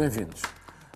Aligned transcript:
bem-vindos. 0.00 0.40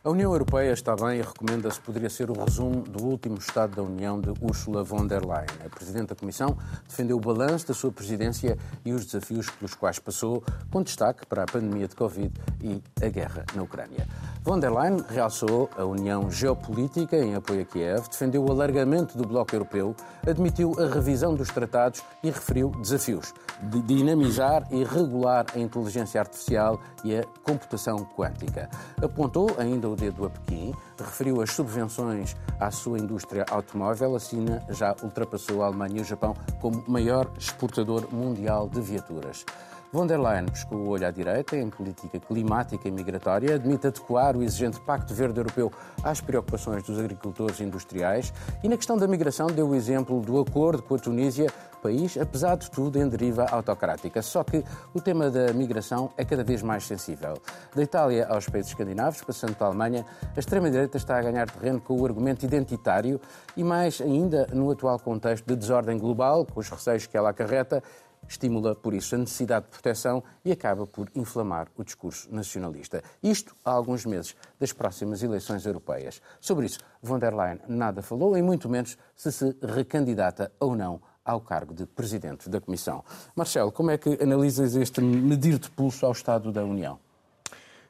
A 0.02 0.08
União 0.08 0.32
Europeia 0.32 0.72
está 0.72 0.96
bem 0.96 1.18
e 1.18 1.22
recomenda-se 1.22 1.78
poderia 1.78 2.08
ser 2.08 2.30
o 2.30 2.42
resumo 2.42 2.80
do 2.80 3.04
último 3.04 3.36
Estado 3.36 3.76
da 3.76 3.82
União 3.82 4.18
de 4.18 4.30
Ursula 4.40 4.82
von 4.82 5.06
der 5.06 5.20
Leyen. 5.20 5.44
A 5.62 5.68
Presidente 5.68 6.08
da 6.08 6.14
Comissão 6.14 6.56
defendeu 6.88 7.18
o 7.18 7.20
balanço 7.20 7.68
da 7.68 7.74
sua 7.74 7.92
presidência 7.92 8.56
e 8.82 8.94
os 8.94 9.04
desafios 9.04 9.50
pelos 9.50 9.74
quais 9.74 9.98
passou, 9.98 10.42
com 10.70 10.82
destaque 10.82 11.26
para 11.26 11.42
a 11.42 11.46
pandemia 11.46 11.86
de 11.86 11.94
Covid 11.94 12.32
e 12.62 12.82
a 13.04 13.08
guerra 13.10 13.44
na 13.54 13.62
Ucrânia. 13.62 14.08
Von 14.44 14.60
der 14.60 14.70
Leyen 14.70 15.02
realçou 15.08 15.70
a 15.74 15.86
união 15.86 16.30
geopolítica 16.30 17.16
em 17.16 17.34
apoio 17.34 17.62
a 17.62 17.64
Kiev, 17.64 18.10
defendeu 18.10 18.44
o 18.44 18.52
alargamento 18.52 19.16
do 19.16 19.26
Bloco 19.26 19.54
Europeu, 19.54 19.96
admitiu 20.28 20.74
a 20.78 20.86
revisão 20.86 21.34
dos 21.34 21.48
tratados 21.48 22.02
e 22.22 22.26
referiu 22.26 22.68
desafios 22.72 23.32
de 23.62 23.80
dinamizar 23.80 24.66
e 24.70 24.84
regular 24.84 25.46
a 25.54 25.58
inteligência 25.58 26.20
artificial 26.20 26.78
e 27.02 27.16
a 27.16 27.24
computação 27.42 28.04
quântica. 28.14 28.68
Apontou 29.02 29.48
ainda 29.56 29.88
o 29.88 29.96
dedo 29.96 30.26
a 30.26 30.28
Pequim, 30.28 30.74
referiu 30.98 31.40
as 31.40 31.50
subvenções 31.50 32.36
à 32.60 32.70
sua 32.70 32.98
indústria 32.98 33.46
automóvel, 33.50 34.14
a 34.14 34.18
China 34.18 34.62
já 34.68 34.94
ultrapassou 35.02 35.62
a 35.62 35.68
Alemanha 35.68 35.96
e 35.96 36.00
o 36.02 36.04
Japão 36.04 36.36
como 36.60 36.84
maior 36.86 37.30
exportador 37.38 38.12
mundial 38.12 38.68
de 38.68 38.82
viaturas. 38.82 39.46
Von 39.94 40.08
der 40.08 40.18
Leyen 40.18 40.46
pescou 40.46 40.78
o 40.78 40.88
olho 40.88 41.06
à 41.06 41.12
direita 41.12 41.56
em 41.56 41.70
política 41.70 42.18
climática 42.18 42.88
e 42.88 42.90
migratória, 42.90 43.54
admite 43.54 43.86
adequar 43.86 44.36
o 44.36 44.42
exigente 44.42 44.80
Pacto 44.80 45.14
Verde 45.14 45.38
Europeu 45.38 45.70
às 46.02 46.20
preocupações 46.20 46.82
dos 46.82 46.98
agricultores 46.98 47.60
industriais 47.60 48.32
e, 48.64 48.68
na 48.68 48.76
questão 48.76 48.96
da 48.96 49.06
migração, 49.06 49.46
deu 49.46 49.68
o 49.68 49.74
exemplo 49.76 50.20
do 50.20 50.40
acordo 50.40 50.82
com 50.82 50.96
a 50.96 50.98
Tunísia, 50.98 51.46
país, 51.80 52.16
apesar 52.16 52.56
de 52.56 52.68
tudo, 52.70 52.98
em 52.98 53.06
deriva 53.06 53.46
autocrática. 53.50 54.20
Só 54.20 54.42
que 54.42 54.64
o 54.94 55.00
tema 55.00 55.30
da 55.30 55.52
migração 55.52 56.10
é 56.16 56.24
cada 56.24 56.42
vez 56.42 56.62
mais 56.62 56.84
sensível. 56.84 57.34
Da 57.72 57.82
Itália 57.82 58.26
aos 58.26 58.48
países 58.48 58.70
escandinavos, 58.70 59.22
passando 59.22 59.54
pela 59.54 59.68
Alemanha, 59.68 60.04
a 60.34 60.40
extrema-direita 60.40 60.96
está 60.96 61.18
a 61.18 61.22
ganhar 61.22 61.48
terreno 61.48 61.80
com 61.80 62.00
o 62.00 62.04
argumento 62.04 62.44
identitário 62.44 63.20
e, 63.56 63.62
mais 63.62 64.00
ainda, 64.00 64.48
no 64.52 64.70
atual 64.70 64.98
contexto 64.98 65.46
de 65.46 65.54
desordem 65.54 65.98
global, 65.98 66.46
com 66.46 66.58
os 66.58 66.68
receios 66.68 67.06
que 67.06 67.16
ela 67.16 67.30
acarreta 67.30 67.82
estimula, 68.28 68.74
por 68.74 68.94
isso, 68.94 69.14
a 69.14 69.18
necessidade 69.18 69.66
de 69.66 69.70
proteção 69.72 70.22
e 70.44 70.52
acaba 70.52 70.86
por 70.86 71.10
inflamar 71.14 71.68
o 71.76 71.84
discurso 71.84 72.28
nacionalista. 72.34 73.02
Isto 73.22 73.54
há 73.64 73.70
alguns 73.70 74.04
meses 74.04 74.34
das 74.58 74.72
próximas 74.72 75.22
eleições 75.22 75.64
europeias. 75.66 76.20
Sobre 76.40 76.66
isso, 76.66 76.78
von 77.02 77.18
der 77.18 77.34
Leyen 77.34 77.60
nada 77.68 78.02
falou, 78.02 78.36
e 78.36 78.42
muito 78.42 78.68
menos 78.68 78.96
se 79.14 79.32
se 79.32 79.56
recandidata 79.62 80.52
ou 80.60 80.74
não 80.74 81.00
ao 81.24 81.40
cargo 81.40 81.72
de 81.72 81.86
Presidente 81.86 82.50
da 82.50 82.60
Comissão. 82.60 83.02
Marcelo, 83.34 83.72
como 83.72 83.90
é 83.90 83.98
que 83.98 84.22
analisas 84.22 84.74
este 84.76 85.00
medir 85.00 85.58
de 85.58 85.70
pulso 85.70 86.04
ao 86.04 86.12
Estado 86.12 86.52
da 86.52 86.62
União? 86.62 86.98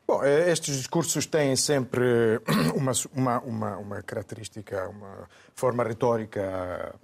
Bom, 0.07 0.23
eh, 0.23 0.51
estes 0.51 0.77
discursos 0.77 1.25
têm 1.25 1.57
sempre 1.57 2.39
uma, 2.77 2.93
uma, 3.15 3.41
uma, 3.41 3.77
uma, 3.79 4.03
característica, 4.03 4.89
uma 4.91 5.27
forma 5.55 5.83
retórica, 5.83 6.95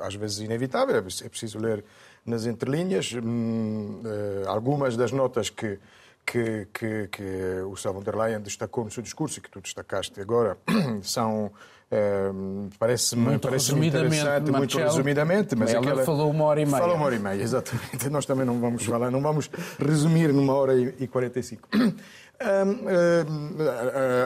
às 0.00 0.14
vezes 0.14 0.38
inevitável, 0.38 0.96
é 0.96 1.28
preciso 1.28 1.58
ler 1.58 1.84
nas 2.24 2.46
entrelinhas. 2.46 3.12
Hum, 3.12 4.02
eh, 4.04 4.44
algumas 4.46 4.96
das 4.96 5.12
notas 5.12 5.50
que, 5.50 5.78
que, 6.24 6.68
que, 6.72 7.08
que 7.08 7.62
o 7.62 8.02
der 8.02 8.16
Leyen 8.16 8.40
destacou 8.42 8.84
no 8.84 8.90
seu 8.90 9.02
discurso 9.02 9.38
e 9.38 9.42
que 9.42 9.50
tu 9.50 9.60
destacaste 9.60 10.20
agora 10.20 10.56
são 11.02 11.52
Uh, 11.94 12.68
Parece-me 12.76 13.38
parece 13.38 13.72
interessante, 13.72 14.50
muito 14.50 14.78
resumidamente. 14.78 15.54
Mas 15.54 15.72
ela 15.72 15.80
aquela... 15.80 16.04
falou 16.04 16.28
uma 16.28 16.44
hora 16.44 16.60
e 16.60 16.66
meia. 16.66 16.78
Falou 16.78 16.96
uma 16.96 17.04
hora 17.04 17.14
e 17.14 17.18
meia, 17.20 17.40
exatamente. 17.40 18.10
Nós 18.10 18.26
também 18.26 18.44
não 18.44 18.58
vamos 18.58 18.84
falar, 18.84 19.12
não 19.12 19.22
vamos 19.22 19.48
resumir 19.78 20.32
numa 20.32 20.54
hora 20.54 20.74
e 20.74 21.06
quarenta 21.06 21.38
e 21.38 21.42
cinco. 21.42 21.68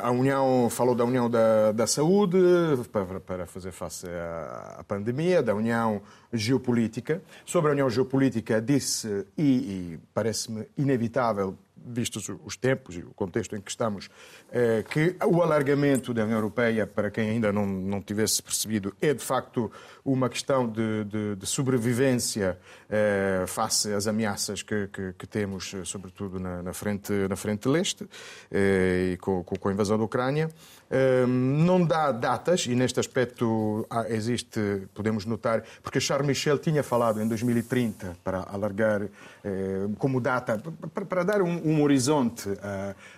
A 0.03 0.11
União 0.11 0.69
falou 0.71 0.95
da 0.95 1.05
União 1.05 1.29
da, 1.29 1.73
da 1.73 1.87
Saúde 1.87 2.39
para, 2.91 3.21
para 3.21 3.47
fazer 3.47 3.71
face 3.71 4.07
à, 4.09 4.77
à, 4.79 4.85
pandemia, 4.85 5.43
da 5.43 5.55
União 5.55 6.01
Geopolítica. 6.33 7.23
Sobre 7.45 7.71
a 7.71 7.73
União 7.73 7.91
Geopolítica, 7.91 8.63
disse, 8.63 9.27
e, 9.37 9.43
e 9.43 9.99
parece-me 10.15 10.67
inevitável 10.77 11.55
vistos 11.89 12.29
os 12.45 12.57
tempos 12.57 12.97
e 12.97 13.01
o 13.01 13.11
contexto 13.15 13.57
em 13.57 13.61
que 13.61 13.71
estamos, 13.71 14.11
eh, 14.53 14.85
que 14.89 15.17
o 15.25 15.43
alargamento 15.43 16.13
da 16.13 16.25
União 16.25 16.39
Europeia, 16.39 16.87
para 16.87 17.11
quem 17.11 17.31
ainda 17.31 17.53
não, 17.53 17.67
não 17.67 18.01
tivesse 18.03 18.43
percebido, 18.43 18.95
é 19.01 19.15
de 19.15 19.25
facto 19.25 19.71
uma 20.05 20.29
questão 20.29 20.69
de, 20.69 21.05
de, 21.05 21.37
de 21.37 21.47
sobrevivência 21.47 22.59
eh, 22.91 23.45
face 23.47 23.93
às 23.93 24.07
ameaças 24.07 24.63
que, 24.63 24.89
que, 24.89 25.13
que 25.15 25.27
temos, 25.27 25.73
eh, 25.75 25.85
sobretudo 25.85 26.39
na, 26.39 26.63
na, 26.63 26.73
frente, 26.73 27.13
na 27.29 27.37
frente 27.37 27.69
leste 27.69 28.07
e 28.53 29.17
com, 29.21 29.43
com 29.43 29.69
a 29.69 29.73
invasão 29.73 29.97
da 29.99 30.05
Ucrânia. 30.05 30.49
Não 31.29 31.85
dá 31.85 32.11
datas, 32.11 32.65
e 32.67 32.75
neste 32.75 32.99
aspecto 32.99 33.87
existe, 34.09 34.89
podemos 34.95 35.27
notar, 35.27 35.63
porque 35.83 36.01
Charles 36.01 36.27
Michel 36.27 36.59
tinha 36.59 36.83
falado 36.83 37.21
em 37.21 37.29
2030 37.29 38.17
para 38.25 38.39
alargar 38.51 39.03
como 39.99 40.19
data, 40.19 40.63
para 41.09 41.25
dar 41.25 41.43
um, 41.43 41.61
um 41.63 41.78
horizonte 41.83 42.49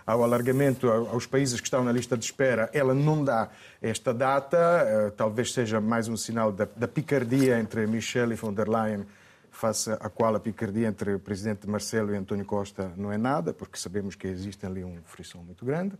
ao 0.06 0.22
alargamento 0.22 0.90
aos 0.90 1.26
países 1.26 1.60
que 1.60 1.66
estão 1.66 1.84
na 1.84 1.92
lista 1.92 2.16
de 2.16 2.24
espera. 2.24 2.70
Ela 2.72 2.94
não 2.94 3.24
dá 3.24 3.48
esta 3.80 4.12
data, 4.12 5.12
talvez 5.16 5.52
seja 5.52 5.80
mais 5.80 6.08
um 6.08 6.16
sinal 6.16 6.52
da, 6.52 6.68
da 6.76 6.88
picardia 6.88 7.58
entre 7.58 7.86
Michel 7.86 8.32
e 8.32 8.34
von 8.34 8.52
der 8.52 8.68
Leyen 8.68 9.06
face 9.50 9.90
à 9.90 10.08
qual 10.08 10.34
a 10.34 10.40
picardia 10.40 10.88
entre 10.88 11.14
o 11.14 11.18
presidente 11.18 11.68
Marcelo 11.68 12.14
e 12.14 12.16
António 12.16 12.44
Costa 12.44 12.92
não 12.96 13.12
é 13.12 13.18
nada, 13.18 13.52
porque 13.52 13.78
sabemos 13.78 14.14
que 14.14 14.26
existe 14.26 14.64
ali 14.64 14.82
um 14.82 14.98
frição 15.04 15.42
muito 15.42 15.64
grande. 15.64 15.94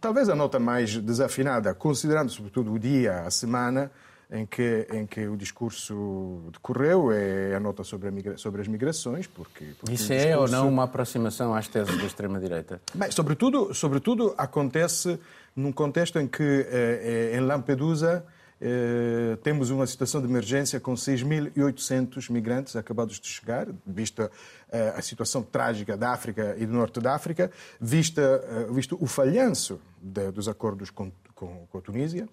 Talvez 0.00 0.28
a 0.28 0.34
nota 0.34 0.58
mais 0.58 0.96
desafinada, 0.98 1.74
considerando 1.74 2.30
sobretudo 2.30 2.72
o 2.72 2.78
dia, 2.78 3.22
a 3.22 3.30
semana 3.30 3.90
em 4.30 4.44
que, 4.44 4.86
em 4.92 5.06
que 5.06 5.26
o 5.28 5.36
discurso 5.36 6.42
decorreu, 6.52 7.12
é 7.12 7.54
a 7.54 7.60
nota 7.60 7.84
sobre, 7.84 8.10
migra... 8.10 8.36
sobre 8.36 8.60
as 8.60 8.68
migrações, 8.68 9.26
porque... 9.26 9.66
porque 9.78 9.94
Isso 9.94 10.12
é 10.12 10.28
discurso... 10.28 10.54
ou 10.54 10.60
não 10.60 10.68
uma 10.68 10.84
aproximação 10.84 11.54
às 11.54 11.68
teses 11.68 11.96
da 11.96 12.04
extrema-direita? 12.04 12.80
Bem, 12.94 13.10
sobretudo, 13.10 13.72
sobretudo 13.72 14.34
acontece 14.36 15.18
num 15.54 15.72
contexto 15.72 16.18
em 16.18 16.26
que 16.26 16.42
eh, 16.42 17.32
eh 17.32 17.36
em 17.36 17.40
Lampedusa 17.40 18.24
eh, 18.58 19.36
temos 19.42 19.68
uma 19.68 19.86
situação 19.86 20.20
de 20.20 20.26
emergência 20.26 20.80
com 20.80 20.94
6.800 20.94 22.30
migrantes 22.30 22.74
acabados 22.74 23.20
de 23.20 23.28
chegar, 23.28 23.68
vista 23.86 24.30
eh, 24.70 24.94
a 24.96 25.02
situação 25.02 25.42
trágica 25.42 25.96
da 25.96 26.10
África 26.10 26.56
e 26.58 26.64
do 26.64 26.72
Norte 26.72 26.98
da 27.00 27.14
África, 27.14 27.50
vista, 27.78 28.22
eh, 28.22 28.66
visto 28.72 28.96
o 28.98 29.06
falhanço 29.06 29.78
de, 30.00 30.30
dos 30.30 30.48
acordos 30.48 30.88
com, 30.88 31.12
com, 31.34 31.66
com 31.70 31.78
a 31.78 31.80
Tunísia 31.82 32.26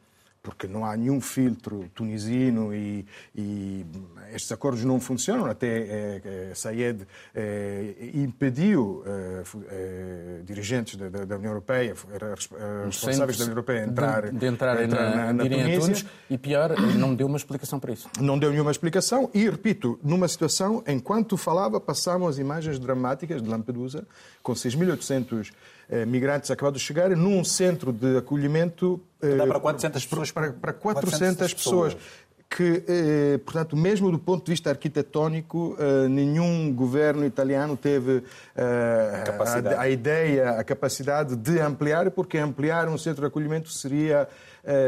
porque 0.44 0.68
não 0.68 0.86
há 0.86 0.96
nenhum 0.98 1.22
filtro 1.22 1.90
tunisino 1.96 2.76
e, 2.76 3.06
e 3.34 3.86
estes 4.34 4.52
acordos 4.52 4.84
não 4.84 5.00
funcionam. 5.00 5.46
Até 5.46 5.68
é, 5.68 6.22
é, 6.52 6.52
Sayed 6.54 7.08
é, 7.34 7.96
impediu 8.14 9.04
dirigentes 10.44 10.98
da, 10.98 11.24
da, 11.24 11.38
União 11.38 11.52
Europeia, 11.52 11.96
responsáveis 12.86 13.38
da 13.38 13.46
União 13.46 13.54
Europeia, 13.54 13.86
entrar, 13.86 14.30
de, 14.30 14.38
de 14.38 14.46
entrar 14.46 14.84
entrar 14.84 15.16
na, 15.16 15.26
na, 15.28 15.34
na 15.34 15.44
Tunísia. 15.44 15.80
Tunis, 15.80 16.06
e 16.30 16.38
pior, 16.38 16.78
não 16.98 17.16
deu 17.16 17.28
uma 17.28 17.38
explicação 17.38 17.80
para 17.80 17.94
isso. 17.94 18.10
Não 18.20 18.38
deu 18.38 18.52
nenhuma 18.52 18.72
explicação 18.72 19.30
e, 19.34 19.50
repito, 19.50 19.98
numa 20.04 20.28
situação, 20.28 20.84
enquanto 20.86 21.38
falava, 21.38 21.80
passavam 21.80 22.28
as 22.28 22.38
imagens 22.38 22.78
dramáticas 22.78 23.42
de 23.42 23.50
Lampedusa, 23.50 24.06
com 24.42 24.54
6.800 24.54 25.50
eh, 25.50 25.54
migrantes 26.08 26.50
acabados 26.50 26.82
de 26.82 26.88
chegar 26.88 27.10
num 27.12 27.44
centro 27.44 27.92
de 27.92 28.18
acolhimento. 28.18 29.02
Dá 29.20 29.46
para 29.48 29.60
400 29.60 30.06
pessoas? 30.06 30.32
Para, 30.32 30.54
para 30.54 30.74
400, 30.74 31.12
400 31.12 31.54
pessoas. 31.54 31.94
pessoas 31.94 32.14
que, 32.56 32.84
eh, 32.88 33.40
portanto, 33.44 33.76
mesmo 33.76 34.12
do 34.12 34.20
ponto 34.20 34.46
de 34.46 34.52
vista 34.52 34.70
arquitetónico, 34.70 35.76
eh, 35.80 36.08
nenhum 36.08 36.72
governo 36.72 37.26
italiano 37.26 37.76
teve 37.76 38.24
a, 38.56 39.82
a, 39.82 39.90
ideia, 39.90 40.52
a 40.60 40.64
capacidade 40.64 41.36
de 41.36 41.60
ampliar, 41.60 42.12
porque 42.12 42.38
ampliar 42.38 42.88
um 42.88 42.98
centro 42.98 43.22
de 43.22 43.28
acolhimento 43.28 43.70
seria 43.70 44.28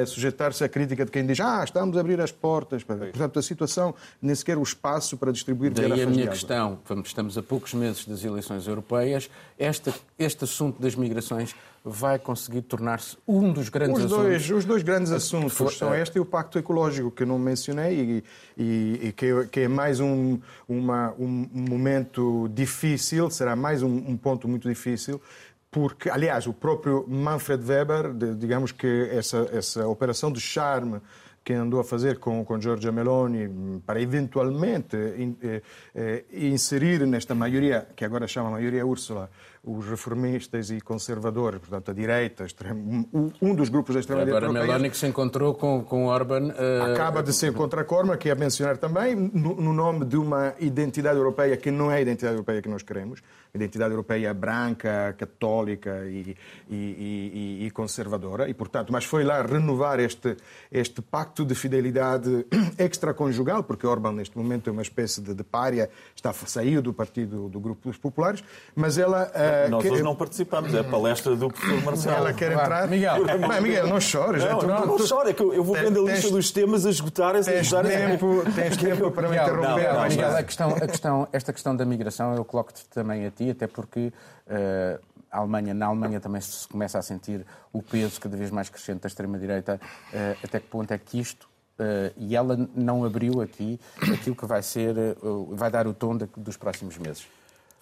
sujeitar-se 0.07 0.63
à 0.63 0.69
crítica 0.69 1.03
de 1.03 1.11
quem 1.11 1.25
diz 1.25 1.37
ah, 1.41 1.61
estamos 1.61 1.97
a 1.97 1.99
abrir 1.99 2.21
as 2.21 2.31
portas. 2.31 2.81
Portanto, 2.81 3.37
a 3.37 3.41
situação, 3.41 3.93
nem 4.21 4.33
sequer 4.33 4.57
o 4.57 4.63
espaço 4.63 5.17
para 5.17 5.33
distribuir 5.33 5.73
Daí 5.73 6.01
a 6.01 6.07
minha 6.07 6.27
questão, 6.29 6.79
estamos 7.03 7.37
a 7.37 7.43
poucos 7.43 7.73
meses 7.73 8.05
das 8.05 8.23
eleições 8.23 8.67
europeias, 8.67 9.29
este, 9.59 9.93
este 10.17 10.45
assunto 10.45 10.81
das 10.81 10.95
migrações 10.95 11.53
vai 11.87 12.17
conseguir 12.17 12.63
tornar-se 12.63 13.15
um 13.27 13.53
dos 13.53 13.69
grandes 13.69 14.05
os 14.05 14.09
dois, 14.09 14.35
assuntos. 14.37 14.57
Os 14.57 14.65
dois 14.65 14.81
grandes 14.81 15.11
assuntos 15.11 15.53
For, 15.53 15.71
são 15.71 15.93
é. 15.93 16.01
este 16.01 16.17
e 16.17 16.19
o 16.19 16.25
Pacto 16.25 16.57
Ecológico, 16.57 17.11
que 17.11 17.23
não 17.23 17.37
mencionei 17.37 17.93
e, 17.95 18.23
e, 18.57 18.99
e 19.03 19.11
que, 19.11 19.25
é, 19.27 19.45
que, 19.45 19.59
é 19.61 19.67
mais 19.67 19.99
um, 19.99 20.39
uma, 20.67 21.13
um 21.19 21.47
momento 21.53 22.49
difícil, 22.51 23.29
será 23.29 23.55
mais 23.55 23.83
um, 23.83 23.95
um 23.95 24.17
ponto 24.17 24.47
muito 24.47 24.67
difícil, 24.67 25.21
porque, 25.69 26.09
aliás, 26.09 26.47
o 26.47 26.53
próprio 26.53 27.05
Manfred 27.07 27.63
Weber, 27.63 28.13
digamos 28.35 28.71
que 28.71 29.07
essa, 29.11 29.47
essa 29.53 29.87
operação 29.87 30.31
de 30.31 30.41
charme 30.41 30.99
que 31.45 31.53
andou 31.53 31.79
a 31.79 31.83
fazer 31.83 32.17
com, 32.17 32.43
com 32.43 32.59
Giorgia 32.59 32.91
Meloni 32.91 33.79
para 33.85 34.01
eventualmente 34.01 34.97
in, 35.15 35.37
eh, 35.43 35.61
eh, 35.93 36.25
inserir 36.31 37.05
nesta 37.05 37.35
maioria, 37.35 37.87
que 37.95 38.03
agora 38.03 38.27
chama 38.27 38.49
maioria 38.49 38.83
Úrsula, 38.83 39.29
os 39.65 39.87
reformistas 39.87 40.69
e 40.69 40.79
conservadores, 40.79 41.59
portanto, 41.59 41.91
a 41.91 41.93
direita, 41.93 42.45
um 43.41 43.55
dos 43.55 43.69
grupos 43.69 43.95
da 43.95 43.99
extrema-direita. 43.99 44.45
Agora, 44.45 44.65
Meloni 44.65 44.89
que 44.89 44.97
se 44.97 45.07
encontrou 45.07 45.53
com, 45.55 45.83
com 45.83 46.05
Orban. 46.05 46.49
Uh... 46.49 46.93
Acaba 46.93 47.23
de 47.23 47.33
se 47.33 47.47
encontrar 47.47 47.83
com 47.83 47.95
Orban, 47.95 48.15
que 48.17 48.29
é 48.29 48.35
mencionar 48.35 48.77
também, 48.77 49.15
no, 49.15 49.55
no, 49.55 49.73
nome 49.73 50.05
de 50.05 50.17
uma 50.17 50.53
identidade 50.59 51.17
europeia 51.17 51.57
que 51.57 51.71
não 51.71 51.91
é 51.91 51.95
a 51.95 52.01
identidade 52.01 52.35
europeia 52.35 52.61
que 52.61 52.69
nós 52.69 52.83
queremos, 52.83 53.21
identidade 53.53 53.91
europeia 53.91 54.33
branca, 54.33 55.15
católica 55.17 56.05
e, 56.05 56.35
e, 56.69 56.75
e, 56.75 57.65
e, 57.65 57.71
conservadora, 57.71 58.47
e 58.49 58.53
portanto, 58.53 58.93
mas 58.93 59.05
foi 59.05 59.23
lá 59.23 59.41
renovar 59.41 59.99
este, 59.99 60.37
este 60.71 61.01
pacto 61.01 61.43
de 61.43 61.55
fidelidade 61.55 62.45
extraconjugal, 62.77 63.63
porque 63.63 63.87
Orban 63.87 64.13
neste 64.13 64.37
momento 64.37 64.69
é 64.69 64.73
uma 64.73 64.81
espécie 64.81 65.21
de, 65.21 65.33
de 65.33 65.43
párea, 65.43 65.89
está 66.15 66.31
saiu 66.33 66.81
do 66.81 66.93
partido 66.93 67.49
do 67.49 67.59
grupo 67.59 67.87
dos 67.87 67.97
populares, 67.97 68.43
mas 68.75 68.97
ela 68.97 69.23
uh, 69.23 69.54
nós 69.69 69.83
que... 69.83 69.89
hoje 69.89 70.03
não 70.03 70.15
participamos, 70.15 70.73
é 70.73 70.79
a 70.79 70.83
palestra 70.83 71.35
do 71.35 71.49
professor 71.49 71.83
Marcelo. 71.83 72.15
Ela 72.17 72.33
quer 72.33 72.51
entrar. 72.51 72.87
Miguel, 72.87 73.25
não, 73.25 73.61
Miguel, 73.61 73.87
não 73.87 73.99
chores. 73.99 74.43
Não, 74.43 74.59
tu, 74.59 74.67
não, 74.67 74.85
não 74.85 74.97
tu... 74.97 75.07
chora, 75.07 75.29
é 75.29 75.33
que 75.33 75.41
eu 75.41 75.63
vou 75.63 75.75
vendo 75.75 76.05
a 76.05 76.11
lista 76.11 76.29
dos 76.29 76.51
temas 76.51 76.85
a 76.85 76.89
esgotar, 76.89 77.35
a 77.35 77.41
tens 77.41 77.69
tempo, 77.69 78.43
tens 78.55 78.77
tempo 78.77 79.11
para 79.11 79.29
me 79.29 79.35
interromper. 79.35 79.93
Não, 79.93 80.03
Miguel, 80.07 80.37
a 80.37 80.43
questão, 80.43 80.69
a 80.69 80.87
questão, 80.87 81.27
esta 81.31 81.53
questão 81.53 81.75
da 81.75 81.85
migração 81.85 82.35
eu 82.35 82.45
coloco-te 82.45 82.85
também 82.89 83.25
a 83.25 83.31
ti, 83.31 83.49
até 83.49 83.67
porque 83.67 84.11
uh, 84.47 84.99
a 85.31 85.39
Alemanha, 85.39 85.73
na 85.73 85.87
Alemanha 85.87 86.19
também 86.19 86.41
se 86.41 86.67
começa 86.67 86.97
a 86.97 87.01
sentir 87.01 87.45
o 87.73 87.81
peso 87.81 88.19
cada 88.21 88.37
vez 88.37 88.51
mais 88.51 88.69
crescente 88.69 89.01
da 89.01 89.07
extrema-direita. 89.07 89.79
Uh, 90.13 90.37
até 90.43 90.59
que 90.59 90.67
ponto 90.67 90.91
é 90.91 90.97
que 90.97 91.19
isto 91.19 91.47
Uh, 91.77 92.07
e 92.15 92.37
ela 92.37 92.57
não 92.73 93.03
abriu 93.03 93.41
aqui 93.41 93.77
aquilo 94.01 94.33
que 94.33 94.45
vai 94.45 94.63
ser, 94.63 94.95
uh, 95.21 95.53
vai 95.55 95.69
dar 95.69 95.85
o 95.87 95.93
tom 95.93 96.15
de, 96.15 96.25
dos 96.37 96.55
próximos 96.55 96.97
meses. 96.97 97.27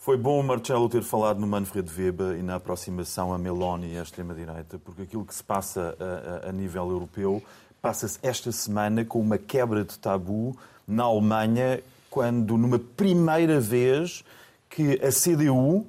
Foi 0.03 0.17
bom 0.17 0.37
o 0.37 0.43
Marcelo 0.43 0.89
ter 0.89 1.01
falado 1.01 1.39
no 1.39 1.47
Manfred 1.47 1.89
Weber 1.97 2.37
e 2.37 2.43
na 2.43 2.55
aproximação 2.55 3.33
a 3.33 3.37
Meloni 3.37 3.93
e 3.93 3.97
à 3.97 4.03
extrema-direita, 4.03 4.77
porque 4.77 5.03
aquilo 5.03 5.23
que 5.23 5.33
se 5.33 5.41
passa 5.41 5.95
a, 5.97 6.47
a, 6.47 6.49
a 6.49 6.51
nível 6.51 6.89
europeu 6.89 7.41
passa-se 7.81 8.19
esta 8.21 8.51
semana 8.51 9.05
com 9.05 9.21
uma 9.21 9.37
quebra 9.37 9.85
de 9.85 9.97
tabu 9.97 10.57
na 10.85 11.03
Alemanha, 11.03 11.81
quando, 12.09 12.57
numa 12.57 12.77
primeira 12.77 13.61
vez, 13.61 14.25
que 14.69 14.99
a 15.01 15.09
CDU 15.09 15.85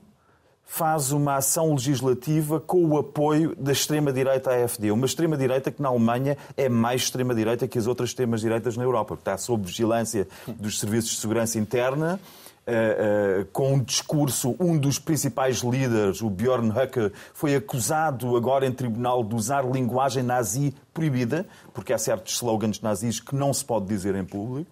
faz 0.64 1.10
uma 1.10 1.34
ação 1.34 1.72
legislativa 1.72 2.60
com 2.60 2.84
o 2.84 2.96
apoio 2.96 3.56
da 3.56 3.72
extrema-direita 3.72 4.52
à 4.52 4.64
AfD. 4.64 4.92
Uma 4.92 5.06
extrema-direita 5.06 5.72
que 5.72 5.82
na 5.82 5.88
Alemanha 5.88 6.38
é 6.56 6.68
mais 6.68 7.02
extrema-direita 7.02 7.66
que 7.66 7.80
as 7.80 7.88
outras 7.88 8.10
extremas-direitas 8.10 8.76
na 8.76 8.84
Europa, 8.84 9.16
que 9.16 9.22
está 9.22 9.36
sob 9.36 9.66
vigilância 9.66 10.28
dos 10.46 10.78
serviços 10.78 11.10
de 11.10 11.16
segurança 11.16 11.58
interna. 11.58 12.20
Uh, 12.66 13.42
uh, 13.42 13.44
com 13.52 13.74
um 13.74 13.78
discurso, 13.78 14.56
um 14.58 14.78
dos 14.78 14.98
principais 14.98 15.58
líderes, 15.58 16.22
o 16.22 16.30
Bjorn 16.30 16.70
Höcke, 16.70 17.12
foi 17.34 17.54
acusado 17.54 18.34
agora 18.38 18.66
em 18.66 18.72
tribunal 18.72 19.22
de 19.22 19.34
usar 19.34 19.70
linguagem 19.70 20.22
nazi 20.22 20.74
proibida, 20.94 21.46
porque 21.74 21.92
há 21.92 21.98
certos 21.98 22.36
slogans 22.36 22.80
nazis 22.80 23.20
que 23.20 23.34
não 23.34 23.52
se 23.52 23.62
pode 23.62 23.84
dizer 23.84 24.14
em 24.14 24.24
público. 24.24 24.70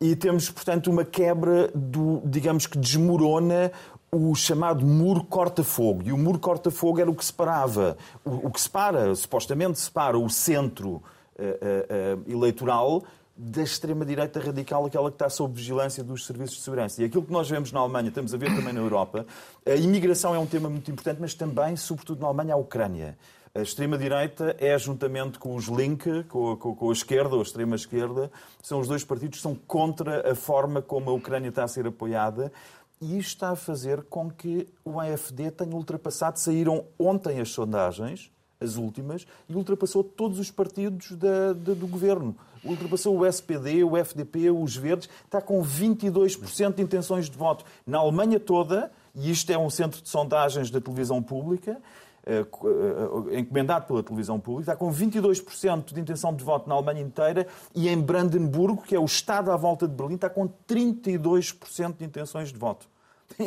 E 0.00 0.14
temos, 0.14 0.48
portanto, 0.48 0.88
uma 0.88 1.04
quebra 1.04 1.70
do, 1.74 2.22
digamos 2.24 2.68
que 2.68 2.78
desmorona 2.78 3.72
o 4.12 4.34
chamado 4.34 4.86
muro 4.86 5.24
corta-fogo. 5.24 6.02
E 6.04 6.12
o 6.12 6.18
muro 6.18 6.38
corta-fogo 6.38 7.00
era 7.00 7.10
o 7.10 7.14
que 7.14 7.24
separava, 7.24 7.96
o, 8.24 8.46
o, 8.46 8.50
que 8.50 8.60
separa, 8.60 9.14
supostamente 9.14 9.78
separa 9.80 10.16
o 10.16 10.30
centro 10.30 11.02
uh, 11.38 12.30
eleitoral 12.30 13.02
da 13.36 13.62
extrema-direita 13.62 14.38
radical, 14.38 14.86
aquela 14.86 15.10
que 15.10 15.16
está 15.16 15.28
sob 15.28 15.54
vigilância 15.54 16.04
dos 16.04 16.24
serviços 16.24 16.58
de 16.58 16.62
segurança. 16.62 17.02
E 17.02 17.04
aquilo 17.04 17.24
que 17.24 17.32
nós 17.32 17.50
vemos 17.50 17.72
na 17.72 17.80
Alemanha, 17.80 18.08
estamos 18.08 18.32
a 18.32 18.36
ver 18.36 18.54
também 18.54 18.72
na 18.72 18.80
Europa, 18.80 19.26
a 19.66 19.74
imigração 19.74 20.34
é 20.34 20.38
um 20.38 20.46
tema 20.46 20.70
muito 20.70 20.90
importante, 20.90 21.20
mas 21.20 21.34
também, 21.34 21.76
sobretudo 21.76 22.20
na 22.20 22.28
Alemanha, 22.28 22.54
a 22.54 22.56
Ucrânia. 22.56 23.18
A 23.56 23.60
extrema-direita 23.60 24.56
é, 24.58 24.76
juntamente 24.78 25.38
com 25.38 25.54
os 25.54 25.66
Link, 25.66 26.24
com 26.24 26.52
a, 26.52 26.56
com 26.56 26.90
a 26.90 26.92
esquerda, 26.92 27.34
ou 27.34 27.40
a 27.40 27.42
extrema-esquerda, 27.42 28.30
são 28.62 28.80
os 28.80 28.88
dois 28.88 29.04
partidos 29.04 29.38
que 29.38 29.42
são 29.42 29.54
contra 29.54 30.30
a 30.30 30.34
forma 30.34 30.82
como 30.82 31.10
a 31.10 31.12
Ucrânia 31.12 31.48
está 31.48 31.64
a 31.64 31.68
ser 31.68 31.86
apoiada 31.86 32.52
e 33.00 33.18
isto 33.18 33.28
está 33.28 33.50
a 33.50 33.56
fazer 33.56 34.02
com 34.04 34.30
que 34.30 34.66
o 34.84 34.98
AFD 34.98 35.50
tenha 35.50 35.74
ultrapassado, 35.74 36.38
saíram 36.38 36.86
ontem 36.98 37.40
as 37.40 37.50
sondagens, 37.50 38.30
as 38.64 38.76
últimas, 38.76 39.26
e 39.48 39.54
ultrapassou 39.54 40.02
todos 40.02 40.38
os 40.38 40.50
partidos 40.50 41.12
da, 41.12 41.52
da, 41.52 41.74
do 41.74 41.86
governo. 41.86 42.34
Ultrapassou 42.64 43.18
o 43.18 43.26
SPD, 43.26 43.84
o 43.84 43.96
FDP, 43.96 44.50
os 44.50 44.74
Verdes, 44.74 45.08
está 45.24 45.40
com 45.40 45.62
22% 45.62 46.74
de 46.74 46.82
intenções 46.82 47.28
de 47.28 47.36
voto. 47.36 47.64
Na 47.86 47.98
Alemanha 47.98 48.40
toda, 48.40 48.90
e 49.14 49.30
isto 49.30 49.50
é 49.50 49.58
um 49.58 49.68
centro 49.68 50.02
de 50.02 50.08
sondagens 50.08 50.70
da 50.70 50.80
televisão 50.80 51.22
pública, 51.22 51.80
eh, 52.26 52.40
eh, 52.40 53.38
encomendado 53.38 53.86
pela 53.86 54.02
televisão 54.02 54.40
pública, 54.40 54.72
está 54.72 54.76
com 54.76 54.90
22% 54.90 55.92
de 55.92 56.00
intenção 56.00 56.34
de 56.34 56.42
voto 56.42 56.66
na 56.66 56.74
Alemanha 56.74 57.02
inteira 57.02 57.46
e 57.74 57.86
em 57.86 58.00
Brandenburgo, 58.00 58.82
que 58.82 58.94
é 58.94 58.98
o 58.98 59.04
estado 59.04 59.52
à 59.52 59.56
volta 59.56 59.86
de 59.86 59.94
Berlim, 59.94 60.14
está 60.14 60.30
com 60.30 60.48
32% 60.66 61.98
de 61.98 62.04
intenções 62.04 62.50
de 62.50 62.58
voto. 62.58 62.88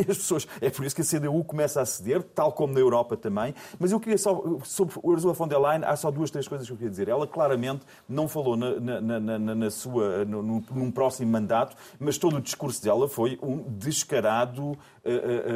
As 0.09 0.17
pessoas, 0.17 0.47
é 0.61 0.69
por 0.69 0.85
isso 0.85 0.95
que 0.95 1.01
a 1.01 1.05
CDU 1.05 1.43
começa 1.43 1.81
a 1.81 1.85
ceder, 1.85 2.23
tal 2.23 2.51
como 2.51 2.73
na 2.73 2.79
Europa 2.79 3.15
também. 3.15 3.53
Mas 3.79 3.91
eu 3.91 3.99
queria 3.99 4.17
só, 4.17 4.41
sobre 4.63 4.95
Ursula 5.03 5.33
von 5.33 5.47
der 5.47 5.59
Leyen, 5.59 5.83
há 5.85 5.95
só 5.95 6.11
duas, 6.11 6.31
três 6.31 6.47
coisas 6.47 6.67
que 6.67 6.73
eu 6.73 6.77
queria 6.77 6.91
dizer. 6.91 7.07
Ela 7.07 7.27
claramente 7.27 7.85
não 8.07 8.27
falou 8.27 8.57
na, 8.57 8.79
na, 8.79 9.19
na, 9.19 9.55
na 9.55 9.71
sua, 9.71 10.25
no, 10.25 10.41
num 10.43 10.91
próximo 10.91 11.31
mandato, 11.31 11.75
mas 11.99 12.17
todo 12.17 12.37
o 12.37 12.41
discurso 12.41 12.83
dela 12.83 13.07
foi 13.07 13.39
um 13.41 13.63
descarado 13.77 14.77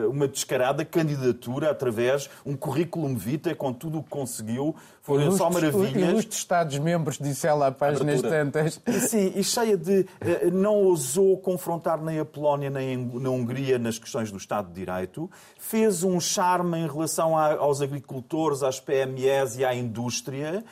uma 0.09 0.27
descarada 0.27 0.83
candidatura 0.85 1.69
através 1.69 2.29
um 2.45 2.55
currículo 2.55 3.07
vitae 3.15 3.55
com 3.55 3.73
tudo 3.73 3.99
o 3.99 4.03
que 4.03 4.09
conseguiu. 4.09 4.75
Foram 5.01 5.31
só 5.31 5.49
maravilhas. 5.49 6.25
Os 6.25 6.35
Estados-membros, 6.35 7.17
disse 7.17 7.47
ela 7.47 7.67
há 7.67 7.71
páginas 7.71 8.21
tantas. 8.21 8.79
Sim, 9.09 9.33
e 9.35 9.43
cheia 9.43 9.75
de. 9.75 10.05
Não 10.53 10.75
ousou 10.75 11.37
confrontar 11.37 12.01
nem 12.01 12.19
a 12.19 12.25
Polónia 12.25 12.69
nem 12.69 12.97
na 12.97 13.29
Hungria 13.29 13.79
nas 13.79 13.97
questões 13.97 14.31
do 14.31 14.37
Estado 14.37 14.67
de 14.67 14.73
Direito. 14.73 15.29
Fez 15.59 16.03
um 16.03 16.19
charme 16.19 16.77
em 16.77 16.87
relação 16.87 17.37
aos 17.37 17.81
agricultores, 17.81 18.63
às 18.63 18.79
PMEs 18.79 19.57
e 19.57 19.65
à 19.65 19.73
indústria 19.73 20.63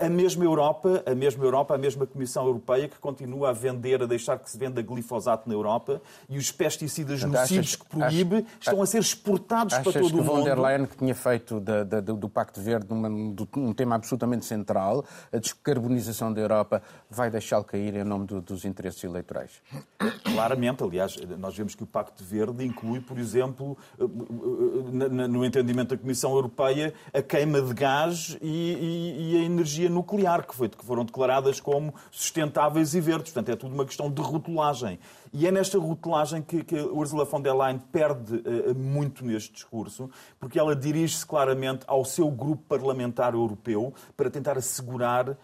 a 0.00 0.08
mesma 0.08 0.44
Europa, 0.44 1.02
a 1.06 1.14
mesma 1.14 1.44
Europa, 1.44 1.74
a 1.74 1.78
mesma 1.78 2.06
Comissão 2.06 2.46
Europeia 2.46 2.88
que 2.88 2.98
continua 2.98 3.50
a 3.50 3.52
vender, 3.52 4.02
a 4.02 4.06
deixar 4.06 4.38
que 4.38 4.50
se 4.50 4.58
venda 4.58 4.82
glifosato 4.82 5.48
na 5.48 5.54
Europa 5.54 6.00
e 6.28 6.38
os 6.38 6.50
pesticidas 6.50 7.22
nocivos 7.22 7.76
que 7.76 7.86
proíbe 7.86 8.46
estão 8.60 8.82
a 8.82 8.86
ser 8.86 8.98
exportados 8.98 9.74
para 9.74 9.92
todo 9.92 9.96
o 9.96 10.02
mundo. 10.02 10.18
que 10.18 10.22
von 10.22 10.44
der 10.44 10.58
Leyen, 10.58 10.86
que 10.86 10.96
tinha 10.96 11.14
feito 11.14 11.60
da, 11.60 11.84
da, 11.84 12.00
do 12.00 12.28
Pacto 12.28 12.60
Verde 12.60 12.86
uma, 12.90 13.08
um 13.08 13.72
tema 13.72 13.94
absolutamente 13.94 14.44
central, 14.44 15.04
a 15.32 15.38
descarbonização 15.38 16.32
da 16.32 16.40
Europa, 16.40 16.82
vai 17.08 17.30
deixá-lo 17.30 17.64
cair 17.64 17.94
em 17.94 18.04
nome 18.04 18.26
do, 18.26 18.40
dos 18.40 18.64
interesses 18.64 19.02
eleitorais? 19.04 19.62
Claramente, 20.24 20.82
aliás, 20.82 21.16
nós 21.38 21.56
vemos 21.56 21.74
que 21.74 21.82
o 21.82 21.86
Pacto 21.86 22.22
Verde 22.24 22.64
inclui, 22.64 23.00
por 23.00 23.18
exemplo, 23.18 23.76
no 23.98 25.44
entendimento 25.44 25.90
da 25.90 25.98
Comissão 25.98 26.32
Europeia, 26.32 26.92
a 27.12 27.22
queima 27.22 27.60
de 27.60 27.72
gás 27.74 28.36
e, 28.40 28.46
e, 28.46 29.32
e 29.32 29.36
a 29.36 29.44
energia 29.44 29.59
energia 29.60 29.90
nuclear, 29.90 30.46
que, 30.46 30.54
foi, 30.54 30.68
que 30.68 30.84
foram 30.84 31.04
declaradas 31.04 31.60
como 31.60 31.94
sustentáveis 32.10 32.94
e 32.94 33.00
verdes. 33.00 33.32
Portanto, 33.32 33.52
é 33.52 33.56
tudo 33.56 33.74
uma 33.74 33.84
questão 33.84 34.10
de 34.10 34.20
rotulagem. 34.20 34.98
E 35.32 35.46
é 35.46 35.52
nesta 35.52 35.78
rotulagem 35.78 36.42
que, 36.42 36.64
que 36.64 36.76
Ursula 36.76 37.24
von 37.24 37.40
der 37.40 37.54
Leyen 37.54 37.78
perde 37.92 38.36
uh, 38.36 38.74
muito 38.74 39.24
neste 39.24 39.52
discurso, 39.52 40.10
porque 40.38 40.58
ela 40.58 40.74
dirige-se 40.74 41.24
claramente 41.24 41.84
ao 41.86 42.04
seu 42.04 42.30
grupo 42.30 42.62
parlamentar 42.68 43.34
europeu 43.34 43.94
para 44.16 44.30
tentar 44.30 44.58
assegurar 44.58 45.36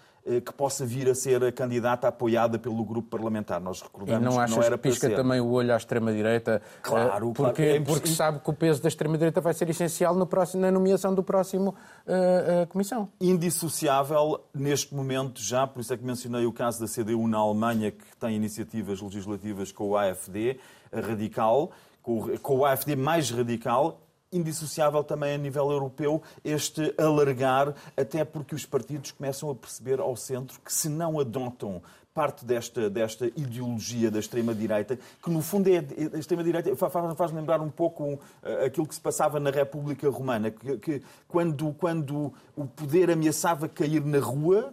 que 0.44 0.52
possa 0.52 0.84
vir 0.84 1.08
a 1.08 1.14
ser 1.14 1.42
a 1.44 1.52
candidata 1.52 2.08
apoiada 2.08 2.58
pelo 2.58 2.84
grupo 2.84 3.08
parlamentar. 3.08 3.60
Nós 3.60 3.80
recordamos 3.80 4.20
e 4.20 4.36
não 4.36 4.44
que 4.44 4.50
não 4.50 4.62
era 4.62 4.76
que 4.76 4.88
pisca 4.88 5.08
também 5.10 5.40
o 5.40 5.48
olho 5.50 5.72
à 5.72 5.76
extrema-direita? 5.76 6.60
Claro, 6.82 7.32
porque, 7.32 7.62
claro. 7.62 7.76
É 7.76 7.80
porque 7.80 8.08
sabe 8.08 8.40
que 8.40 8.50
o 8.50 8.52
peso 8.52 8.82
da 8.82 8.88
extrema-direita 8.88 9.40
vai 9.40 9.54
ser 9.54 9.70
essencial 9.70 10.14
no 10.16 10.26
próximo, 10.26 10.62
na 10.62 10.70
nomeação 10.70 11.14
do 11.14 11.22
próximo 11.22 11.70
uh, 12.06 12.62
uh, 12.62 12.66
Comissão. 12.66 13.08
Indissociável 13.20 14.44
neste 14.52 14.94
momento 14.94 15.40
já, 15.40 15.66
por 15.66 15.80
isso 15.80 15.94
é 15.94 15.96
que 15.96 16.04
mencionei 16.04 16.44
o 16.44 16.52
caso 16.52 16.80
da 16.80 16.86
CDU 16.86 17.28
na 17.28 17.38
Alemanha, 17.38 17.92
que 17.92 18.16
tem 18.18 18.34
iniciativas 18.34 19.00
legislativas 19.00 19.70
com 19.70 19.90
o 19.90 19.96
AFD, 19.96 20.58
radical, 20.92 21.70
com 22.02 22.56
o 22.58 22.64
AFD 22.64 22.96
mais 22.96 23.30
radical, 23.30 24.00
indissociável 24.36 25.02
também 25.02 25.34
a 25.34 25.38
nível 25.38 25.70
europeu 25.70 26.22
este 26.44 26.94
alargar, 26.98 27.74
até 27.96 28.24
porque 28.24 28.54
os 28.54 28.64
partidos 28.64 29.12
começam 29.12 29.50
a 29.50 29.54
perceber 29.54 30.00
ao 30.00 30.16
centro 30.16 30.60
que 30.60 30.72
se 30.72 30.88
não 30.88 31.18
adotam 31.18 31.82
parte 32.16 32.46
desta, 32.46 32.88
desta 32.88 33.26
ideologia 33.36 34.10
da 34.10 34.18
extrema-direita, 34.18 34.98
que 35.22 35.30
no 35.30 35.42
fundo 35.42 35.68
é 35.68 35.84
a 36.14 36.18
extrema-direita 36.18 36.74
faz, 36.74 37.14
faz 37.14 37.30
lembrar 37.30 37.60
um 37.60 37.68
pouco 37.68 38.18
eh, 38.42 38.64
aquilo 38.64 38.86
que 38.86 38.94
se 38.94 39.00
passava 39.02 39.38
na 39.38 39.50
República 39.50 40.08
Romana, 40.08 40.50
que, 40.50 40.78
que 40.78 41.02
quando, 41.28 41.74
quando 41.74 42.32
o 42.56 42.66
poder 42.66 43.10
ameaçava 43.10 43.68
cair 43.68 44.02
na 44.02 44.18
rua, 44.18 44.72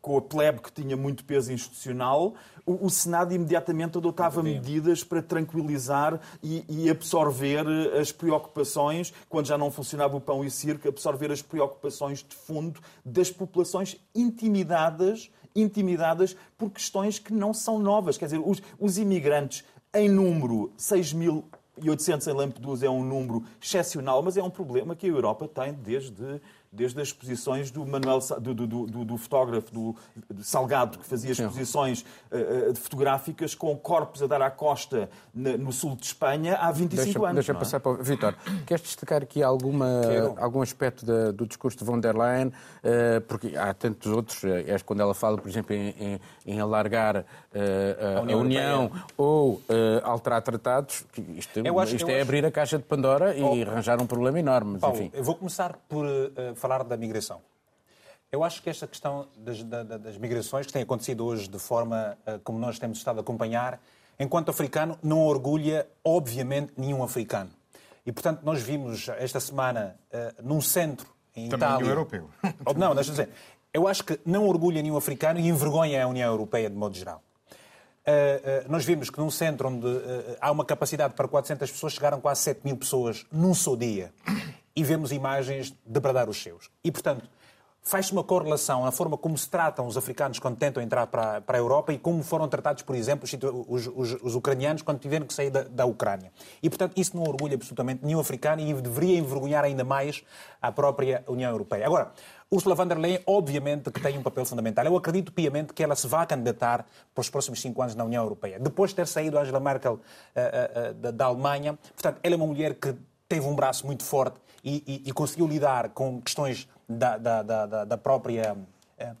com 0.00 0.18
a 0.18 0.20
plebe 0.20 0.60
que 0.60 0.72
tinha 0.72 0.96
muito 0.96 1.24
peso 1.24 1.52
institucional, 1.52 2.34
o, 2.66 2.86
o 2.86 2.90
Senado 2.90 3.34
imediatamente 3.34 3.98
adotava 3.98 4.42
medidas 4.42 5.02
para 5.02 5.22
tranquilizar 5.22 6.20
e, 6.42 6.64
e, 6.68 6.90
absorver 6.90 7.66
as 7.98 8.12
preocupações, 8.12 9.12
quando 9.28 9.46
já 9.46 9.56
não 9.56 9.70
funcionava 9.70 10.16
o 10.16 10.20
pão 10.20 10.44
e 10.44 10.50
circo, 10.50 10.88
absorver 10.88 11.32
as 11.32 11.42
preocupações 11.42 12.18
de 12.18 12.34
fundo 12.34 12.80
das 13.04 13.30
populações 13.30 13.96
intimidadas, 14.14 15.30
intimidadas 15.54 16.36
por 16.56 16.70
questões 16.70 17.18
que 17.18 17.32
não 17.32 17.54
são 17.54 17.78
novas. 17.78 18.16
Quer 18.16 18.26
dizer, 18.26 18.42
os, 18.44 18.62
os 18.78 18.98
imigrantes 18.98 19.64
em 19.92 20.08
número, 20.08 20.72
6 20.76 21.12
mil 21.12 21.44
e 21.82 21.88
800 21.88 22.26
em 22.26 22.32
Lampedusa 22.32 22.86
é 22.86 22.90
um 22.90 23.02
número 23.02 23.42
excepcional, 23.60 24.22
mas 24.22 24.36
é 24.36 24.42
um 24.42 24.50
problema 24.50 24.94
que 24.94 25.06
a 25.06 25.08
Europa 25.08 25.48
tem 25.48 25.72
desde 25.72 26.40
desde 26.72 27.00
as 27.00 27.08
exposições 27.08 27.70
do 27.70 27.84
Manuel 27.84 28.20
do, 28.40 28.54
do, 28.54 28.66
do, 28.66 29.04
do 29.04 29.16
fotógrafo 29.16 29.72
do, 29.72 29.96
Salgado, 30.40 30.98
que 30.98 31.04
fazia 31.04 31.32
exposições 31.32 32.04
uh, 32.30 32.74
fotográficas 32.76 33.54
com 33.54 33.76
corpos 33.76 34.22
a 34.22 34.26
dar 34.26 34.40
à 34.40 34.50
costa 34.50 35.10
na, 35.34 35.56
no 35.56 35.72
sul 35.72 35.96
de 35.96 36.06
Espanha 36.06 36.56
há 36.56 36.70
25 36.70 37.04
deixa, 37.04 37.18
anos. 37.18 37.34
Deixa 37.34 37.52
é? 37.52 37.54
passar 37.54 37.80
para 37.80 37.92
o 37.92 38.02
Vitor. 38.02 38.34
Queres 38.66 38.84
destacar 38.84 39.22
aqui 39.22 39.42
alguma, 39.42 40.00
algum 40.38 40.62
aspecto 40.62 41.04
da, 41.04 41.32
do 41.32 41.46
discurso 41.46 41.78
de 41.78 41.84
von 41.84 41.98
der 41.98 42.16
Leyen? 42.16 42.48
Uh, 42.48 43.20
porque 43.26 43.56
há 43.56 43.74
tantos 43.74 44.12
outros, 44.12 44.44
é 44.44 44.78
quando 44.84 45.00
ela 45.00 45.14
fala, 45.14 45.38
por 45.38 45.48
exemplo, 45.48 45.74
em, 45.74 45.88
em, 45.98 46.20
em 46.46 46.60
alargar 46.60 47.16
uh, 47.16 48.18
a, 48.18 48.20
União, 48.20 48.38
a 48.38 48.42
União 48.42 48.92
ou 49.16 49.60
alterar 50.04 50.42
tratados. 50.42 51.04
Isto, 51.36 51.60
acho, 51.80 51.96
isto 51.96 52.08
é 52.08 52.14
acho... 52.14 52.22
abrir 52.22 52.44
a 52.44 52.50
caixa 52.50 52.78
de 52.78 52.84
Pandora 52.84 53.36
e 53.36 53.42
oh. 53.42 53.68
arranjar 53.68 54.00
um 54.00 54.06
problema 54.06 54.38
enorme. 54.38 54.78
Paulo, 54.78 54.96
enfim. 54.96 55.10
eu 55.12 55.24
vou 55.24 55.34
começar 55.34 55.76
por 55.88 56.06
falar 56.60 56.84
da 56.84 56.96
migração. 56.96 57.40
Eu 58.30 58.44
acho 58.44 58.62
que 58.62 58.70
esta 58.70 58.86
questão 58.86 59.26
das, 59.36 59.62
das, 59.64 60.16
migrações, 60.16 60.64
que 60.64 60.72
tem 60.72 60.82
acontecido 60.82 61.24
hoje 61.26 61.48
de 61.48 61.58
forma 61.58 62.16
eh, 62.24 62.38
como 62.44 62.60
nós 62.60 62.78
temos 62.78 62.98
estado 62.98 63.18
a 63.18 63.22
acompanhar, 63.22 63.80
enquanto 64.20 64.50
africano, 64.50 64.96
não 65.02 65.18
orgulha, 65.26 65.88
obviamente, 66.04 66.72
nenhum 66.76 67.02
africano. 67.02 67.50
E, 68.06 68.12
portanto, 68.12 68.42
nós 68.44 68.62
vimos 68.62 69.08
esta 69.08 69.40
semana, 69.40 69.96
uh, 70.12 70.42
num 70.42 70.60
centro 70.60 71.06
em 71.34 71.48
Também 71.48 71.68
Itália... 71.68 71.78
Também 71.78 71.88
europeu. 71.90 72.30
Oh, 72.64 72.72
não, 72.72 72.94
deixa-me 72.94 73.18
dizer. 73.18 73.30
Eu 73.72 73.86
acho 73.86 74.04
que 74.04 74.18
não 74.24 74.46
orgulha 74.48 74.80
nenhum 74.80 74.96
africano 74.96 75.38
e 75.38 75.48
envergonha 75.48 76.04
a 76.04 76.06
União 76.06 76.30
Europeia 76.30 76.70
de 76.70 76.76
modo 76.76 76.96
geral. 76.96 77.22
Uh, 78.06 78.66
uh, 78.66 78.72
nós 78.72 78.84
vimos 78.84 79.10
que 79.10 79.18
num 79.18 79.30
centro 79.30 79.68
onde 79.68 79.86
há 80.40 80.50
uma 80.50 80.64
capacidade 80.64 81.14
para 81.14 81.28
400 81.28 81.70
pessoas, 81.70 81.92
chegaram 81.92 82.20
quase 82.20 82.42
7 82.42 82.60
mil 82.64 82.76
pessoas 82.76 83.26
num 83.30 83.54
só 83.54 83.76
dia 83.76 84.12
e 84.74 84.84
vemos 84.84 85.12
imagens 85.12 85.74
debradar 85.84 86.28
os 86.28 86.40
seus. 86.40 86.70
E, 86.82 86.90
portanto, 86.90 87.28
faz-se 87.82 88.12
uma 88.12 88.22
correlação 88.22 88.84
na 88.84 88.92
forma 88.92 89.16
como 89.16 89.36
se 89.36 89.48
tratam 89.48 89.86
os 89.86 89.96
africanos 89.96 90.38
quando 90.38 90.56
tentam 90.56 90.82
entrar 90.82 91.06
para, 91.06 91.40
para 91.40 91.56
a 91.56 91.60
Europa 91.60 91.92
e 91.92 91.98
como 91.98 92.22
foram 92.22 92.48
tratados, 92.48 92.82
por 92.82 92.94
exemplo, 92.94 93.28
os, 93.68 93.86
os, 93.86 94.22
os 94.22 94.34
ucranianos 94.34 94.82
quando 94.82 94.98
tiveram 94.98 95.26
que 95.26 95.32
sair 95.32 95.50
da, 95.50 95.62
da, 95.62 95.86
Ucrânia. 95.86 96.30
E, 96.62 96.68
portanto, 96.68 96.92
isso 96.96 97.16
não 97.16 97.22
orgulha 97.22 97.54
absolutamente 97.54 98.04
nenhum 98.04 98.20
africano 98.20 98.60
e 98.60 98.72
deveria 98.74 99.18
envergonhar 99.18 99.64
ainda 99.64 99.84
mais 99.84 100.22
a 100.60 100.70
própria 100.70 101.24
União 101.26 101.50
Europeia. 101.50 101.86
Agora, 101.86 102.12
Ursula 102.52 102.74
von 102.74 102.86
der 102.86 102.98
Leyen, 102.98 103.20
obviamente, 103.26 103.90
que 103.90 104.00
tem 104.00 104.18
um 104.18 104.22
papel 104.22 104.44
fundamental. 104.44 104.84
Eu 104.84 104.96
acredito 104.96 105.32
piamente 105.32 105.72
que 105.72 105.82
ela 105.82 105.94
se 105.94 106.06
vai 106.06 106.26
candidatar 106.26 106.84
para 107.14 107.22
os 107.22 107.30
próximos 107.30 107.60
cinco 107.60 107.80
anos 107.80 107.94
na 107.94 108.04
União 108.04 108.22
Europeia. 108.22 108.58
Depois 108.58 108.90
de 108.90 108.96
ter 108.96 109.06
saído 109.06 109.38
Angela 109.38 109.60
Merkel 109.60 109.94
uh, 109.94 109.98
uh, 109.98 110.90
uh, 110.90 110.94
da, 110.94 111.10
da 111.12 111.24
Alemanha, 111.26 111.78
portanto, 111.94 112.18
ela 112.22 112.34
é 112.34 112.36
uma 112.36 112.46
mulher 112.46 112.74
que 112.74 112.94
teve 113.30 113.46
um 113.46 113.54
braço 113.54 113.86
muito 113.86 114.02
forte 114.02 114.40
e, 114.62 114.82
e, 114.84 115.08
e 115.08 115.12
conseguiu 115.12 115.46
lidar 115.46 115.90
com 115.90 116.20
questões 116.20 116.68
da, 116.88 117.16
da, 117.16 117.42
da, 117.44 117.84
da 117.84 117.96
própria 117.96 118.56
eh, 118.98 119.12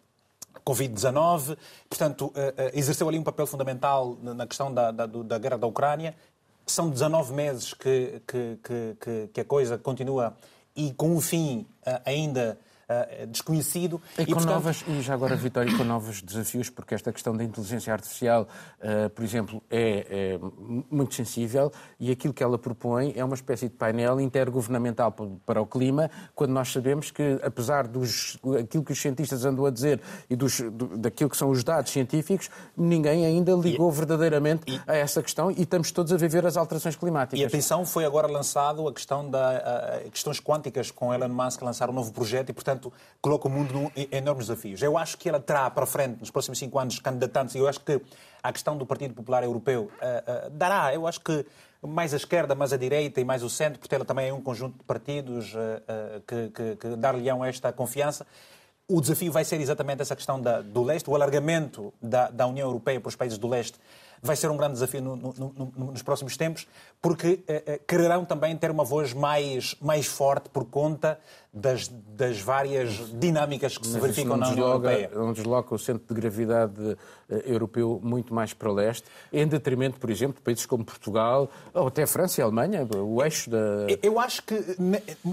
Covid-19, 0.66 1.56
portanto, 1.88 2.32
eh, 2.34 2.54
eh, 2.56 2.70
exerceu 2.74 3.08
ali 3.08 3.16
um 3.16 3.22
papel 3.22 3.46
fundamental 3.46 4.18
na 4.20 4.48
questão 4.48 4.74
da, 4.74 4.90
da, 4.90 5.06
da 5.06 5.38
guerra 5.38 5.56
da 5.56 5.66
Ucrânia. 5.68 6.16
São 6.66 6.90
19 6.90 7.32
meses 7.32 7.72
que, 7.72 8.20
que, 8.26 8.58
que, 8.98 9.28
que 9.32 9.40
a 9.40 9.44
coisa 9.44 9.78
continua 9.78 10.36
e 10.74 10.92
com 10.92 11.12
um 11.14 11.20
fim 11.20 11.64
ainda 12.04 12.58
uh, 12.90 13.26
desconhecido. 13.26 14.00
E, 14.18 14.22
e, 14.22 14.26
com 14.26 14.32
portanto... 14.32 14.52
novas, 14.52 14.84
e 14.86 15.00
já 15.00 15.14
agora, 15.14 15.36
Vitória, 15.36 15.76
com 15.76 15.84
novos 15.84 16.20
desafios, 16.20 16.68
porque 16.68 16.94
esta 16.94 17.12
questão 17.12 17.36
da 17.36 17.44
inteligência 17.44 17.92
artificial, 17.92 18.48
uh, 18.80 19.08
por 19.10 19.24
exemplo, 19.24 19.62
é, 19.70 20.06
é, 20.10 20.40
muito 20.90 21.14
sensível 21.14 21.72
e 21.98 22.10
aquilo 22.10 22.34
que 22.34 22.42
ela 22.42 22.58
propõe 22.58 23.12
é 23.16 23.24
uma 23.24 23.34
espécie 23.34 23.68
de 23.68 23.74
painel 23.74 24.20
intergovernamental 24.20 25.12
para 25.46 25.62
o 25.62 25.66
clima, 25.66 26.10
quando 26.34 26.50
nós 26.50 26.72
sabemos 26.72 27.10
que, 27.10 27.38
apesar 27.42 27.86
dos 27.86 28.38
aquilo 28.58 28.84
que 28.84 28.92
os 28.92 29.00
cientistas 29.00 29.44
andam 29.44 29.64
a 29.66 29.70
dizer 29.70 30.00
e 30.28 30.36
dos, 30.36 30.60
do, 30.60 30.96
daquilo 30.98 31.30
que 31.30 31.36
são 31.36 31.50
os 31.50 31.62
dados 31.62 31.92
científicos, 31.92 32.50
ninguém 32.76 33.24
ainda 33.24 33.52
ligou 33.52 33.90
e, 33.90 33.94
verdadeiramente 33.94 34.72
e, 34.72 34.80
a 34.86 34.96
essa 34.96 35.22
questão 35.22 35.50
e 35.50 35.62
estamos 35.62 35.90
todos 35.92 36.12
a 36.12 36.16
viver 36.16 36.44
as 36.46 36.56
alterações 36.56 36.96
climáticas. 36.96 37.40
E 37.40 37.44
atenção, 37.44 37.84
foi 37.84 38.04
agora 38.04 38.26
lançado 38.26 38.86
a 38.88 38.92
questão 38.92 39.28
da 39.28 40.00
questões 40.10 40.40
quânticas 40.40 40.90
com 40.90 41.12
Elon 41.12 41.28
Musk 41.28 41.62
lançar 41.62 41.90
um 41.90 41.92
novo 41.92 42.12
projeto 42.12 42.50
e, 42.50 42.52
portanto, 42.52 42.79
portanto, 42.80 42.92
coloca 43.20 43.46
o 43.46 43.50
mundo 43.50 43.92
em 43.94 44.08
enormes 44.10 44.46
desafios. 44.46 44.82
Eu 44.82 44.96
acho 44.96 45.18
que 45.18 45.28
ela 45.28 45.38
terá 45.38 45.68
para 45.70 45.84
frente, 45.84 46.18
nos 46.20 46.30
próximos 46.30 46.58
cinco 46.58 46.78
anos, 46.78 46.98
candidatos, 46.98 47.54
e 47.54 47.58
eu 47.58 47.68
acho 47.68 47.80
que 47.80 48.00
a 48.42 48.52
questão 48.52 48.76
do 48.76 48.86
Partido 48.86 49.14
Popular 49.14 49.44
Europeu 49.44 49.90
uh, 50.00 50.46
uh, 50.46 50.50
dará, 50.50 50.94
eu 50.94 51.06
acho 51.06 51.20
que 51.20 51.44
mais 51.82 52.12
a 52.12 52.16
esquerda, 52.16 52.54
mais 52.54 52.72
a 52.72 52.76
direita 52.76 53.20
e 53.20 53.24
mais 53.24 53.42
o 53.42 53.50
centro, 53.50 53.78
porque 53.78 53.94
ela 53.94 54.04
também 54.04 54.28
é 54.28 54.32
um 54.32 54.40
conjunto 54.40 54.78
de 54.78 54.84
partidos 54.84 55.54
uh, 55.54 56.20
que, 56.26 56.50
que, 56.50 56.76
que 56.76 56.96
dar-lhe-ão 56.96 57.44
esta 57.44 57.72
confiança. 57.72 58.26
O 58.88 59.00
desafio 59.00 59.30
vai 59.30 59.44
ser 59.44 59.60
exatamente 59.60 60.02
essa 60.02 60.16
questão 60.16 60.40
da, 60.40 60.60
do 60.62 60.82
leste, 60.82 61.08
o 61.08 61.14
alargamento 61.14 61.92
da, 62.02 62.28
da 62.28 62.46
União 62.46 62.66
Europeia 62.68 63.00
para 63.00 63.08
os 63.08 63.16
países 63.16 63.38
do 63.38 63.46
leste 63.46 63.78
vai 64.22 64.36
ser 64.36 64.50
um 64.50 64.56
grande 64.56 64.74
desafio 64.74 65.00
no, 65.00 65.16
no, 65.16 65.32
no, 65.32 65.92
nos 65.92 66.02
próximos 66.02 66.36
tempos, 66.36 66.66
porque 67.00 67.40
eh, 67.48 67.80
quererão 67.86 68.24
também 68.24 68.56
ter 68.56 68.70
uma 68.70 68.84
voz 68.84 69.12
mais, 69.12 69.74
mais 69.80 70.06
forte 70.06 70.48
por 70.48 70.64
conta 70.66 71.18
das, 71.52 71.88
das 71.88 72.40
várias 72.40 73.10
dinâmicas 73.18 73.76
que 73.76 73.84
Mas 73.84 73.94
se 73.94 74.00
verificam 74.00 74.36
na 74.36 74.50
União 74.50 74.68
Europeia. 74.68 75.10
Não 75.12 75.32
desloca 75.32 75.74
o 75.74 75.78
centro 75.78 76.06
de 76.06 76.20
gravidade 76.20 76.96
eh, 77.28 77.42
europeu 77.46 78.00
muito 78.02 78.32
mais 78.32 78.52
para 78.52 78.70
o 78.70 78.72
leste, 78.72 79.04
em 79.32 79.46
detrimento, 79.46 79.98
por 79.98 80.10
exemplo, 80.10 80.36
de 80.36 80.42
países 80.42 80.66
como 80.66 80.84
Portugal, 80.84 81.50
ou 81.74 81.88
até 81.88 82.06
França 82.06 82.40
e 82.40 82.44
Alemanha, 82.44 82.86
o 82.96 83.22
eixo 83.24 83.50
da... 83.50 83.58
Eu 84.02 84.20
acho 84.20 84.42
que, 84.42 84.54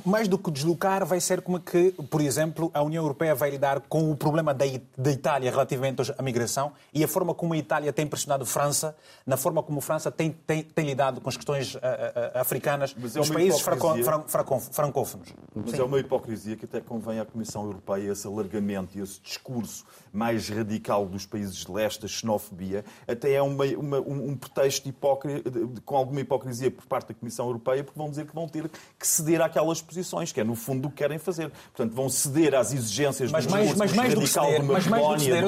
mais 0.05 0.27
do 0.27 0.37
que 0.37 0.49
deslocar, 0.49 1.05
vai 1.05 1.19
ser 1.19 1.41
como 1.41 1.59
que, 1.59 1.91
por 2.09 2.21
exemplo, 2.21 2.71
a 2.73 2.81
União 2.81 3.03
Europeia 3.03 3.35
vai 3.35 3.49
lidar 3.49 3.81
com 3.81 4.11
o 4.11 4.15
problema 4.15 4.53
da, 4.53 4.65
da 4.97 5.11
Itália 5.11 5.51
relativamente 5.51 6.01
à 6.17 6.21
migração 6.23 6.71
e 6.93 7.03
a 7.03 7.07
forma 7.07 7.33
como 7.33 7.53
a 7.53 7.57
Itália 7.57 7.93
tem 7.93 8.07
pressionado 8.07 8.43
a 8.43 8.47
França 8.47 8.67
França, 8.67 8.95
na 9.25 9.37
forma 9.37 9.63
como 9.63 9.79
a 9.79 9.81
França 9.81 10.11
tem, 10.11 10.31
tem, 10.31 10.63
tem 10.63 10.85
lidado 10.85 11.21
com 11.21 11.29
as 11.29 11.35
questões 11.35 11.56
uh, 11.75 11.77
uh, 11.77 12.39
africanas 12.39 12.95
é 12.97 13.19
nos 13.19 13.29
países 13.29 13.61
francófonos. 13.61 15.33
Mas 15.55 15.71
Sim. 15.71 15.81
é 15.81 15.83
uma 15.83 15.99
hipocrisia 15.99 16.55
que 16.55 16.65
até 16.65 16.81
convém 16.81 17.19
à 17.19 17.25
Comissão 17.25 17.65
Europeia 17.65 18.11
esse 18.11 18.27
alargamento 18.27 18.97
e 18.97 19.01
esse 19.01 19.19
discurso 19.21 19.85
mais 20.11 20.49
radical 20.49 21.05
dos 21.05 21.25
países 21.25 21.55
de 21.57 21.71
leste, 21.71 22.05
a 22.05 22.07
xenofobia, 22.07 22.83
até 23.07 23.33
é 23.33 23.41
uma, 23.41 23.65
uma, 23.65 23.99
um 23.99 24.35
pretexto 24.35 24.87
hipócrita, 24.87 25.51
com 25.85 25.95
alguma 25.95 26.21
hipocrisia 26.21 26.71
por 26.71 26.85
parte 26.85 27.09
da 27.09 27.13
Comissão 27.13 27.45
Europeia, 27.47 27.83
porque 27.83 27.97
vão 27.97 28.09
dizer 28.09 28.25
que 28.25 28.33
vão 28.33 28.47
ter 28.47 28.69
que 28.97 29.07
ceder 29.07 29.41
àquelas 29.41 29.81
posições, 29.81 30.31
que 30.31 30.41
é 30.41 30.43
no 30.43 30.55
fundo 30.55 30.87
o 30.87 30.91
que 30.91 30.97
querem 30.97 31.17
fazer. 31.17 31.51
Portanto, 31.75 31.93
vão 31.93 32.09
ceder 32.09 32.55
às 32.55 32.73
exigências 32.73 33.31
mas 33.31 33.45
do 33.45 33.51
mais, 33.51 33.75
mas 33.75 33.93
mais 33.93 34.13
do 34.13 34.21
que 34.21 34.27
ceder, 34.27 34.63
mas 34.63 34.87
mais 34.87 35.05
do 35.05 35.15
que 35.15 35.21
ceder, 35.21 35.43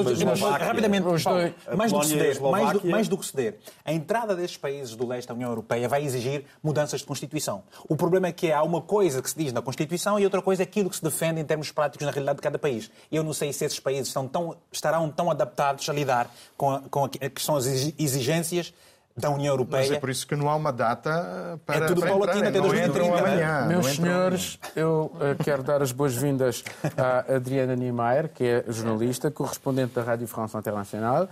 rapidamente, 0.58 1.06
mais 1.76 1.92
do 1.92 2.00
que 2.00 2.06
ceder, 2.06 2.40
mais 2.40 2.72
do, 2.72 2.88
mais 2.88 3.08
do 3.08 3.18
que 3.18 3.26
ceder. 3.26 3.58
A 3.84 3.92
entrada 3.92 4.36
destes 4.36 4.58
países 4.58 4.94
do 4.94 5.06
leste 5.06 5.28
da 5.28 5.34
União 5.34 5.50
Europeia 5.50 5.88
vai 5.88 5.99
exigir 6.00 6.44
mudanças 6.62 7.00
de 7.00 7.06
Constituição. 7.06 7.62
O 7.88 7.96
problema 7.96 8.28
é 8.28 8.32
que 8.32 8.52
há 8.52 8.62
uma 8.62 8.80
coisa 8.80 9.22
que 9.22 9.30
se 9.30 9.36
diz 9.36 9.52
na 9.52 9.62
Constituição 9.62 10.18
e 10.18 10.24
outra 10.24 10.42
coisa 10.42 10.62
é 10.62 10.64
aquilo 10.64 10.90
que 10.90 10.96
se 10.96 11.02
defende 11.02 11.40
em 11.40 11.44
termos 11.44 11.70
práticos 11.70 12.06
na 12.06 12.12
realidade 12.12 12.36
de 12.36 12.42
cada 12.42 12.58
país. 12.58 12.90
Eu 13.10 13.22
não 13.22 13.32
sei 13.32 13.52
se 13.52 13.64
esses 13.64 13.80
países 13.80 14.12
tão, 14.12 14.56
estarão 14.72 15.10
tão 15.10 15.30
adaptados 15.30 15.88
a 15.88 15.92
lidar 15.92 16.30
com, 16.56 16.70
a, 16.70 16.80
com 16.80 17.04
a, 17.04 17.08
que 17.08 17.42
são 17.42 17.56
as 17.56 17.66
exigências 17.66 18.72
da 19.16 19.30
União 19.30 19.52
Europeia. 19.52 19.82
Mas 19.82 19.96
é 19.96 20.00
por 20.00 20.10
isso 20.10 20.26
que 20.26 20.36
não 20.36 20.48
há 20.48 20.56
uma 20.56 20.72
data 20.72 21.60
para, 21.66 21.84
é 21.84 21.88
tudo 21.88 22.00
para 22.00 22.10
paulatina 22.10 22.48
até 22.48 22.60
2030. 22.60 23.18
Amanhã, 23.18 23.66
Meus 23.66 23.86
senhores, 23.96 24.58
eu 24.74 25.12
uh, 25.14 25.42
quero 25.42 25.62
dar 25.62 25.82
as 25.82 25.92
boas-vindas 25.92 26.64
à 26.96 27.34
Adriana 27.34 27.74
Niemeyer, 27.76 28.28
que 28.28 28.44
é 28.44 28.64
jornalista, 28.68 29.30
correspondente 29.30 29.94
da 29.94 30.02
Rádio 30.02 30.26
France 30.26 30.56
Internacional 30.56 31.24
uh, 31.24 31.28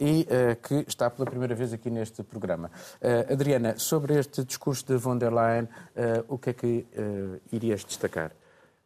e 0.00 0.22
uh, 0.22 0.56
que 0.56 0.84
está 0.88 1.10
pela 1.10 1.26
primeira 1.26 1.54
vez 1.54 1.72
aqui 1.72 1.90
neste 1.90 2.22
programa. 2.22 2.70
Adriana, 3.30 3.74
sobre 3.78 4.18
este 4.18 4.44
discurso 4.44 4.86
de 4.86 4.96
von 4.96 5.18
der 5.18 5.32
Leyen, 5.32 5.68
o 6.28 6.38
que 6.38 6.50
é 6.50 6.52
que 6.52 6.86
irias 7.52 7.84
destacar? 7.84 8.32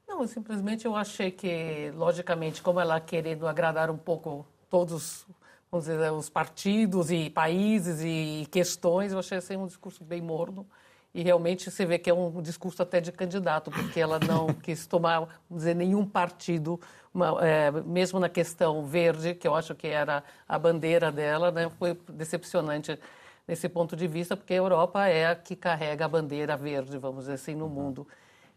Não, 0.07 0.27
simplesmente 0.27 0.85
eu 0.87 0.97
achei 0.97 1.31
que, 1.31 1.93
logicamente, 1.95 2.63
como 2.63 2.81
ela 2.81 3.01
querendo 3.01 3.47
agradar 3.47 3.91
um 3.91 3.97
pouco 3.97 4.47
todos 4.69 5.27
vamos 5.71 5.87
dizer, 5.87 6.13
os 6.13 6.29
partidos 6.29 7.11
e 7.11 7.31
países 7.31 8.01
e 8.03 8.47
questões, 8.51 9.13
eu 9.13 9.19
achei 9.19 9.39
assim 9.39 9.57
um 9.57 9.67
discurso 9.67 10.03
bem 10.03 10.21
morno. 10.21 10.67
E 11.15 11.23
realmente 11.23 11.71
você 11.71 11.87
vê 11.87 11.99
que 11.99 12.11
é 12.11 12.15
um 12.15 12.41
discurso 12.43 12.83
até 12.83 13.01
de 13.01 13.11
candidato, 13.11 13.71
porque 13.71 13.99
ela 13.99 14.19
não 14.19 14.49
quis 14.63 14.87
tomar, 14.87 15.21
vamos 15.49 15.63
dizer, 15.65 15.75
nenhum 15.75 16.07
partido, 16.07 16.81
uma, 17.13 17.45
é, 17.45 17.71
mesmo 17.71 18.21
na 18.21 18.29
questão 18.29 18.85
verde, 18.85 19.35
que 19.35 19.49
eu 19.49 19.55
acho 19.55 19.75
que 19.75 19.87
era 19.87 20.23
a 20.47 20.59
bandeira 20.59 21.11
dela, 21.11 21.51
né, 21.51 21.71
foi 21.79 21.99
decepcionante 22.11 22.99
nesse 23.47 23.69
ponto 23.69 23.97
de 23.97 24.07
vista, 24.07 24.37
porque 24.37 24.53
a 24.53 24.59
Europa 24.59 25.07
é 25.09 25.29
a 25.29 25.35
que 25.35 25.57
carrega 25.57 26.05
a 26.05 26.09
bandeira 26.09 26.57
verde, 26.57 26.99
vamos 26.99 27.21
dizer 27.21 27.35
assim, 27.35 27.55
no 27.55 27.69
mundo. 27.69 28.07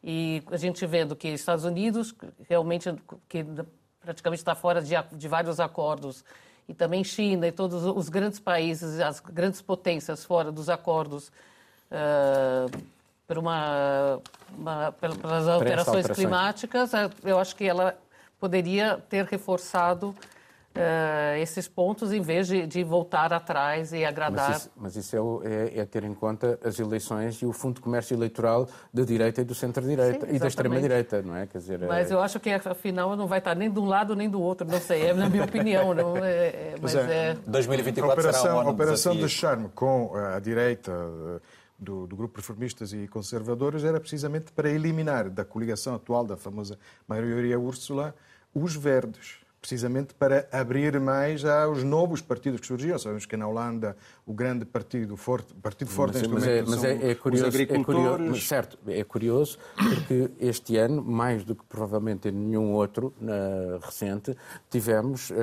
E 0.04 0.44
a 0.52 0.58
gente 0.58 0.86
vendo 0.86 1.16
que 1.16 1.30
Estados 1.30 1.64
Unidos 1.64 2.14
realmente 2.50 2.94
que 3.30 3.46
praticamente 4.02 4.42
está 4.42 4.56
fora 4.56 4.82
de, 4.82 4.94
de 5.14 5.28
vários 5.28 5.60
acordos 5.60 6.26
e 6.72 6.74
também 6.74 7.04
China 7.04 7.46
e 7.46 7.52
todos 7.52 7.84
os 7.84 8.08
grandes 8.08 8.40
países, 8.40 9.00
as 9.02 9.20
grandes 9.20 9.62
potências 9.62 10.24
fora 10.24 10.54
dos 10.54 10.70
acordos 10.70 11.28
uh, 11.92 12.82
por 13.28 13.38
uma, 13.38 14.20
uma, 14.58 14.92
pelas 14.94 15.48
alterações 15.50 16.08
climáticas, 16.08 16.94
eh, 16.94 17.10
eu 17.24 17.38
acho 17.38 17.56
que 17.56 17.66
ela 17.66 17.98
poderia 18.40 19.02
ter 19.10 19.26
reforçado 19.26 20.16
uh, 20.76 21.38
esses 21.38 21.68
pontos 21.68 22.12
em 22.12 22.22
vez 22.22 22.48
de, 22.48 22.66
de, 22.66 22.84
voltar 22.84 23.32
atrás 23.34 23.94
e 23.94 24.06
agradar. 24.06 24.50
Mas 24.50 24.58
isso, 24.58 24.72
mas 24.76 24.96
isso 24.96 25.16
é, 25.16 25.22
o, 25.22 25.42
é, 25.44 25.80
é, 25.80 25.86
ter 25.86 26.04
em 26.04 26.14
conta 26.14 26.60
as 26.64 26.80
eleições 26.80 27.42
e 27.42 27.46
o 27.46 27.54
fundo 27.54 27.76
de 27.76 27.82
comércio 27.82 28.16
eleitoral 28.16 28.68
da 28.94 29.04
direita 29.04 29.42
e 29.42 29.44
do 29.44 29.56
centro-direita 29.56 30.28
e 30.30 30.40
da 30.40 30.48
extrema-direita, 30.48 31.22
não 31.22 31.36
é? 31.36 31.48
Quer 31.48 31.58
dizer, 31.58 31.80
mas 31.88 32.12
é... 32.12 32.14
eu 32.14 32.22
acho 32.22 32.40
que 32.40 32.50
afinal 32.50 33.16
não 33.16 33.28
vai 33.28 33.40
estar 33.40 33.56
nem 33.56 33.70
de 33.70 33.80
um 33.80 33.86
lado 33.86 34.16
nem 34.16 34.30
do 34.30 34.42
outro, 34.42 34.68
não 34.68 34.80
sei, 34.80 35.08
é 35.08 35.14
na 35.14 35.30
minha 35.30 35.44
opinião. 35.44 35.94
Não, 35.94 36.18
é, 36.18 36.48
é 36.48 36.76
mas 36.82 36.96
é... 36.96 37.36
2024 37.46 38.10
a 38.10 38.14
operação, 38.14 38.42
será 38.42 38.56
um 38.56 38.60
a 38.60 38.70
operação 38.70 39.16
de 39.16 39.28
charme 39.28 39.70
com 39.70 40.16
a 40.16 40.40
direita 40.40 40.92
do, 41.78 42.06
do, 42.06 42.16
grupo 42.16 42.38
reformistas 42.38 42.94
e 42.94 43.08
conservadores 43.08 43.84
era 43.84 44.00
precisamente 44.00 44.52
para 44.52 44.70
eliminar 44.70 45.30
da 45.30 45.44
coligação 45.44 45.96
atual 45.96 46.24
da 46.24 46.38
famosa 46.38 46.78
maioria 47.08 47.60
Úrsula 47.60 48.14
os 48.54 48.76
verdes 48.76 49.41
precisamente 49.62 50.16
para 50.16 50.48
abrir 50.52 51.00
mais 51.00 51.46
aos 51.46 51.84
novos 51.84 52.20
partidos 52.20 52.60
que 52.60 52.66
surgiam. 52.66 52.98
Sabemos 52.98 53.28
que 53.28 53.38
na 53.38 53.48
Holanda 53.48 53.96
o 54.26 54.34
grande 54.34 54.66
partido 54.66 55.18
forte, 55.18 55.54
partido 55.56 55.90
forte 55.90 56.14
mas, 56.14 56.22
neste 56.22 56.34
mas 56.34 56.44
momento 56.46 56.86
é, 56.86 56.96
mas 56.96 57.04
é, 57.04 57.12
é 57.12 57.16
curioso, 57.16 57.48
os 57.48 57.54
agricultores. 57.56 58.00
É 58.00 58.18
curioso, 58.18 58.42
certo, 58.42 58.80
é 58.88 59.04
curioso 59.04 59.58
porque 59.76 60.32
este 60.40 60.78
ano, 60.78 61.04
mais 61.04 61.44
do 61.44 61.56
que 61.56 61.64
provavelmente 61.66 62.30
em 62.30 62.32
nenhum 62.32 62.72
outro 62.74 63.14
uh, 63.22 63.80
recente, 63.82 64.36
tivemos 64.70 65.32
uh, 65.32 65.36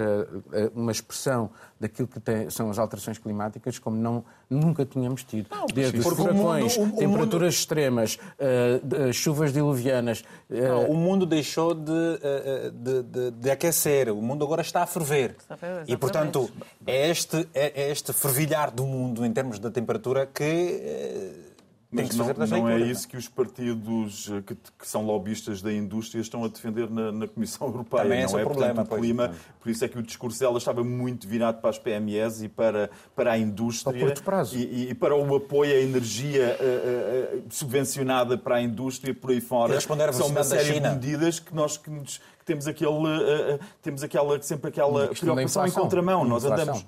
uma 0.75 0.93
expressão 0.93 1.51
daquilo 1.81 2.09
que 2.09 2.21
tem, 2.21 2.51
são 2.51 2.71
as 2.71 2.79
alterações 2.79 3.19
climáticas 3.19 3.79
como 3.79 3.97
não, 3.97 4.25
nunca 4.49 4.85
tínhamos 4.85 5.23
tido. 5.23 5.49
Não, 5.51 5.67
Desde 5.67 6.01
furacões, 6.01 6.77
mundo, 6.77 6.95
o, 6.95 6.99
temperaturas 6.99 7.55
mundo... 7.55 7.59
extremas, 7.59 8.19
uh, 8.39 9.13
chuvas 9.13 9.53
diluvianas. 9.53 10.25
Não, 10.49 10.91
o 10.91 10.97
mundo 10.97 11.27
deixou 11.27 11.75
de, 11.75 11.93
de, 12.73 13.03
de, 13.03 13.31
de 13.33 13.51
aquecer 13.51 14.09
o 14.09 14.23
mundo 14.23 14.45
agora 14.45 14.63
está 14.63 14.83
a 14.83 14.87
ferver. 14.87 15.37
Está 15.39 15.55
a 15.55 15.57
ferver 15.57 15.85
e, 15.87 15.97
portanto, 15.97 16.51
é 16.87 17.11
este, 17.11 17.49
é, 17.55 17.83
é 17.83 17.91
este 17.91 18.13
fervilhar 18.13 18.68
do 18.71 18.87
mundo 18.87 19.25
em 19.25 19.33
termos 19.33 19.59
da 19.59 19.71
temperatura 19.71 20.27
que 20.27 20.43
eh, 20.43 21.49
tem 21.95 22.07
que 22.07 22.13
se 22.13 22.19
fazer 22.19 22.37
não, 22.37 22.47
não 22.47 22.69
é 22.69 22.81
isso 22.81 23.09
que 23.09 23.17
os 23.17 23.29
partidos 23.29 24.31
eh, 24.31 24.43
que, 24.43 24.55
que, 24.55 24.87
são 24.87 25.07
lobistas 25.07 25.63
da 25.63 25.73
indústria 25.73 26.21
estão 26.21 26.45
a 26.45 26.49
defender 26.49 26.91
na, 26.91 27.11
na 27.11 27.27
Comissão 27.27 27.67
Europeia. 27.69 28.03
Também 28.03 28.27
não 28.27 28.39
é, 28.39 28.43
é 28.43 28.45
problema, 28.45 28.75
portanto, 28.75 28.99
o 28.99 29.01
clima. 29.01 29.33
Por 29.59 29.71
isso 29.71 29.85
é 29.87 29.89
que 29.89 29.99
o 29.99 30.03
discurso 30.03 30.39
dela 30.39 30.59
estava 30.59 30.85
muito 30.85 31.27
virado 31.27 31.63
para 31.63 31.71
as 31.71 31.79
PMEs 31.79 32.43
e 32.43 32.49
para, 32.49 32.91
para 33.17 33.33
a 33.33 33.39
indústria. 33.39 34.05
curto 34.05 34.23
prazo. 34.23 34.55
E, 34.59 34.91
e, 34.91 34.95
para 34.95 35.17
o 35.17 35.35
apoio 35.35 35.73
à 35.73 35.79
energia 35.81 36.59
uh, 36.61 37.39
uh, 37.39 37.43
subvencionada 37.49 38.37
para 38.37 38.57
a 38.57 38.63
indústria 38.63 39.15
por 39.15 39.31
aí 39.31 39.41
fora. 39.41 39.73
E 39.73 39.77
responder 39.77 40.13
são 40.13 40.27
uma 40.27 40.45
série 40.45 40.81
de 40.81 40.89
medidas 40.91 41.41
que 41.41 41.55
nós 41.55 41.79
que 41.79 41.89
nos, 41.89 42.19
que 42.19 42.45
temos 42.45 42.69
aquele 42.69 42.91
uh, 42.91 43.59
temos 43.81 44.03
aquela 44.03 44.43
sempre 44.43 44.69
aquela 44.69 45.09
preocupação 45.09 45.67
em 45.67 45.71
contramão. 45.71 46.23
Nós 46.27 46.45
andamos 46.45 46.85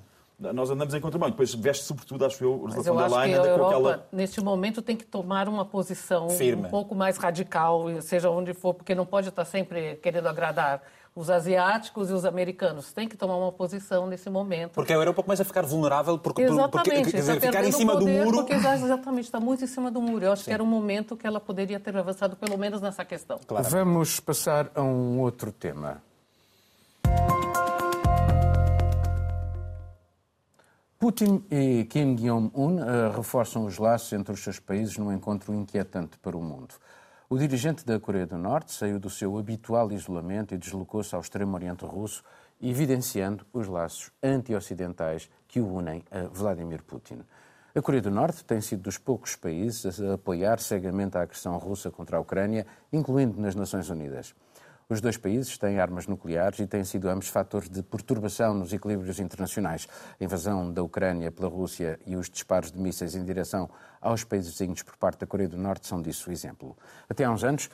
nós 0.53 0.69
andamos 0.69 0.93
em 0.93 0.99
contramão. 0.99 1.29
Depois 1.29 1.53
veste 1.53 1.85
sobretudo, 1.85 2.25
acho 2.25 2.43
eu, 2.43 2.53
Ursula 2.53 2.83
von 2.83 2.95
der 2.97 3.09
Leyen, 3.09 3.35
a 3.35 3.37
Europa, 3.37 3.59
com 3.59 3.67
aquela... 3.67 4.07
neste 4.11 4.41
momento, 4.41 4.81
tem 4.81 4.95
que 4.95 5.05
tomar 5.05 5.47
uma 5.47 5.65
posição 5.65 6.29
Firme. 6.29 6.65
um 6.65 6.69
pouco 6.69 6.95
mais 6.95 7.17
radical, 7.17 8.01
seja 8.01 8.29
onde 8.29 8.53
for, 8.53 8.73
porque 8.73 8.95
não 8.95 9.05
pode 9.05 9.29
estar 9.29 9.45
sempre 9.45 9.95
querendo 9.97 10.27
agradar 10.27 10.81
os 11.15 11.29
asiáticos 11.29 12.09
e 12.09 12.13
os 12.13 12.25
americanos. 12.25 12.93
Tem 12.93 13.07
que 13.07 13.17
tomar 13.17 13.35
uma 13.35 13.51
posição 13.51 14.07
nesse 14.07 14.29
momento. 14.29 14.71
Porque 14.71 14.93
a 14.93 14.95
Europa 14.95 15.21
começa 15.21 15.43
a 15.43 15.45
ficar 15.45 15.63
vulnerável 15.63 16.17
porque, 16.17 16.43
exatamente, 16.43 16.71
porque 16.71 17.11
quer 17.11 17.17
dizer, 17.17 17.41
ficar 17.41 17.63
em 17.65 17.71
cima 17.71 17.95
do 17.95 18.07
muro. 18.07 18.37
Porque, 18.37 18.53
exatamente, 18.53 19.25
está 19.25 19.39
muito 19.39 19.63
em 19.63 19.67
cima 19.67 19.91
do 19.91 20.01
muro. 20.01 20.25
Eu 20.25 20.31
acho 20.31 20.43
Sim. 20.43 20.51
que 20.51 20.53
era 20.53 20.63
um 20.63 20.67
momento 20.67 21.17
que 21.17 21.27
ela 21.27 21.39
poderia 21.39 21.79
ter 21.79 21.95
avançado, 21.95 22.35
pelo 22.35 22.57
menos 22.57 22.81
nessa 22.81 23.03
questão. 23.03 23.39
Claro. 23.45 23.67
Vamos 23.69 24.19
passar 24.19 24.71
a 24.73 24.81
um 24.81 25.19
outro 25.19 25.51
tema. 25.51 26.01
Putin 31.01 31.43
e 31.49 31.83
Kim 31.85 32.13
Jong-un 32.13 32.75
uh, 32.75 33.09
reforçam 33.17 33.65
os 33.65 33.79
laços 33.79 34.13
entre 34.13 34.35
os 34.35 34.43
seus 34.43 34.59
países 34.59 34.99
num 34.99 35.11
encontro 35.11 35.51
inquietante 35.51 36.15
para 36.19 36.37
o 36.37 36.43
mundo. 36.43 36.75
O 37.27 37.39
dirigente 37.39 37.83
da 37.83 37.99
Coreia 37.99 38.27
do 38.27 38.37
Norte 38.37 38.71
saiu 38.71 38.99
do 38.99 39.09
seu 39.09 39.35
habitual 39.35 39.91
isolamento 39.91 40.53
e 40.53 40.59
deslocou-se 40.59 41.15
ao 41.15 41.21
extremo 41.21 41.55
oriente 41.55 41.83
russo, 41.85 42.23
evidenciando 42.61 43.43
os 43.51 43.67
laços 43.67 44.11
anti-ocidentais 44.21 45.27
que 45.47 45.59
o 45.59 45.73
unem 45.73 46.03
a 46.11 46.27
Vladimir 46.27 46.83
Putin. 46.83 47.23
A 47.73 47.81
Coreia 47.81 48.03
do 48.03 48.11
Norte 48.11 48.45
tem 48.45 48.61
sido 48.61 48.83
dos 48.83 48.99
poucos 48.99 49.35
países 49.35 49.99
a 49.99 50.13
apoiar 50.13 50.59
cegamente 50.59 51.17
a 51.17 51.23
agressão 51.23 51.57
russa 51.57 51.89
contra 51.89 52.17
a 52.17 52.19
Ucrânia, 52.19 52.67
incluindo 52.93 53.41
nas 53.41 53.55
Nações 53.55 53.89
Unidas. 53.89 54.35
Os 54.91 54.99
dois 54.99 55.15
países 55.15 55.57
têm 55.57 55.79
armas 55.79 56.05
nucleares 56.05 56.59
e 56.59 56.67
têm 56.67 56.83
sido 56.83 57.07
ambos 57.07 57.29
fatores 57.29 57.69
de 57.69 57.81
perturbação 57.81 58.53
nos 58.53 58.73
equilíbrios 58.73 59.21
internacionais. 59.21 59.87
A 60.19 60.21
invasão 60.21 60.69
da 60.69 60.83
Ucrânia 60.83 61.31
pela 61.31 61.47
Rússia 61.47 61.97
e 62.05 62.17
os 62.17 62.29
disparos 62.29 62.73
de 62.73 62.77
mísseis 62.77 63.15
em 63.15 63.23
direção 63.23 63.69
aos 64.01 64.25
países 64.25 64.51
vizinhos 64.51 64.83
por 64.83 64.97
parte 64.97 65.21
da 65.21 65.25
Coreia 65.25 65.47
do 65.47 65.57
Norte 65.57 65.87
são 65.87 66.01
disso 66.01 66.29
exemplo. 66.29 66.75
Até 67.09 67.23
há 67.23 67.31
uns 67.31 67.41
anos, 67.41 67.69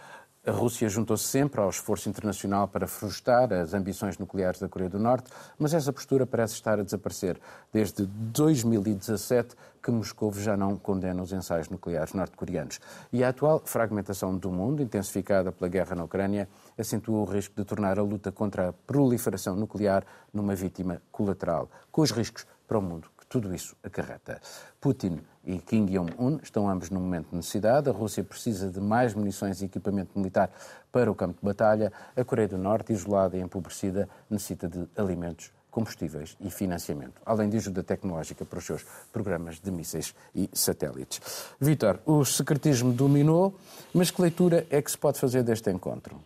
a 0.45 0.51
Rússia 0.51 0.87
juntou-se 0.87 1.23
sempre 1.23 1.59
ao 1.59 1.69
esforço 1.69 2.07
internacional 2.07 2.67
para 2.67 2.87
frustrar 2.87 3.51
as 3.51 3.73
ambições 3.73 4.19
nucleares 4.19 4.61
da 4.61 4.69
Coreia 4.69 4.89
do 4.89 4.99
Norte, 4.99 5.31
mas 5.57 5.73
essa 5.73 5.91
postura 5.91 6.25
parece 6.25 6.53
estar 6.53 6.79
a 6.79 6.83
desaparecer. 6.83 7.37
Desde 7.73 8.05
2017 8.05 9.55
que 9.83 9.91
Moscou 9.91 10.33
já 10.33 10.55
não 10.55 10.77
condena 10.77 11.21
os 11.21 11.31
ensaios 11.31 11.69
nucleares 11.69 12.13
norte-coreanos. 12.13 12.79
E 13.11 13.23
a 13.23 13.29
atual 13.29 13.61
fragmentação 13.65 14.37
do 14.37 14.51
mundo, 14.51 14.81
intensificada 14.83 15.51
pela 15.51 15.69
guerra 15.69 15.95
na 15.95 16.03
Ucrânia, 16.03 16.47
acentua 16.77 17.19
o 17.19 17.25
risco 17.25 17.55
de 17.55 17.65
tornar 17.65 17.97
a 17.97 18.03
luta 18.03 18.31
contra 18.31 18.69
a 18.69 18.73
proliferação 18.73 19.55
nuclear 19.55 20.05
numa 20.33 20.55
vítima 20.55 21.01
colateral, 21.11 21.69
com 21.91 22.01
os 22.01 22.11
riscos 22.11 22.45
para 22.67 22.77
o 22.77 22.81
mundo 22.81 23.09
tudo 23.29 23.53
isso 23.53 23.75
acarreta. 23.83 24.39
Putin 24.79 25.19
e 25.45 25.59
Kim 25.59 25.85
Jong-un 25.85 26.39
estão 26.41 26.69
ambos 26.69 26.89
num 26.89 26.99
momento 26.99 27.29
de 27.29 27.35
necessidade. 27.35 27.89
A 27.89 27.91
Rússia 27.91 28.23
precisa 28.23 28.69
de 28.69 28.79
mais 28.79 29.13
munições 29.13 29.61
e 29.61 29.65
equipamento 29.65 30.17
militar 30.17 30.49
para 30.91 31.11
o 31.11 31.15
campo 31.15 31.39
de 31.39 31.45
batalha. 31.45 31.91
A 32.15 32.23
Coreia 32.23 32.47
do 32.47 32.57
Norte, 32.57 32.93
isolada 32.93 33.37
e 33.37 33.41
empobrecida, 33.41 34.07
necessita 34.29 34.67
de 34.67 34.87
alimentos, 34.95 35.51
combustíveis 35.69 36.35
e 36.39 36.49
financiamento, 36.49 37.21
além 37.25 37.49
de 37.49 37.57
ajuda 37.57 37.83
tecnológica 37.83 38.43
para 38.43 38.59
os 38.59 38.65
seus 38.65 38.85
programas 39.11 39.59
de 39.59 39.69
mísseis 39.69 40.15
e 40.33 40.49
satélites. 40.53 41.21
Vítor, 41.59 41.99
o 42.05 42.25
secretismo 42.25 42.91
dominou, 42.91 43.53
mas 43.93 44.09
que 44.09 44.21
leitura 44.21 44.65
é 44.69 44.81
que 44.81 44.89
se 44.89 44.97
pode 44.97 45.19
fazer 45.19 45.43
deste 45.43 45.69
encontro? 45.69 46.19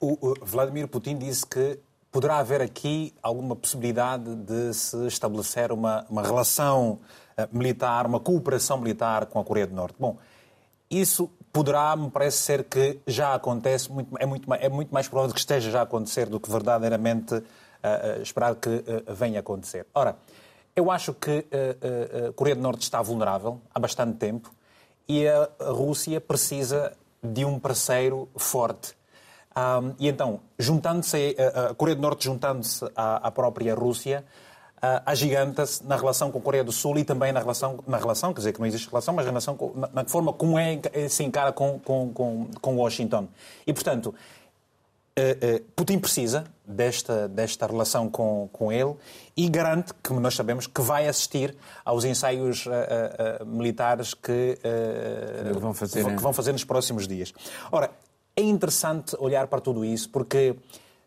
O 0.00 0.34
Vladimir 0.42 0.86
Putin 0.86 1.18
disse 1.18 1.44
que 1.44 1.80
poderá 2.12 2.38
haver 2.38 2.62
aqui 2.62 3.12
alguma 3.20 3.56
possibilidade 3.56 4.32
de 4.36 4.72
se 4.72 5.06
estabelecer 5.08 5.72
uma, 5.72 6.06
uma 6.08 6.22
relação 6.22 7.00
uh, 7.36 7.48
militar, 7.50 8.06
uma 8.06 8.20
cooperação 8.20 8.78
militar 8.78 9.26
com 9.26 9.40
a 9.40 9.44
Coreia 9.44 9.66
do 9.66 9.74
Norte. 9.74 9.96
Bom, 9.98 10.16
isso 10.88 11.28
poderá, 11.52 11.96
me 11.96 12.10
parece 12.10 12.38
ser 12.38 12.62
que 12.64 13.00
já 13.08 13.34
acontece, 13.34 13.90
muito, 13.90 14.16
é, 14.18 14.24
muito, 14.24 14.54
é 14.54 14.68
muito 14.68 14.94
mais 14.94 15.08
provável 15.08 15.34
que 15.34 15.40
esteja 15.40 15.68
já 15.68 15.80
a 15.80 15.82
acontecer 15.82 16.26
do 16.26 16.38
que 16.38 16.48
verdadeiramente 16.48 17.34
uh, 17.34 17.38
uh, 17.38 18.22
esperar 18.22 18.54
que 18.54 18.84
venha 19.12 19.38
a 19.38 19.40
acontecer. 19.40 19.84
Ora, 19.92 20.16
eu 20.76 20.92
acho 20.92 21.12
que 21.12 21.44
a 22.28 22.32
Coreia 22.34 22.54
do 22.54 22.62
Norte 22.62 22.82
está 22.82 23.02
vulnerável 23.02 23.60
há 23.74 23.80
bastante 23.80 24.16
tempo 24.16 24.48
e 25.08 25.26
a 25.26 25.50
Rússia 25.60 26.20
precisa 26.20 26.92
de 27.20 27.44
um 27.44 27.58
parceiro 27.58 28.28
forte 28.36 28.97
um, 29.56 29.94
e 29.98 30.08
então, 30.08 30.40
juntando-se, 30.58 31.36
a 31.70 31.74
Coreia 31.74 31.96
do 31.96 32.02
Norte 32.02 32.24
juntando-se 32.24 32.84
à, 32.94 33.28
à, 33.28 33.30
própria 33.30 33.74
Rússia, 33.74 34.24
uh, 34.76 35.02
agiganta-se 35.04 35.84
na 35.84 35.96
relação 35.96 36.30
com 36.30 36.38
a 36.38 36.42
Coreia 36.42 36.64
do 36.64 36.72
Sul 36.72 36.98
e 36.98 37.04
também 37.04 37.32
na 37.32 37.40
relação, 37.40 37.82
na 37.86 37.96
relação, 37.96 38.32
quer 38.32 38.40
dizer 38.40 38.52
que 38.52 38.60
não 38.60 38.66
existe 38.66 38.88
relação, 38.88 39.14
mas 39.14 39.24
na, 39.24 39.30
relação 39.30 39.56
com, 39.56 39.72
na, 39.74 39.90
na 39.92 40.04
forma 40.04 40.32
como 40.32 40.58
é, 40.58 40.80
se 41.08 41.24
encara 41.24 41.52
com, 41.52 41.78
com, 41.80 42.12
com, 42.12 42.48
com 42.60 42.76
Washington. 42.76 43.26
E, 43.66 43.72
portanto, 43.72 44.14
uh, 45.18 45.64
Putin 45.74 45.98
precisa 45.98 46.44
desta, 46.64 47.26
desta 47.26 47.66
relação 47.66 48.08
com, 48.08 48.48
com 48.52 48.70
ele 48.70 48.94
e 49.36 49.48
garante, 49.48 49.92
que 50.02 50.12
nós 50.12 50.36
sabemos, 50.36 50.68
que 50.68 50.80
vai 50.80 51.08
assistir 51.08 51.56
aos 51.84 52.04
ensaios 52.04 52.66
uh, 52.66 53.44
militares 53.44 54.14
que, 54.14 54.56
vão 55.58 55.74
fazer, 55.74 56.04
que 56.04 56.22
vão 56.22 56.32
fazer 56.32 56.52
nos 56.52 56.64
próximos 56.64 57.08
dias. 57.08 57.32
Ora, 57.72 57.90
é 58.38 58.40
interessante 58.40 59.16
olhar 59.18 59.48
para 59.48 59.60
tudo 59.60 59.84
isso 59.84 60.08
porque 60.10 60.54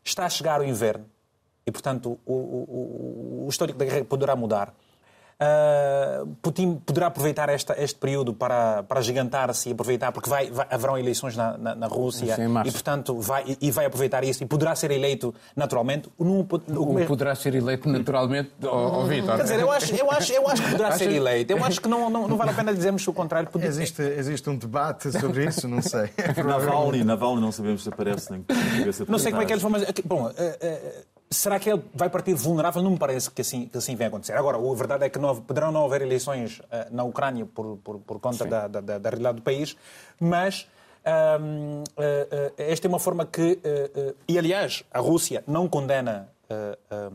está 0.04 0.26
a 0.26 0.30
chegar 0.30 0.60
o 0.60 0.66
inverno 0.66 1.06
e, 1.66 1.72
portanto, 1.72 2.20
o, 2.26 2.34
o, 2.34 3.46
o 3.46 3.50
histórico 3.50 3.80
da 3.80 3.86
guerra 3.86 4.04
poderá 4.04 4.36
mudar. 4.36 4.74
Uh, 5.42 6.36
Putin 6.40 6.76
poderá 6.86 7.08
aproveitar 7.08 7.50
esta, 7.50 7.74
este 7.82 7.98
período 7.98 8.32
para, 8.32 8.84
para 8.84 9.02
gigantar-se 9.02 9.70
e 9.70 9.72
aproveitar, 9.72 10.12
porque 10.12 10.30
vai, 10.30 10.52
vai, 10.52 10.68
haverão 10.70 11.00
eleições 11.00 11.36
na, 11.36 11.58
na, 11.58 11.74
na 11.74 11.88
Rússia 11.88 12.36
Sim, 12.36 12.60
e, 12.64 12.72
portanto, 12.72 13.20
vai, 13.20 13.58
e 13.60 13.72
vai 13.72 13.88
aproveitar 13.88 14.24
isso 14.24 14.44
e 14.44 14.46
poderá 14.46 14.76
ser 14.76 14.92
eleito 14.92 15.34
naturalmente. 15.56 16.12
Num, 16.20 16.42
o, 16.42 17.06
poderá 17.08 17.34
ser 17.34 17.56
eleito 17.56 17.90
naturalmente, 17.90 18.52
oh, 18.62 19.04
Vitor. 19.06 19.38
Quer 19.38 19.44
dizer, 19.44 19.60
eu 19.60 19.72
acho, 19.72 19.96
eu 19.96 20.12
acho, 20.12 20.32
eu 20.32 20.48
acho 20.48 20.62
que 20.62 20.70
poderá 20.70 20.92
ser 20.92 21.12
eleito. 21.12 21.52
Eu 21.52 21.66
acho 21.66 21.82
que 21.82 21.90
não, 21.90 22.08
não, 22.08 22.28
não 22.28 22.38
vale 22.38 22.52
a 22.52 22.54
pena 22.54 22.72
dizermos 22.72 23.08
o 23.08 23.14
contrário. 23.14 23.50
Poder... 23.50 23.66
Existe, 23.66 24.04
existe 24.04 24.48
um 24.48 24.56
debate 24.56 25.12
sobre 25.12 25.46
isso, 25.46 25.68
não 25.68 25.82
sei. 25.82 26.12
Navalny, 26.46 27.04
Navalny 27.04 27.42
não 27.42 27.52
sabemos 27.52 27.82
se 27.82 27.90
aparece 27.90 28.32
nem 28.32 28.46
Não 29.08 29.18
sei 29.18 29.32
como 29.32 29.42
é 29.42 29.46
que 29.48 29.54
eles 29.54 29.64
vão, 29.64 29.72
mas 29.72 29.84
bom, 30.06 30.26
uh, 30.26 30.30
uh, 30.30 31.11
Será 31.34 31.58
que 31.60 31.70
ele 31.70 31.82
vai 31.94 32.10
partir 32.10 32.34
vulnerável? 32.34 32.84
Não 32.84 32.92
me 32.92 32.98
parece 32.98 33.32
que 33.32 33.40
assim, 33.40 33.66
que 33.66 33.78
assim 33.78 33.96
venha 33.96 34.10
acontecer. 34.10 34.34
Agora, 34.34 34.58
a 34.58 34.76
verdade 34.76 35.06
é 35.06 35.10
que 35.10 35.18
não, 35.18 35.42
poderão 35.42 35.72
não 35.72 35.86
haver 35.86 36.02
eleições 36.02 36.60
uh, 36.60 36.66
na 36.92 37.06
Ucrânia 37.06 37.46
por, 37.46 37.78
por, 37.78 38.00
por 38.00 38.20
conta 38.20 38.46
da, 38.46 38.68
da, 38.68 38.82
da, 38.82 39.10
realidade 39.10 39.38
do 39.38 39.42
país, 39.42 39.78
mas 40.20 40.68
uh, 41.06 41.84
uh, 41.84 42.54
esta 42.58 42.86
é 42.86 42.90
uma 42.90 43.00
forma 43.00 43.26
que. 43.26 43.60
e, 44.28 44.38
aliás, 44.38 44.84
a 44.92 45.00
Rússia 45.00 45.42
não 45.48 45.70
condena 45.70 46.30
a 46.90 47.10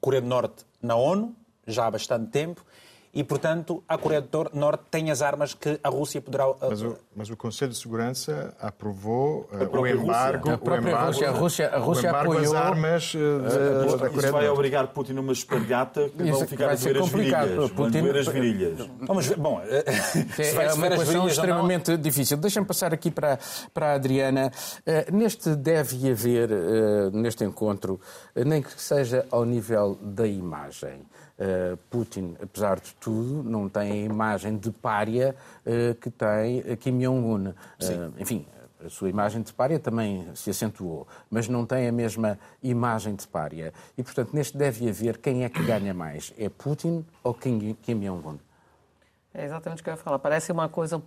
Coreia 0.00 0.22
do 0.22 0.28
Norte 0.28 0.64
na 0.80 0.94
ONU 0.94 1.34
já 1.66 1.86
há 1.86 1.90
bastante 1.90 2.30
tempo 2.30 2.64
e, 3.12 3.24
portanto, 3.24 3.82
a 3.88 3.98
Coreia 3.98 4.20
do 4.20 4.50
Norte 4.54 4.84
tem 4.88 5.10
as 5.10 5.20
armas 5.20 5.52
que 5.52 5.80
a 5.82 5.88
Rússia 5.88 6.20
poderá. 6.20 6.48
Uh, 6.48 6.56
mas 6.60 6.82
o, 6.82 6.96
mas 7.16 7.30
o 7.30 7.36
Conselho 7.36 7.72
de 7.72 7.78
Segurança 7.78 8.54
aprovou 8.60 9.48
uh, 9.52 9.80
o 9.80 9.86
embargo. 9.86 10.50
A 10.50 10.58
própria 10.58 10.96
o 10.96 11.06
Rússia, 11.06 11.28
a 11.28 11.32
Rússia, 11.32 11.68
a 11.70 11.78
Rússia 11.78 12.10
apoiou. 12.12 12.44
as 12.44 12.54
armas 12.54 13.14
uh, 13.14 13.18
uh, 13.18 13.98
da 13.98 14.08
Coreia 14.10 14.18
Isso 14.18 14.32
vai 14.32 14.48
obrigar 14.48 14.86
Putin 14.88 15.14
numa 15.14 15.32
espargata 15.32 16.08
que 16.08 16.30
vão 16.30 16.46
ficar 16.46 16.70
a 16.70 16.74
ver 16.76 16.98
as 16.98 17.08
virilhas. 17.08 17.70
Putin... 17.72 18.08
as 18.10 18.28
virilhas. 18.28 18.88
Vamos 19.00 19.26
ver. 19.26 19.36
Bom, 19.36 19.60
é 19.60 20.74
uma 20.74 20.86
equação 20.86 21.26
extremamente 21.26 21.96
difícil. 21.96 22.36
Deixa-me 22.36 22.66
passar 22.66 22.94
aqui 22.94 23.10
para, 23.10 23.40
para 23.74 23.92
a 23.92 23.94
Adriana. 23.94 24.52
neste 25.12 25.56
deve 25.56 26.10
haver, 26.10 26.50
neste 27.12 27.42
encontro, 27.42 28.00
nem 28.36 28.62
que 28.62 28.80
seja 28.80 29.26
ao 29.32 29.44
nível 29.44 29.98
da 30.00 30.28
imagem. 30.28 31.02
Uh, 31.40 31.74
Putin, 31.88 32.36
apesar 32.42 32.78
de 32.78 32.94
tudo, 32.96 33.42
não 33.42 33.66
tem 33.66 33.92
a 33.92 33.96
imagem 33.96 34.58
de 34.58 34.70
pária 34.70 35.34
uh, 35.64 35.94
que 35.94 36.10
tem 36.10 36.76
Kim 36.76 36.98
Jong-un. 36.98 37.48
Uh, 37.48 38.12
enfim, 38.18 38.46
a 38.84 38.90
sua 38.90 39.08
imagem 39.08 39.40
de 39.40 39.50
pária 39.50 39.78
também 39.78 40.28
se 40.34 40.50
acentuou, 40.50 41.08
mas 41.30 41.48
não 41.48 41.64
tem 41.64 41.88
a 41.88 41.92
mesma 41.92 42.38
imagem 42.62 43.14
de 43.14 43.26
pária. 43.26 43.72
E, 43.96 44.02
portanto, 44.02 44.34
neste 44.34 44.56
deve 44.56 44.86
haver 44.86 45.16
quem 45.16 45.44
é 45.44 45.48
que 45.48 45.62
ganha 45.62 45.94
mais. 45.94 46.32
É 46.38 46.50
Putin 46.50 47.06
ou 47.24 47.32
Kim, 47.32 47.74
Kim 47.82 48.00
Jong-un? 48.00 48.38
É 49.32 49.44
exatamente 49.46 49.80
o 49.80 49.84
que 49.84 49.88
eu 49.88 49.94
ia 49.94 49.96
falar. 49.96 50.18
Parece 50.18 50.52
uma 50.52 50.68
coisa 50.68 51.00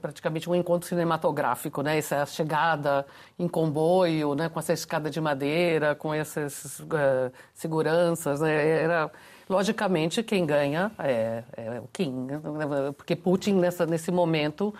praticamente 0.00 0.48
um 0.48 0.54
encontro 0.54 0.88
cinematográfico, 0.88 1.82
né? 1.82 1.98
Essa 1.98 2.24
chegada 2.26 3.06
em 3.38 3.48
comboio, 3.48 4.34
né? 4.34 4.48
Com 4.48 4.58
essa 4.58 4.72
escada 4.72 5.10
de 5.10 5.20
madeira, 5.20 5.94
com 5.94 6.12
essas 6.12 6.80
uh, 6.80 7.32
seguranças, 7.54 8.40
né? 8.40 8.82
Era 8.82 9.10
Logicamente, 9.48 10.22
quem 10.22 10.46
ganha 10.46 10.92
é, 10.98 11.42
é 11.56 11.80
o 11.80 11.88
Kim, 11.92 12.28
porque 12.96 13.16
Putin, 13.16 13.54
nessa, 13.54 13.84
nesse 13.84 14.10
momento, 14.10 14.74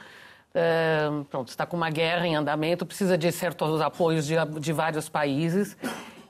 é, 0.54 1.08
pronto, 1.30 1.48
está 1.48 1.64
com 1.64 1.76
uma 1.76 1.90
guerra 1.90 2.26
em 2.26 2.36
andamento, 2.36 2.84
precisa 2.84 3.16
de 3.16 3.30
certos 3.32 3.80
apoios 3.80 4.26
de, 4.26 4.34
de 4.60 4.72
vários 4.72 5.08
países. 5.08 5.76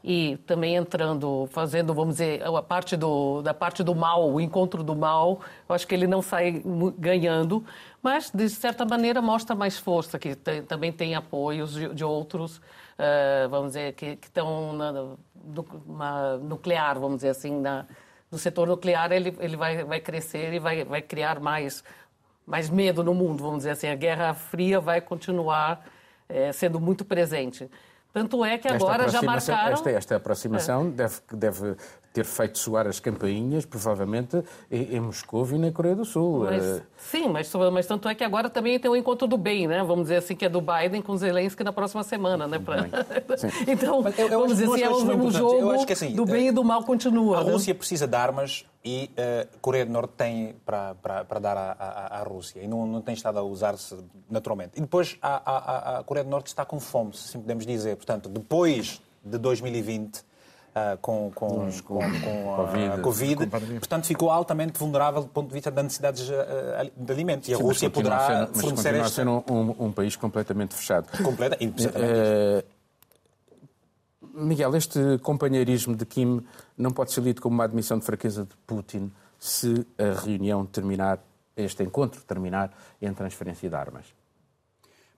E 0.05 0.37
também 0.49 0.75
entrando, 0.75 1.49
fazendo, 1.53 1.95
vamos 1.95 2.14
dizer, 2.14 2.42
a 2.45 2.61
parte 2.61 2.97
do, 2.97 3.40
da 3.40 3.55
parte 3.55 3.85
do 3.85 3.95
mal, 3.95 4.29
o 4.29 4.40
encontro 4.40 4.83
do 4.83 4.97
mal, 4.97 5.40
eu 5.68 5.75
acho 5.75 5.87
que 5.87 5.95
ele 5.95 6.09
não 6.09 6.21
sai 6.21 6.61
ganhando, 6.99 7.64
mas 8.03 8.29
de 8.29 8.49
certa 8.49 8.85
maneira 8.85 9.23
mostra 9.23 9.55
mais 9.55 9.79
força, 9.79 10.18
que 10.18 10.35
tem, 10.35 10.61
também 10.64 10.90
tem 10.90 11.14
apoios 11.14 11.75
de, 11.75 11.95
de 11.95 12.05
outros, 12.05 12.57
uh, 12.57 13.49
vamos 13.49 13.68
dizer, 13.68 13.92
que, 13.92 14.18
estão 14.21 14.73
nuclear, 16.42 16.99
vamos 16.99 17.18
dizer 17.18 17.29
assim, 17.29 17.61
na, 17.61 17.87
do 18.33 18.38
setor 18.38 18.66
nuclear 18.66 19.12
ele, 19.12 19.37
ele 19.38 19.57
vai, 19.59 19.85
vai 19.85 20.01
crescer 20.01 20.55
e 20.55 20.59
vai, 20.59 20.85
vai 20.85 21.03
criar 21.03 21.38
mais, 21.38 21.85
mais 22.47 22.71
medo 22.71 23.05
no 23.05 23.12
mundo, 23.12 23.42
vamos 23.42 23.59
dizer 23.59 23.73
assim. 23.73 23.88
A 23.88 23.95
Guerra 23.95 24.33
Fria 24.33 24.81
vai 24.81 25.03
continuar 25.03 25.85
é, 26.27 26.51
sendo 26.51 26.81
muito 26.81 27.05
presente. 27.05 27.71
Tanto 28.11 28.42
é 28.42 28.57
que 28.57 28.66
agora 28.68 29.07
já 29.09 29.21
marcaram... 29.21 29.75
Esta, 29.75 29.90
esta 29.90 30.16
aproximação 30.16 30.87
é. 30.87 30.90
deve, 30.90 31.16
deve 31.31 31.77
ter 32.12 32.25
feito 32.25 32.59
soar 32.59 32.87
as 32.87 33.01
campainhas, 33.01 33.64
provavelmente, 33.64 34.42
em, 34.70 34.96
em 34.96 35.01
Moscou 35.01 35.48
e 35.51 35.59
na 35.59 35.72
Coreia 35.72 35.96
do 35.96 36.05
Sul. 36.05 36.44
Mas, 36.44 36.64
uh... 36.64 36.83
Sim, 36.98 37.29
mas, 37.29 37.51
mas 37.72 37.87
tanto 37.87 38.09
é 38.09 38.14
que 38.14 38.22
agora 38.22 38.51
também 38.51 38.79
tem 38.79 38.90
o 38.90 38.96
encontro 38.96 39.27
do 39.27 39.38
bem, 39.38 39.66
né? 39.66 39.83
Vamos 39.83 40.05
dizer 40.05 40.16
assim, 40.16 40.37
que 40.37 40.44
é 40.44 40.48
do 40.48 40.61
Biden 40.61 41.01
com 41.01 41.16
Zelensky 41.16 41.64
na 41.64 41.72
próxima 41.72 42.03
semana, 42.03 42.46
né? 42.46 42.59
Pra... 42.59 42.87
então, 43.66 44.05
eu, 44.16 44.29
eu 44.29 44.40
vamos 44.40 44.59
dizer 44.59 44.70
assim, 44.70 44.83
é 44.83 44.90
um, 44.90 45.31
jogo 45.31 45.87
que, 45.87 45.92
assim, 45.92 46.14
do 46.14 46.27
bem 46.27 46.48
e 46.48 46.53
do 46.53 46.62
mal 46.62 46.85
continua. 46.85 47.40
A 47.40 47.44
né? 47.44 47.53
Rússia 47.53 47.75
precisa 47.75 48.07
de 48.07 48.16
armas 48.16 48.66
e 48.85 49.11
a 49.16 49.20
uh, 49.20 49.25
eh, 49.25 49.48
Coreia 49.61 49.87
do 49.87 49.92
Norte 49.92 50.12
tem 50.16 50.57
para, 50.66 50.94
para, 50.96 51.25
para 51.25 51.38
dar 51.38 51.57
à, 51.57 51.72
à, 51.72 52.20
à, 52.20 52.22
Rússia 52.25 52.61
e 52.61 52.66
não, 52.66 52.85
não 52.85 53.01
tem 53.01 53.14
estado 53.14 53.38
a 53.38 53.42
usar-se 53.42 53.96
naturalmente. 54.29 54.72
E 54.77 54.81
depois 54.81 55.16
a, 55.22 55.40
a, 55.44 55.98
a 55.98 56.05
Coreia 56.05 56.25
do 56.25 56.31
Norte 56.31 56.48
está 56.48 56.64
com 56.64 56.81
fome, 56.81 57.14
se 57.14 57.29
assim 57.29 57.40
podemos 57.40 57.64
dizer. 57.64 57.96
Portanto, 57.96 58.29
depois 58.29 59.01
de 59.25 59.38
2020 59.38 60.25
Uh, 60.73 60.97
com, 61.03 61.31
com, 61.35 61.69
com, 61.85 61.99
com, 61.99 62.57
COVID, 62.57 62.87
a 62.87 62.99
Covid, 63.03 63.47
portanto 63.47 64.07
ficou 64.07 64.31
altamente 64.31 64.79
vulnerável 64.79 65.21
do 65.21 65.29
ponto 65.29 65.49
de 65.49 65.53
vista 65.53 65.71
das 65.71 65.85
necessidades 65.85 66.27
uh, 66.31 66.91
de 66.97 67.13
alimentos. 67.13 67.47
E 67.47 67.53
a 67.53 67.59
Sim, 67.59 67.63
Rússia 67.63 67.91
poderá 67.91 68.47
sendo, 68.47 68.59
fornecer 68.59 68.93
mas 68.93 69.19
esta... 69.19 69.31
um, 69.31 69.43
um, 69.51 69.77
um, 69.87 69.93
país 69.93 70.17
completamente 70.17 70.75
fechado. 70.75 71.09
Completa, 71.23 71.59
uh, 71.63 72.65
Miguel, 74.33 74.75
este 74.75 75.19
companheirismo 75.19 75.95
de 75.95 76.07
Kim 76.07 76.43
não 76.79 76.91
pode 76.91 77.13
ser 77.13 77.21
lido 77.21 77.43
como 77.43 77.55
uma 77.55 77.65
admissão 77.65 77.99
de 77.99 78.07
fraqueza 78.07 78.45
de 78.45 78.57
Putin 78.67 79.13
se 79.39 79.87
a 79.99 80.19
reunião 80.25 80.65
terminar, 80.65 81.19
este 81.55 81.83
encontro 81.83 82.23
terminar 82.23 82.73
em 83.01 83.13
transferência 83.13 83.69
de 83.69 83.77
armas. 83.77 84.07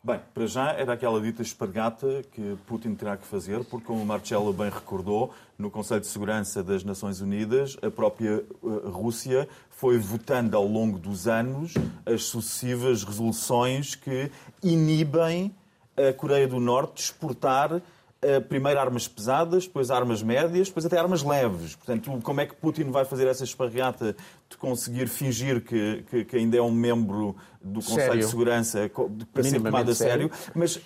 Bem, 0.07 0.21
para 0.35 0.47
já 0.47 0.73
era 0.73 0.93
aquela 0.93 1.19
dita 1.19 1.41
espargata 1.41 2.23
que 2.31 2.59
Putin 2.67 2.95
terá 2.95 3.17
que 3.17 3.27
fazer, 3.27 3.65
porque, 3.65 3.87
como 3.87 4.03
o 4.03 4.05
Marcelo 4.05 4.53
bem 4.53 4.69
recordou, 4.69 5.33
no 5.57 5.71
Conselho 5.71 6.03
de 6.03 6.09
Segurança 6.09 6.63
das 6.63 6.85
Nações 6.85 7.23
Unidas, 7.23 7.79
a 7.81 7.91
própria 7.91 8.33
eh, 8.35 8.67
Rússia 8.85 9.49
foi 9.71 9.97
votando 9.97 10.59
ao 10.59 10.67
longo 10.67 10.99
dos 10.99 11.27
anos 11.27 11.73
as 12.05 12.25
sucessivas 12.25 13.03
resoluções 13.03 13.95
que 13.95 14.31
inibem 14.63 15.55
a 15.97 16.13
Coreia 16.13 16.47
do 16.47 16.61
Norte 16.61 16.97
de 16.97 17.01
exportar 17.01 17.81
eh, 18.21 18.41
primeiro 18.41 18.81
armas 18.81 19.07
pesadas, 19.07 19.67
depois 19.67 19.91
armas 19.91 20.23
médias, 20.23 20.69
depois 20.69 20.87
até 20.87 20.99
armas 20.99 21.23
leves. 21.23 21.77
Portanto, 21.77 22.11
como 22.23 22.41
é 22.43 22.47
que 22.47 22.55
Putin 22.55 22.91
vai 22.91 23.05
fazer 23.05 23.27
essa 23.27 23.45
esparreata 23.45 24.17
de 24.55 24.59
conseguir 24.59 25.09
fingir 25.09 25.61
que, 25.61 26.05
que, 26.09 26.25
que 26.25 26.37
ainda 26.37 26.57
é 26.57 26.63
um 26.63 26.71
membro 26.71 27.37
do 27.65 27.81
Conselho 27.81 28.03
sério? 28.03 28.21
de 28.21 28.27
Segurança 28.27 28.91
para 29.33 29.43
ser 29.43 29.61
tomado 29.61 29.91
a 29.91 29.95
sério? 29.95 30.31
Mas 30.55 30.77
uh, 30.77 30.81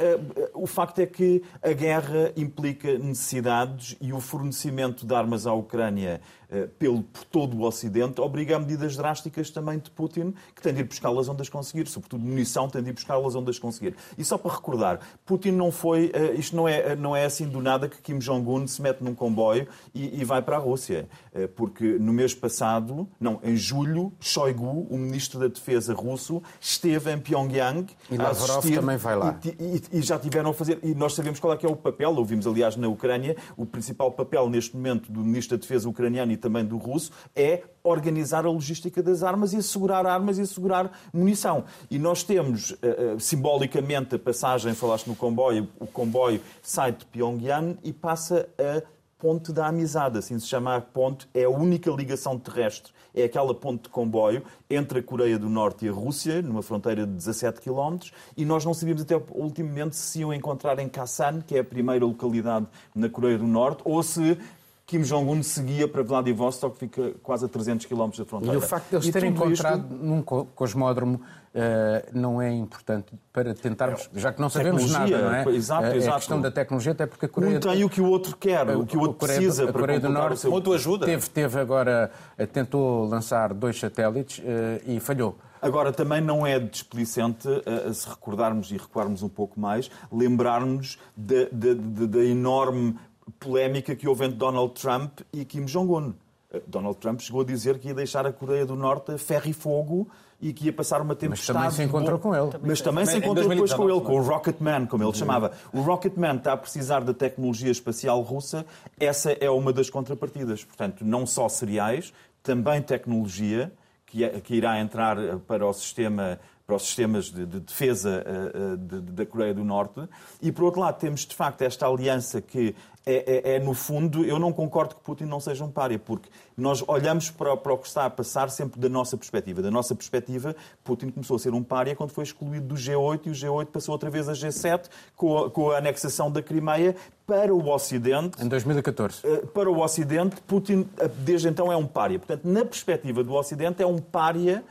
o 0.54 0.66
facto 0.66 1.00
é 1.00 1.06
que 1.06 1.42
a 1.62 1.72
guerra 1.72 2.32
implica 2.36 2.96
necessidades 2.98 3.96
e 4.00 4.12
o 4.12 4.20
fornecimento 4.20 5.04
de 5.04 5.14
armas 5.14 5.46
à 5.46 5.52
Ucrânia 5.52 6.20
uh, 6.50 6.68
pelo, 6.78 7.02
por 7.02 7.24
todo 7.24 7.56
o 7.56 7.62
Ocidente 7.64 8.20
obriga 8.20 8.56
a 8.56 8.58
medidas 8.58 8.96
drásticas 8.96 9.50
também 9.50 9.78
de 9.78 9.90
Putin, 9.90 10.32
que 10.54 10.62
tem 10.62 10.72
de 10.72 10.80
ir 10.80 10.84
buscá-las 10.84 11.28
onde 11.28 11.42
as 11.42 11.48
conseguir, 11.48 11.88
sobretudo 11.88 12.24
munição, 12.24 12.68
tem 12.68 12.82
de 12.82 12.90
ir 12.90 12.92
buscá-las 12.92 13.34
onde 13.34 13.50
as 13.50 13.58
conseguir. 13.58 13.96
E 14.16 14.24
só 14.24 14.38
para 14.38 14.54
recordar, 14.54 15.00
Putin 15.26 15.50
não 15.50 15.72
foi, 15.72 16.06
uh, 16.06 16.38
isto 16.38 16.54
não 16.54 16.68
é, 16.68 16.94
não 16.94 17.16
é 17.16 17.24
assim 17.24 17.48
do 17.48 17.60
nada 17.60 17.88
que 17.88 18.00
Kim 18.00 18.18
Jong-un 18.18 18.66
se 18.68 18.80
mete 18.80 19.02
num 19.02 19.14
comboio 19.14 19.66
e, 19.92 20.20
e 20.20 20.24
vai 20.24 20.40
para 20.40 20.56
a 20.56 20.60
Rússia, 20.60 21.08
porque 21.56 21.84
no 21.98 22.12
mês 22.12 22.34
passado, 22.34 23.08
não, 23.20 23.40
em 23.42 23.56
julho, 23.58 24.12
Shoigu, 24.20 24.86
o 24.88 24.96
ministro 24.96 25.38
da 25.40 25.48
Defesa 25.48 25.92
russo, 25.92 26.42
esteve 26.60 27.12
em 27.12 27.18
Pyongyang. 27.18 27.86
E 28.10 28.16
Lavrov 28.16 28.64
também 28.70 28.96
vai 28.96 29.16
lá. 29.16 29.38
E, 29.44 29.48
e, 29.48 29.98
e, 29.98 30.02
já 30.02 30.18
tiveram 30.18 30.50
a 30.50 30.54
fazer. 30.54 30.78
E 30.82 30.94
nós 30.94 31.14
sabemos 31.14 31.38
qual 31.38 31.52
é 31.52 31.56
que 31.56 31.66
é 31.66 31.68
o 31.68 31.76
papel, 31.76 32.14
ouvimos 32.14 32.46
aliás 32.46 32.76
na 32.76 32.88
Ucrânia, 32.88 33.36
o 33.56 33.66
principal 33.66 34.12
papel 34.12 34.48
neste 34.48 34.76
momento 34.76 35.10
do 35.10 35.20
Ministro 35.20 35.56
da 35.56 35.60
Defesa 35.60 35.88
ucraniano 35.88 36.32
e 36.32 36.36
também 36.36 36.64
do 36.64 36.76
russo 36.76 37.10
é 37.34 37.62
organizar 37.82 38.44
a 38.44 38.50
logística 38.50 39.02
das 39.02 39.22
armas 39.22 39.52
e 39.52 39.56
assegurar 39.56 40.06
armas 40.06 40.38
e 40.38 40.42
assegurar 40.42 40.90
munição. 41.12 41.64
E 41.90 41.98
nós 41.98 42.22
temos, 42.22 42.72
uh, 42.72 43.18
simbolicamente, 43.18 44.14
a 44.14 44.18
passagem, 44.18 44.74
falaste 44.74 45.06
no 45.06 45.16
comboio, 45.16 45.68
o 45.78 45.86
comboio 45.86 46.40
sai 46.62 46.92
de 46.92 47.04
Pyongyang 47.06 47.78
e 47.82 47.92
passa 47.92 48.48
a 48.58 48.82
Ponte 49.18 49.52
da 49.52 49.66
Amizade, 49.66 50.16
assim 50.16 50.38
se 50.38 50.46
chama 50.46 50.76
a 50.76 50.80
ponte, 50.80 51.28
é 51.34 51.42
a 51.42 51.50
única 51.50 51.90
ligação 51.90 52.38
terrestre, 52.38 52.92
é 53.12 53.24
aquela 53.24 53.52
ponte 53.52 53.82
de 53.82 53.88
comboio 53.88 54.44
entre 54.70 55.00
a 55.00 55.02
Coreia 55.02 55.36
do 55.36 55.48
Norte 55.48 55.86
e 55.86 55.88
a 55.88 55.92
Rússia, 55.92 56.40
numa 56.40 56.62
fronteira 56.62 57.04
de 57.04 57.14
17 57.14 57.60
km, 57.60 57.98
e 58.36 58.44
nós 58.44 58.64
não 58.64 58.72
sabíamos 58.72 59.02
até 59.02 59.20
ultimamente 59.30 59.96
se 59.96 60.20
iam 60.20 60.32
encontrar 60.32 60.78
em 60.78 60.88
Kasan, 60.88 61.40
que 61.40 61.56
é 61.56 61.58
a 61.58 61.64
primeira 61.64 62.04
localidade 62.04 62.68
na 62.94 63.08
Coreia 63.08 63.38
do 63.38 63.46
Norte, 63.46 63.82
ou 63.84 64.00
se 64.04 64.38
Kim 64.88 65.02
Jong-un 65.02 65.42
seguia 65.42 65.86
para 65.86 66.02
Vladivostok, 66.02 66.72
que 66.72 66.78
fica 66.86 67.14
quase 67.22 67.44
a 67.44 67.48
300 67.48 67.84
km 67.84 68.08
da 68.16 68.24
fronteira. 68.24 68.54
E 68.54 68.56
o 68.56 68.60
facto 68.62 68.88
de 68.88 68.96
eles 68.96 69.10
terem 69.10 69.32
encontrado 69.32 69.84
isto... 69.84 70.02
num 70.02 70.22
cosmódromo 70.22 71.16
uh, 71.16 72.18
não 72.18 72.40
é 72.40 72.50
importante 72.50 73.12
para 73.30 73.54
tentarmos, 73.54 74.08
já 74.14 74.32
que 74.32 74.40
não 74.40 74.48
sabemos 74.48 74.90
nada, 74.90 75.18
não 75.18 75.34
é? 75.34 75.54
Exato, 75.54 75.94
exato. 75.94 76.16
A 76.16 76.18
questão 76.18 76.40
da 76.40 76.50
tecnologia, 76.50 76.92
até 76.92 77.04
porque 77.04 77.26
a 77.26 77.28
Coreia... 77.28 77.58
Um 77.58 77.60
tem 77.60 77.84
o 77.84 77.90
que 77.90 78.00
o 78.00 78.06
outro 78.08 78.34
quer, 78.34 78.66
o 78.74 78.86
que 78.86 78.96
o 78.96 79.00
outro 79.00 79.18
Coreia, 79.18 79.40
precisa 79.40 79.68
a 79.68 79.72
Coreia 79.74 80.00
para 80.00 80.08
do 80.08 80.14
Norte 80.14 80.40
seu... 80.40 80.50
Muito 80.50 80.72
ajuda. 80.72 81.04
Teve, 81.04 81.28
teve 81.28 81.60
agora, 81.60 82.10
eh, 82.38 82.46
tentou 82.46 83.06
lançar 83.06 83.52
dois 83.52 83.78
satélites 83.78 84.38
uh, 84.38 84.42
e 84.86 84.98
falhou. 85.00 85.36
Agora, 85.60 85.92
também 85.92 86.20
não 86.20 86.46
é 86.46 86.58
displicente, 86.58 87.48
uh, 87.48 87.92
se 87.92 88.08
recordarmos 88.08 88.70
e 88.70 88.76
recuarmos 88.76 89.22
um 89.22 89.28
pouco 89.28 89.58
mais, 89.60 89.90
lembrarmos 90.10 90.98
da 91.16 92.24
enorme 92.24 92.96
polémica 93.38 93.94
que 93.94 94.08
houve 94.08 94.24
entre 94.24 94.36
Donald 94.36 94.74
Trump 94.74 95.20
e 95.32 95.44
Kim 95.44 95.64
Jong-un. 95.64 96.14
Eh, 96.52 96.62
Donald 96.66 96.98
Trump 96.98 97.20
chegou 97.20 97.42
a 97.42 97.44
dizer 97.44 97.78
que 97.78 97.88
ia 97.88 97.94
deixar 97.94 98.26
a 98.26 98.32
Coreia 98.32 98.64
do 98.64 98.76
Norte 98.76 99.12
a 99.12 99.18
ferro 99.18 99.48
e 99.48 99.52
fogo 99.52 100.08
e 100.40 100.52
que 100.52 100.66
ia 100.66 100.72
passar 100.72 101.00
uma 101.00 101.14
tempestade. 101.16 101.58
Mas 101.58 101.64
também 101.64 101.76
se 101.76 101.82
encontrou 101.82 102.18
com 102.18 102.34
ele. 102.34 102.50
Mas 102.62 102.80
também 102.80 103.06
se 103.06 103.18
encontrou 103.18 103.48
depois 103.48 103.72
com 103.72 103.90
ele, 103.90 104.00
com 104.00 104.20
o 104.20 104.22
Rocket 104.22 104.56
Man, 104.60 104.86
como 104.86 105.02
ele 105.02 105.12
chamava. 105.12 105.52
O 105.72 105.80
Rocket 105.80 106.16
Man 106.16 106.36
está 106.36 106.52
a 106.52 106.56
precisar 106.56 107.00
da 107.00 107.12
tecnologia 107.12 107.70
espacial 107.70 108.20
russa, 108.20 108.64
essa 109.00 109.32
é 109.32 109.50
uma 109.50 109.72
das 109.72 109.90
contrapartidas. 109.90 110.62
Portanto, 110.64 111.04
não 111.04 111.26
só 111.26 111.48
cereais, 111.48 112.12
também 112.42 112.80
tecnologia 112.80 113.72
que, 114.06 114.24
é, 114.24 114.40
que 114.40 114.54
irá 114.54 114.80
entrar 114.80 115.18
eh, 115.18 115.36
para 115.46 115.66
o 115.66 115.72
sistema 115.72 116.38
para 116.66 116.76
os 116.76 116.82
sistemas 116.82 117.30
de, 117.30 117.46
de 117.46 117.60
defesa 117.60 118.22
uh, 118.22 118.76
de, 118.76 119.00
de, 119.00 119.12
da 119.12 119.24
Coreia 119.24 119.54
do 119.54 119.64
Norte. 119.64 120.06
E, 120.42 120.52
por 120.52 120.64
outro 120.64 120.82
lado, 120.82 120.98
temos 120.98 121.24
de 121.24 121.34
facto 121.34 121.62
esta 121.62 121.86
aliança 121.86 122.42
que 122.42 122.74
é, 123.08 123.24
é, 123.26 123.54
é, 123.54 123.58
no 123.58 123.72
fundo, 123.72 124.22
eu 124.22 124.38
não 124.38 124.52
concordo 124.52 124.94
que 124.94 125.00
Putin 125.00 125.24
não 125.24 125.40
seja 125.40 125.64
um 125.64 125.70
párea, 125.70 125.98
porque 125.98 126.28
nós 126.54 126.84
olhamos 126.86 127.30
para, 127.30 127.56
para, 127.56 127.72
o 127.72 127.78
que 127.78 127.88
está 127.88 128.04
a 128.04 128.10
passar 128.10 128.50
sempre 128.50 128.78
da 128.78 128.88
nossa 128.88 129.16
perspectiva. 129.16 129.62
Da 129.62 129.70
nossa 129.70 129.94
perspectiva, 129.94 130.54
Putin 130.84 131.08
começou 131.08 131.36
a 131.36 131.38
ser 131.38 131.54
um 131.54 131.62
párea 131.62 131.96
quando 131.96 132.10
foi 132.10 132.24
excluído 132.24 132.66
do 132.66 132.74
G8 132.74 133.20
e 133.24 133.30
o 133.30 133.32
G8 133.32 133.66
passou 133.68 133.94
outra 133.94 134.10
vez 134.10 134.28
a 134.28 134.34
G7 134.34 134.90
com 135.16 135.38
a, 135.38 135.50
com 135.50 135.70
a 135.70 135.78
anexação 135.78 136.30
da 136.30 136.42
Crimeia 136.42 136.94
para 137.26 137.54
o 137.54 137.70
Ocidente. 137.70 138.42
Em 138.44 138.46
2014. 138.46 139.20
Eh, 139.24 139.46
para 139.54 139.70
o 139.70 139.80
Ocidente, 139.80 140.36
Putin 140.42 140.86
eh, 140.98 141.08
desde 141.08 141.48
então 141.48 141.72
é 141.72 141.76
um 141.76 141.86
párea. 141.86 142.18
Portanto, 142.18 142.44
na 142.44 142.62
perspectiva 142.62 143.24
do 143.24 143.32
Ocidente, 143.32 143.82
é 143.82 143.86
um 143.86 143.98
párea 143.98 144.62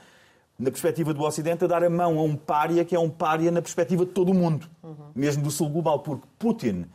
na 0.59 0.69
perspectiva 0.69 1.11
do 1.11 1.23
Ocidente, 1.23 1.63
a 1.63 1.67
dar 1.67 1.83
a 1.83 1.89
mão 1.89 2.19
a 2.19 2.21
um 2.21 2.35
pária 2.35 2.85
que 2.85 2.95
é 2.95 2.99
um 2.99 3.09
pária 3.09 3.49
na 3.51 3.61
perspectiva 3.61 4.05
de 4.05 4.11
todo 4.11 4.29
o 4.29 4.33
mundo, 4.33 4.67
uhum. 4.83 4.95
mesmo 5.15 5.43
do 5.43 5.51
Sul 5.51 5.69
global, 5.69 5.99
porque 5.99 6.25
Putin 6.39 6.85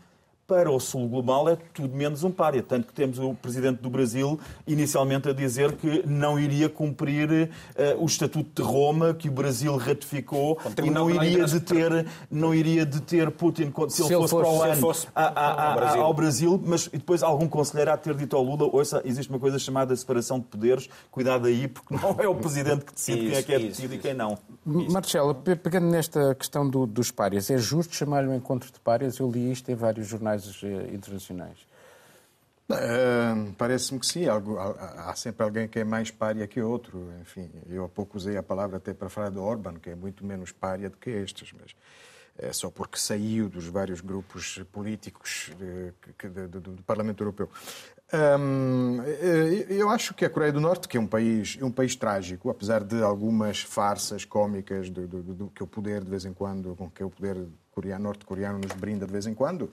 para 0.53 0.71
o 0.71 0.79
Sul 0.79 1.09
global 1.09 1.49
é 1.49 1.57
tudo 1.73 1.97
menos 1.97 2.23
um 2.25 2.31
pária. 2.31 2.63
Tanto 2.63 2.89
que 2.89 2.93
temos 2.93 3.19
o 3.19 3.33
Presidente 3.33 3.81
do 3.81 3.89
Brasil 3.89 4.39
inicialmente 4.67 5.27
a 5.31 5.33
dizer 5.33 5.73
que 5.73 6.07
não 6.07 6.39
iria 6.39 6.69
cumprir 6.69 7.31
uh, 7.31 7.49
o 8.03 8.05
Estatuto 8.05 8.63
de 8.63 8.69
Roma 8.69 9.15
que 9.15 9.31
o 9.31 9.33
Brasil 9.33 9.75
ratificou 9.79 10.59
e 10.85 10.91
não 10.91 11.09
iria 11.09 11.47
deter, 11.47 12.07
não 12.31 12.55
iria 12.55 12.85
deter 12.85 13.31
Putin 13.31 13.73
se, 13.89 14.03
se 14.03 14.13
ele 14.13 14.29
fosse, 14.29 14.35
para 14.35 14.47
o 14.47 14.63
ano 14.63 14.77
fosse 14.77 15.09
a, 15.15 15.23
a, 15.23 15.73
a, 15.73 15.75
Brasil. 15.75 16.03
ao 16.03 16.13
Brasil. 16.13 16.63
Mas 16.63 16.87
depois 16.87 17.23
algum 17.23 17.49
conselheiro 17.49 17.91
há 17.91 17.97
de 17.97 18.03
ter 18.03 18.15
dito 18.15 18.37
ao 18.37 18.43
Lula, 18.43 18.69
ouça, 18.71 19.01
existe 19.07 19.31
uma 19.31 19.39
coisa 19.39 19.59
chamada 19.59 19.97
separação 19.97 20.39
de 20.39 20.45
poderes, 20.45 20.87
cuidado 21.11 21.47
aí, 21.47 21.67
porque 21.67 21.97
não 21.97 22.15
é 22.21 22.29
o 22.29 22.35
Presidente 22.35 22.85
que 22.85 22.93
decide 22.93 23.21
isso, 23.21 23.31
quem 23.31 23.39
é 23.39 23.43
que 23.43 23.55
é 23.55 23.59
detido 23.59 23.95
e 23.95 23.99
quem 23.99 24.13
não. 24.13 24.37
Marcelo, 24.67 25.35
pegando 25.35 25.87
nesta 25.87 26.35
questão 26.35 26.69
do, 26.69 26.85
dos 26.87 27.11
párias, 27.11 27.51
é 27.51 27.57
justo 27.57 27.95
chamar-lhe 27.95 28.29
um 28.29 28.35
encontro 28.35 28.71
de 28.71 28.79
párias? 28.79 29.19
Eu 29.19 29.31
li 29.31 29.51
isto 29.51 29.71
em 29.71 29.75
vários 29.75 30.07
jornais 30.07 30.42
eh, 30.63 30.95
internacionais? 30.95 31.59
Uh, 32.71 33.53
Parece-me 33.59 34.01
que 34.01 34.07
sim. 34.07 34.27
Algo, 34.27 34.59
há, 34.59 35.13
sempre 35.15 35.43
alguém 35.43 35.69
que 35.69 35.79
é 35.79 35.85
mais 35.85 36.11
pária 36.11 36.47
que 36.47 36.61
outro. 36.61 37.13
Enfim, 37.21 37.51
eu 37.69 37.85
há 37.85 37.89
pouco 37.89 38.17
usei 38.17 38.37
a 38.37 38.43
palavra 38.43 38.79
até 38.79 38.95
para 38.95 39.09
falar 39.09 39.31
de 39.31 39.39
Orban, 39.39 39.75
que 39.75 39.91
é 39.91 39.95
muito 39.95 40.25
menos 40.25 40.53
pária 40.53 40.89
do 40.89 40.97
que 40.97 41.11
estes, 41.11 41.53
mas 41.53 41.75
é 42.39 42.53
só 42.53 42.71
porque 42.71 42.99
saiu 42.99 43.49
dos 43.49 43.67
vários 43.67 44.01
grupos 44.01 44.63
políticos 44.73 45.51
de, 45.59 45.93
de, 46.31 46.61
do 46.61 46.83
Parlamento 46.83 47.23
Europeu. 47.23 47.49
Eu 49.69 49.91
acho 49.91 50.15
que 50.15 50.25
a 50.25 50.31
Coreia 50.31 50.53
do 50.53 50.61
Norte, 50.61 50.89
que 50.89 50.97
é 50.97 51.01
um 51.01 51.07
país, 51.07 51.59
é 51.61 51.65
um 51.65 51.71
país 51.71 51.95
trágico, 51.95 52.51
apesar 52.51 52.85
de 52.85 53.03
algumas 53.03 53.63
farsas 53.63 54.25
cómicas 54.25 54.89
do, 54.91 55.07
do, 55.07 55.23
do 55.23 55.49
que 55.49 55.63
o 55.63 55.67
poder 55.67 56.03
de 56.05 56.11
vez 56.11 56.25
em 56.25 56.33
quando, 56.33 56.75
com 56.77 56.91
que 56.91 57.05
o 57.05 57.11
poder 57.11 57.47
coreano, 57.71 58.05
norte-coreano 58.05 58.59
nos 58.59 58.73
brinda 58.73 59.07
de 59.07 59.13
vez 59.13 59.27
em 59.27 59.35
quando, 59.35 59.71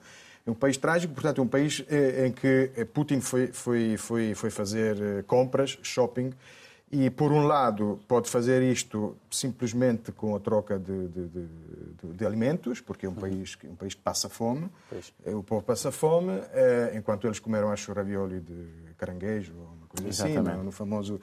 um 0.50 0.56
país 0.56 0.78
trágico, 0.78 1.14
portanto, 1.14 1.40
é 1.40 1.44
um 1.44 1.48
país 1.48 1.84
eh, 1.90 2.28
em 2.28 2.32
que 2.32 2.72
eh, 2.76 2.86
Putin 2.86 3.22
foi, 3.22 3.48
foi, 3.48 3.98
foi, 3.98 4.34
foi 4.36 4.50
fazer 4.50 5.02
eh, 5.02 5.24
compras, 5.24 5.78
shopping, 5.82 6.32
e, 6.92 7.10
por 7.10 7.32
um 7.32 7.46
lado, 7.46 8.00
pode 8.08 8.28
fazer 8.28 8.64
isto 8.64 9.16
simplesmente 9.30 10.12
com 10.12 10.36
a 10.36 10.40
troca 10.40 10.80
de, 10.80 11.08
de, 11.08 11.28
de, 11.28 11.48
de 12.16 12.26
alimentos, 12.26 12.82
porque 12.82 13.06
é 13.06 13.10
um 13.10 13.14
país, 13.14 13.56
um 13.64 13.76
país 13.76 13.94
que 13.94 14.02
passa 14.02 14.28
fome. 14.28 14.68
Pois. 14.90 15.14
O 15.28 15.44
povo 15.44 15.62
passa 15.62 15.92
fome, 15.92 16.42
enquanto 16.96 17.28
eles 17.28 17.38
comeram, 17.38 17.72
acho, 17.72 17.94
ravioli 17.94 18.40
de 18.40 18.66
caranguejo, 18.98 19.54
ou 19.56 19.66
uma 19.66 19.88
coisa 19.88 20.10
assim, 20.10 20.32
Exatamente. 20.32 20.56
assim, 20.56 20.66
no 20.66 20.72
famoso 20.72 21.22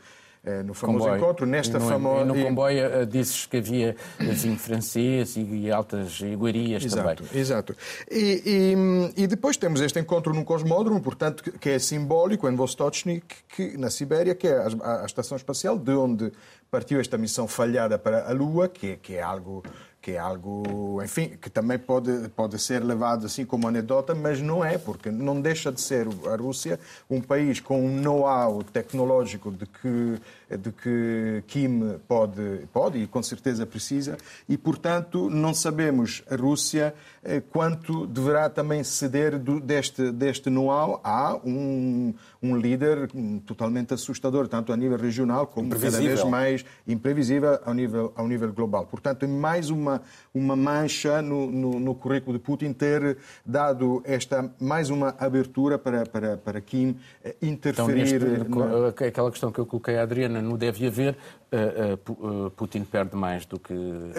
no 0.65 0.75
famoso 0.75 1.05
comboio. 1.05 1.17
encontro, 1.17 1.47
nesta 1.47 1.81
famosa... 1.81 2.25
no 2.25 2.35
comboio 2.35 3.03
uh, 3.03 3.07
dizes 3.07 3.47
que 3.47 3.57
havia 3.57 3.97
vinho 4.19 4.59
francês 4.59 5.35
e 5.37 5.71
altas 5.71 6.21
iguarias 6.21 6.85
exato, 6.85 7.23
também. 7.25 7.41
Exato. 7.41 7.77
E, 8.11 8.75
e, 9.17 9.23
e, 9.23 9.27
depois 9.27 9.57
temos 9.57 9.81
este 9.81 9.99
encontro 9.99 10.33
no 10.33 10.45
Cosmódromo, 10.45 11.01
portanto, 11.01 11.43
que 11.59 11.71
é 11.71 11.79
simbólico, 11.79 12.49
em 12.49 12.55
Vostochny, 12.55 13.23
que, 13.49 13.77
na 13.77 13.91
Sibéria, 13.91 14.35
que 14.35 14.47
é 14.47 14.57
a, 14.57 15.03
a, 15.03 15.07
estação 15.07 15.37
espacial 15.37 15.79
de 15.79 15.93
onde 15.93 16.33
partiu 16.71 17.01
esta 17.01 17.19
missão 17.19 17.49
falhada 17.49 17.99
para 17.99 18.29
a 18.29 18.33
Lua, 18.33 18.69
que, 18.69 18.97
que 18.97 19.15
é 19.15 19.23
algo 19.23 19.63
que 20.07 20.13
é 20.13 20.19
algo, 20.19 21.03
enfim, 21.03 21.31
que 21.31 21.51
também 21.51 21.81
pode, 21.81 22.29
pode 22.29 22.61
ser 22.61 22.81
levado 22.85 23.27
assim 23.27 23.45
como 23.45 23.67
anedota, 23.67 24.15
mas 24.15 24.41
não 24.41 24.65
é, 24.65 24.79
porque 24.79 25.11
não 25.11 25.41
deixa 25.41 25.73
de 25.73 25.81
ser 25.81 26.07
a 26.33 26.37
Rússia 26.37 26.79
um 27.11 27.21
país 27.21 27.59
com 27.59 27.85
um 27.85 28.01
know-how 28.01 28.63
tecnológico 28.63 29.51
de 29.51 29.67
que, 29.67 30.21
de 30.51 30.71
que 30.71 31.43
Kim 31.47 31.99
pode, 32.07 32.67
pode 32.73 32.99
e 32.99 33.07
com 33.07 33.23
certeza 33.23 33.67
precisa, 33.67 34.17
e 34.49 34.57
portanto 34.57 35.29
não 35.29 35.53
sabemos 35.53 36.23
a 36.31 36.37
Rússia 36.37 36.95
eh, 37.25 37.41
quanto 37.41 38.07
deverá 38.07 38.49
também 38.49 38.85
ceder 38.85 39.39
do, 39.39 39.59
deste, 39.59 40.13
deste 40.13 40.49
know-how 40.49 41.01
a 41.03 41.37
um, 41.45 42.15
um 42.43 42.57
líder 42.57 43.11
totalmente 43.45 43.95
assustador, 43.95 44.47
tanto 44.47 44.73
a 44.73 44.77
nível 44.77 44.97
regional 44.97 45.47
como 45.47 45.71
cada 45.71 45.91
vez 45.91 46.23
mais 46.25 46.65
imprevisível 46.87 47.59
ao 47.65 47.75
nível, 47.75 48.13
ao 48.15 48.29
nível 48.29 48.53
global. 48.53 48.87
Portanto, 48.87 49.25
é 49.25 49.27
mais 49.27 49.71
uma, 49.71 50.01
uma 50.33 50.55
mancha 50.55 51.21
no, 51.21 51.51
no, 51.51 51.81
no 51.81 51.95
currículo 51.95 52.39
de 52.39 52.45
Putin 52.45 52.73
ter 52.73 53.19
dado 53.45 54.03
esta 54.05 54.49
mais 54.61 54.91
uma 54.91 55.15
abertura 55.19 55.79
para, 55.79 56.07
para, 56.07 56.37
para 56.37 56.61
Kim 56.61 56.97
eh, 57.25 57.35
interferir. 57.43 58.15
Então, 58.15 58.39
neste, 58.39 58.49
na... 58.49 59.07
Aquela 59.09 59.31
questão 59.31 59.51
que 59.51 59.59
eu 59.59 59.67
coloquei 59.67 59.97
à 59.99 60.03
Adriana, 60.03 60.36
não 60.43 60.57
deve 60.57 60.87
haver, 60.87 61.17
uh, 61.53 62.47
uh, 62.47 62.51
Putin 62.51 62.85
perde 62.85 63.17
mais 63.17 63.45
do 63.47 63.59
que. 63.59 63.75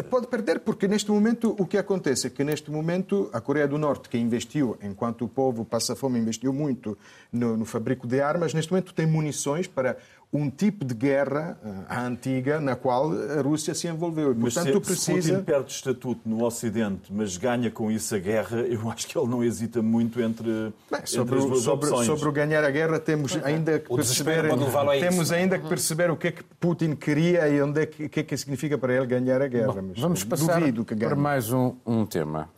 Pode 0.09 0.27
perder, 0.27 0.59
porque 0.59 0.87
neste 0.87 1.11
momento 1.11 1.55
o 1.57 1.65
que 1.65 1.77
acontece 1.77 2.27
é 2.27 2.29
que 2.29 2.43
neste 2.43 2.71
momento 2.71 3.29
a 3.33 3.41
Coreia 3.41 3.67
do 3.67 3.77
Norte, 3.77 4.09
que 4.09 4.17
investiu, 4.17 4.77
enquanto 4.81 5.25
o 5.25 5.27
povo 5.27 5.65
passa 5.65 5.95
fome, 5.95 6.19
investiu 6.19 6.53
muito 6.53 6.97
no, 7.31 7.57
no 7.57 7.65
fabrico 7.65 8.07
de 8.07 8.21
armas, 8.21 8.53
neste 8.53 8.71
momento 8.71 8.93
tem 8.93 9.05
munições 9.05 9.67
para 9.67 9.97
um 10.31 10.49
tipo 10.49 10.83
de 10.83 10.93
guerra 10.93 11.57
à 11.87 12.05
antiga 12.05 12.59
na 12.59 12.75
qual 12.75 13.11
a 13.11 13.41
Rússia 13.41 13.73
se 13.73 13.87
envolveu. 13.87 14.33
E, 14.33 14.35
Mas 14.35 14.53
portanto, 14.55 14.73
se, 14.73 14.81
precisa... 14.81 15.21
se 15.21 15.31
Putin 15.31 15.43
perde 15.43 15.71
estatuto 15.71 16.21
no 16.25 16.43
Ocidente, 16.43 17.11
mas 17.11 17.37
ganha 17.37 17.71
com 17.71 17.89
isso 17.89 18.13
a 18.13 18.19
guerra, 18.19 18.59
eu 18.59 18.89
acho 18.91 19.07
que 19.07 19.17
ele 19.17 19.27
não 19.27 19.43
hesita 19.43 19.81
muito 19.81 20.21
entre, 20.21 20.47
Bem, 20.91 20.99
entre 20.99 21.07
sobre, 21.07 21.37
as 21.37 21.43
o, 21.43 21.47
duas 21.47 21.61
sobre, 21.61 21.89
opções. 21.89 22.05
sobre 22.05 22.27
o 22.27 22.31
ganhar 22.31 22.63
a 22.63 22.69
guerra 22.69 22.99
temos 22.99 23.37
ainda 23.43 23.79
que 23.79 23.91
O 23.91 23.95
perceber, 23.95 24.45
a 24.51 24.97
isso. 24.97 25.09
temos 25.09 25.31
ainda 25.31 25.57
que 25.57 25.67
perceber 25.67 26.11
o 26.11 26.17
que 26.17 26.27
é 26.27 26.31
que 26.31 26.43
Putin 26.59 26.95
queria 26.95 27.47
e 27.47 27.61
onde 27.61 27.81
é 27.81 27.85
que, 27.85 28.05
o 28.05 28.09
que 28.09 28.19
é 28.19 28.23
que 28.23 28.35
significa 28.37 28.77
para 28.77 28.93
ele 28.93 29.05
ganhar 29.05 29.41
a 29.41 29.47
guerra. 29.47 29.81
Mas 29.81 29.99
Vamos 29.99 30.23
passar 30.23 30.61
para 30.99 31.15
mais 31.15 31.51
um, 31.51 31.73
um 31.85 32.05
tema. 32.05 32.49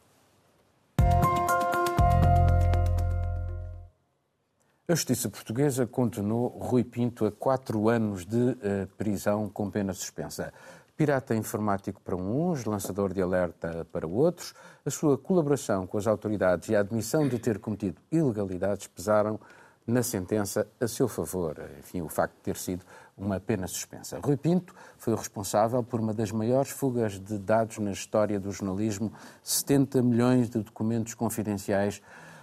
A 4.90 4.96
justiça 4.96 5.30
portuguesa 5.30 5.86
condenou 5.86 6.48
Rui 6.48 6.84
Pinto 6.84 7.24
a 7.24 7.32
quatro 7.32 7.90
anos 7.90 8.26
de 8.26 8.58
eh, 8.60 8.88
prisão 8.98 9.48
com 9.48 9.70
pena 9.70 9.94
suspensa. 9.94 10.52
Pirata 10.98 11.36
informático 11.36 12.02
para 12.02 12.16
uns, 12.16 12.66
lançador 12.66 13.14
de 13.14 13.22
alerta 13.22 13.86
para 13.92 14.08
outros, 14.08 14.56
a 14.84 14.90
sua 14.90 15.16
colaboração 15.16 15.86
com 15.86 15.96
as 16.00 16.08
autoridades 16.08 16.70
e 16.70 16.76
a 16.76 16.80
admissão 16.80 17.28
de 17.28 17.38
ter 17.38 17.60
cometido 17.60 18.02
ilegalidades 18.12 18.88
pesaram 18.88 19.40
na 19.86 20.02
sentença 20.02 20.66
a 20.82 20.88
seu 20.88 21.08
favor. 21.08 21.56
Enfim, 21.78 22.02
o 22.02 22.10
facto 22.10 22.38
de 22.38 22.42
ter 22.42 22.58
sido 22.58 22.84
uma 23.16 23.40
pena 23.40 23.68
suspensa. 23.68 24.20
Rui 24.20 24.38
Pinto 24.38 24.74
foi 24.98 25.14
o 25.14 25.18
responsável 25.18 25.84
por 25.84 26.00
uma 26.00 26.16
das 26.16 26.32
maiores 26.32 26.72
fugas 26.72 27.20
de 27.20 27.38
dados 27.38 27.78
na 27.78 27.92
história 27.92 28.40
do 28.40 28.52
jornalismo, 28.52 29.14
70 29.44 30.02
milhões 30.02 30.50
de 30.50 30.58
documentos 30.64 31.14
confidenciais, 31.14 32.02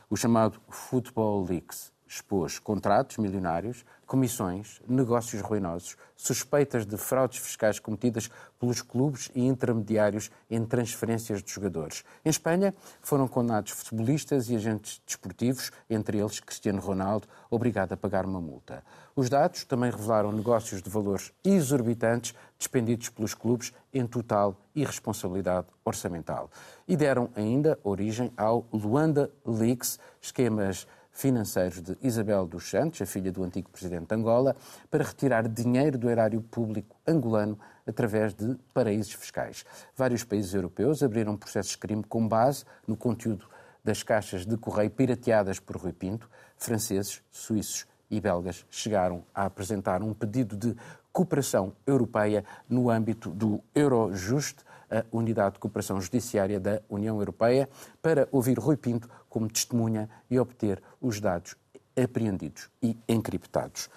o 0.09 0.17
chamado 0.17 0.61
Football 0.69 1.45
Leaks 1.45 1.96
expôs 2.07 2.59
contratos 2.59 3.19
milionários, 3.19 3.85
comissões, 4.07 4.81
negócios 4.89 5.43
ruinosos, 5.43 5.97
suspeitas 6.15 6.87
de 6.87 6.97
fraudes 6.97 7.39
fiscais 7.39 7.81
cometidas 7.81 8.31
pelos 8.59 8.81
clubes 8.81 9.31
e 9.35 9.45
intermediários 9.45 10.31
em 10.49 10.65
transferências 10.65 11.43
de 11.43 11.53
jogadores. 11.53 12.05
Em 12.25 12.31
Espanha, 12.31 12.73
foram 13.03 13.27
condenados 13.27 13.73
futebolistas 13.73 14.49
e 14.49 14.57
agentes 14.57 15.03
desportivos, 15.05 15.73
entre 15.91 16.19
eles 16.19 16.39
Cristiano 16.39 16.81
Ronaldo, 16.81 17.27
obrigado 17.51 17.93
a 17.93 17.97
pagar 17.97 18.25
uma 18.25 18.41
multa. 18.41 18.85
Os 19.15 19.29
dados 19.29 19.65
também 19.65 19.91
revelaram 19.91 20.31
negócios 20.31 20.81
de 20.81 20.89
valores 20.89 21.33
exorbitantes 21.45 22.35
despendidos 22.59 23.09
pelos 23.09 23.35
clubes 23.35 23.73
em 23.93 24.07
total 24.07 24.57
irresponsabilidade 24.75 25.67
orçamental. 25.85 26.51
E 26.87 26.97
deram 26.97 27.29
ainda 27.35 27.79
origem 27.83 28.33
ao 28.37 28.67
Luanda 28.73 29.31
Leaks, 29.45 29.99
esquemas 30.21 30.87
financeiros 31.17 31.81
de 31.81 31.97
Isabel 32.03 32.47
dos 32.47 32.69
Santos, 32.69 33.01
a 33.01 33.07
filha 33.07 33.33
do 33.33 33.43
antigo 33.43 33.71
presidente 33.71 34.09
de 34.09 34.15
Angola, 34.15 34.55
para 34.91 35.03
retirar 35.03 35.49
dinheiro 35.49 35.97
do 35.97 36.11
erário 36.11 36.43
público 36.43 36.95
angolano 37.07 37.59
através 37.87 38.35
de 38.35 38.55
paraísos 38.75 39.15
fiscais. 39.15 39.65
Vários 39.97 40.25
países 40.25 40.53
europeus 40.53 41.03
abriram 41.03 41.35
processos 41.35 41.73
de 41.73 41.79
crime 41.79 42.05
com 42.05 42.29
base 42.29 42.65
no 42.87 42.97
conteúdo 42.97 43.49
das 43.83 44.03
caixas 44.03 44.45
de 44.45 44.59
correio 44.59 44.91
pirateadas 44.91 45.59
por 45.59 45.77
Rui 45.77 45.93
Pinto. 45.93 46.29
Franceses, 46.59 47.23
suíços 47.31 47.87
e 48.11 48.21
belgas 48.21 48.67
chegaram 48.71 49.25
a 49.35 49.47
apresentar 49.47 50.03
um 50.03 50.13
pedido 50.13 50.55
de 50.55 50.77
cooperação 51.13 51.73
europeia 51.87 52.45
no 52.69 52.91
âmbito 52.91 53.31
do 53.31 53.63
Eurojust, 53.75 54.59
a 54.91 55.05
Unidade 55.13 55.55
de 55.55 55.61
Cooperação 55.61 56.01
Judiciária 56.01 56.61
da 56.61 56.81
União 56.89 57.19
Europeia, 57.19 57.69
para 58.01 58.29
ouvir 58.31 58.59
Rui 58.59 58.77
Pinto 58.77 59.09
como 59.29 59.49
testemunha 59.49 60.09
e 60.31 60.39
obter 60.39 60.83
os 61.01 61.21
dados 61.21 61.57
apreendidos 61.97 62.69
e 62.83 62.97
encriptados. 63.09 63.89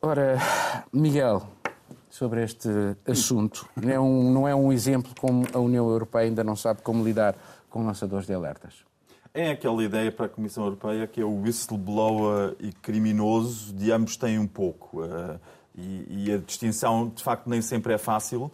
Ora, 0.00 0.38
Miguel, 0.92 1.46
sobre 2.10 2.44
este 2.44 2.68
assunto, 3.08 3.68
não 3.74 3.90
é 3.90 3.98
um, 3.98 4.32
não 4.32 4.48
é 4.48 4.54
um 4.54 4.72
exemplo 4.72 5.12
como 5.18 5.46
a 5.52 5.58
União 5.58 5.88
Europeia 5.88 6.26
ainda 6.26 6.44
não 6.44 6.54
sabe 6.54 6.82
como 6.82 7.02
lidar 7.02 7.34
com 7.70 7.84
lançadores 7.84 8.26
de 8.26 8.34
alertas? 8.34 8.84
É 9.32 9.50
aquela 9.50 9.82
ideia 9.82 10.12
para 10.12 10.26
a 10.26 10.28
Comissão 10.28 10.64
Europeia 10.64 11.08
que 11.08 11.20
é 11.20 11.24
o 11.24 11.40
whistleblower 11.40 12.54
e 12.60 12.72
criminoso, 12.72 13.72
de 13.72 13.90
ambos 13.90 14.16
têm 14.16 14.38
um 14.38 14.46
pouco. 14.46 15.02
Uh, 15.02 15.40
e, 15.76 16.26
e, 16.28 16.32
a 16.32 16.38
distinção, 16.38 17.08
de 17.08 17.20
facto, 17.20 17.50
nem 17.50 17.60
sempre 17.60 17.92
é 17.92 17.98
fácil. 17.98 18.48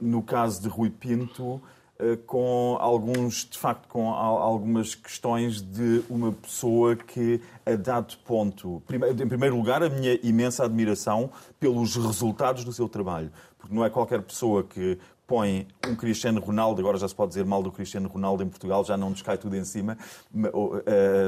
No 0.00 0.22
caso 0.22 0.62
de 0.62 0.68
Rui 0.68 0.90
Pinto, 0.90 1.54
uh, 1.54 2.16
com 2.26 2.76
alguns, 2.80 3.46
de 3.48 3.58
facto, 3.58 3.88
com 3.88 4.10
algumas 4.10 4.94
questões 4.94 5.60
de 5.60 6.02
uma 6.08 6.32
pessoa 6.32 6.94
que, 6.94 7.40
a 7.66 7.74
dado 7.74 8.16
ponto, 8.24 8.82
em 8.90 9.28
primeiro 9.28 9.56
lugar, 9.56 9.82
a 9.82 9.88
minha 9.88 10.18
imensa 10.22 10.64
admiração 10.64 11.30
pelos 11.58 11.96
resultados 11.96 12.64
do 12.64 12.72
seu 12.72 12.88
trabalho. 12.88 13.30
Porque 13.58 13.74
não 13.74 13.84
é 13.84 13.90
qualquer 13.90 14.22
pessoa 14.22 14.62
que 14.62 14.98
põe 15.26 15.66
um 15.86 15.94
Cristiano 15.94 16.40
Ronaldo, 16.40 16.80
agora 16.80 16.96
já 16.96 17.06
se 17.06 17.14
pode 17.14 17.30
dizer 17.30 17.44
mal 17.44 17.62
do 17.62 17.70
Cristiano 17.70 18.08
Ronaldo 18.08 18.42
em 18.42 18.48
Portugal, 18.48 18.82
já 18.82 18.96
não 18.96 19.10
nos 19.10 19.20
cai 19.20 19.36
tudo 19.36 19.54
em 19.56 19.64
cima, 19.64 19.98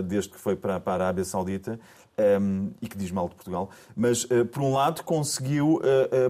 desde 0.09 0.31
que 0.31 0.39
foi 0.39 0.57
para 0.57 0.81
a 0.83 0.93
Arábia 0.95 1.23
Saudita, 1.23 1.79
e 2.81 2.89
que 2.89 2.97
diz 2.97 3.11
mal 3.11 3.29
de 3.29 3.35
Portugal. 3.35 3.71
Mas, 3.97 4.27
por 4.53 4.63
um 4.63 4.75
lado, 4.75 5.03
conseguiu 5.03 5.81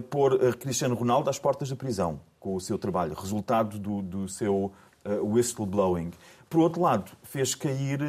pôr 0.09 0.55
Cristiano 0.55 0.95
Ronaldo 0.95 1.29
às 1.29 1.37
portas 1.37 1.69
da 1.69 1.75
prisão 1.75 2.19
com 2.39 2.55
o 2.55 2.61
seu 2.61 2.77
trabalho, 2.77 3.13
resultado 3.13 3.77
do, 3.77 4.01
do 4.01 4.27
seu 4.27 4.71
whistleblowing. 5.05 6.11
Por 6.49 6.59
outro 6.59 6.81
lado, 6.81 7.11
fez 7.23 7.55
cair 7.55 7.99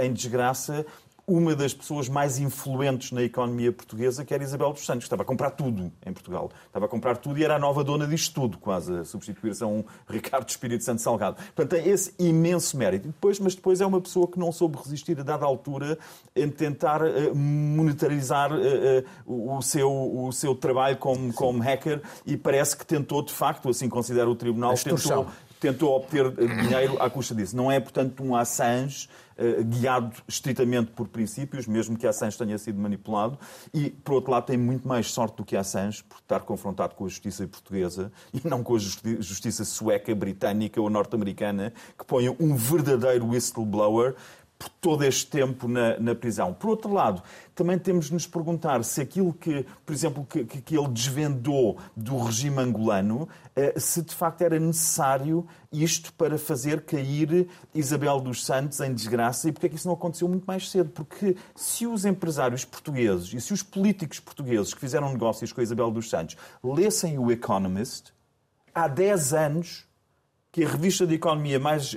em 0.00 0.12
desgraça 0.12 0.86
uma 1.26 1.54
das 1.54 1.72
pessoas 1.72 2.08
mais 2.08 2.38
influentes 2.38 3.12
na 3.12 3.22
economia 3.22 3.72
portuguesa, 3.72 4.24
que 4.24 4.34
era 4.34 4.42
Isabel 4.42 4.72
dos 4.72 4.84
Santos, 4.84 5.04
que 5.04 5.06
estava 5.06 5.22
a 5.22 5.26
comprar 5.26 5.50
tudo 5.50 5.90
em 6.04 6.12
Portugal. 6.12 6.50
Estava 6.66 6.86
a 6.86 6.88
comprar 6.88 7.16
tudo 7.16 7.38
e 7.38 7.44
era 7.44 7.56
a 7.56 7.58
nova 7.58 7.82
dona 7.82 8.06
disto 8.06 8.34
tudo, 8.34 8.58
quase 8.58 8.98
a 8.98 9.04
substituir-se 9.04 9.62
a 9.64 9.66
um 9.66 9.84
Ricardo 10.08 10.48
Espírito 10.48 10.84
Santo 10.84 11.00
Salgado. 11.00 11.36
Portanto, 11.54 11.70
tem 11.70 11.90
esse 11.90 12.14
imenso 12.18 12.76
mérito. 12.76 13.08
Depois, 13.08 13.38
mas 13.38 13.54
depois 13.54 13.80
é 13.80 13.86
uma 13.86 14.00
pessoa 14.00 14.28
que 14.28 14.38
não 14.38 14.52
soube 14.52 14.76
resistir 14.76 15.18
a 15.18 15.22
dada 15.22 15.44
altura 15.44 15.98
em 16.36 16.48
tentar 16.50 17.00
monetarizar 17.34 18.50
o 19.26 19.62
seu, 19.62 19.90
o 19.90 20.32
seu 20.32 20.54
trabalho 20.54 20.96
como, 20.96 21.32
como 21.32 21.62
hacker 21.62 22.02
e 22.26 22.36
parece 22.36 22.76
que 22.76 22.84
tentou, 22.84 23.22
de 23.22 23.32
facto, 23.32 23.68
assim 23.68 23.88
considera 23.88 24.28
o 24.28 24.34
Tribunal, 24.34 24.74
tentou, 24.74 25.26
tentou 25.64 25.96
obter 25.96 26.30
dinheiro 26.30 27.00
à 27.00 27.08
custa 27.08 27.34
disso. 27.34 27.56
Não 27.56 27.72
é, 27.72 27.80
portanto, 27.80 28.22
um 28.22 28.36
Assange 28.36 29.08
guiado 29.66 30.12
estritamente 30.28 30.92
por 30.92 31.08
princípios, 31.08 31.66
mesmo 31.66 31.96
que 31.96 32.06
Assange 32.06 32.38
tenha 32.38 32.56
sido 32.56 32.78
manipulado, 32.78 33.36
e, 33.72 33.90
por 33.90 34.14
outro 34.14 34.30
lado, 34.30 34.44
tem 34.44 34.56
muito 34.56 34.86
mais 34.86 35.10
sorte 35.10 35.38
do 35.38 35.44
que 35.44 35.56
Assange 35.56 36.04
por 36.04 36.18
estar 36.18 36.40
confrontado 36.40 36.94
com 36.94 37.04
a 37.04 37.08
justiça 37.08 37.46
portuguesa 37.48 38.12
e 38.32 38.46
não 38.46 38.62
com 38.62 38.76
a 38.76 38.78
justiça 38.78 39.64
sueca, 39.64 40.14
britânica 40.14 40.80
ou 40.80 40.88
norte-americana, 40.90 41.72
que 41.98 42.04
ponham 42.04 42.36
um 42.38 42.54
verdadeiro 42.54 43.26
whistleblower 43.26 44.14
por 44.64 44.70
todo 44.80 45.04
este 45.04 45.26
tempo 45.26 45.68
na, 45.68 45.98
na, 45.98 46.14
prisão. 46.14 46.54
Por 46.54 46.70
outro 46.70 46.92
lado, 46.92 47.22
também 47.54 47.78
temos 47.78 48.06
de 48.06 48.14
nos 48.14 48.26
perguntar 48.26 48.82
se 48.82 49.00
aquilo 49.00 49.32
que, 49.32 49.66
por 49.84 49.92
exemplo, 49.92 50.26
que, 50.28 50.44
que 50.44 50.76
ele 50.76 50.88
desvendou 50.88 51.76
do 51.94 52.16
regime 52.18 52.60
angolano, 52.60 53.28
se 53.76 54.02
de 54.02 54.14
facto 54.14 54.42
era 54.42 54.58
necessário 54.58 55.46
isto 55.70 56.12
para 56.14 56.38
fazer 56.38 56.82
cair 56.82 57.48
Isabel 57.74 58.20
dos 58.20 58.44
Santos 58.44 58.80
em 58.80 58.92
desgraça 58.94 59.48
e 59.48 59.52
porque 59.52 59.66
é 59.66 59.68
que 59.68 59.76
isso 59.76 59.86
não 59.86 59.94
aconteceu 59.94 60.28
muito 60.28 60.44
mais 60.44 60.70
cedo. 60.70 60.90
Porque 60.90 61.36
se 61.54 61.86
os 61.86 62.04
empresários 62.04 62.64
portugueses 62.64 63.32
e 63.34 63.40
se 63.40 63.52
os 63.52 63.62
políticos 63.62 64.18
portugueses 64.18 64.72
que 64.72 64.80
fizeram 64.80 65.12
negócios 65.12 65.52
com 65.52 65.60
Isabel 65.60 65.90
dos 65.90 66.08
Santos 66.08 66.36
lessem 66.62 67.18
o 67.18 67.30
Economist, 67.30 68.12
há 68.74 68.88
10 68.88 69.34
anos 69.34 69.93
que 70.54 70.64
a 70.64 70.68
revista 70.68 71.04
de 71.04 71.16
economia 71.16 71.58
mais 71.58 71.96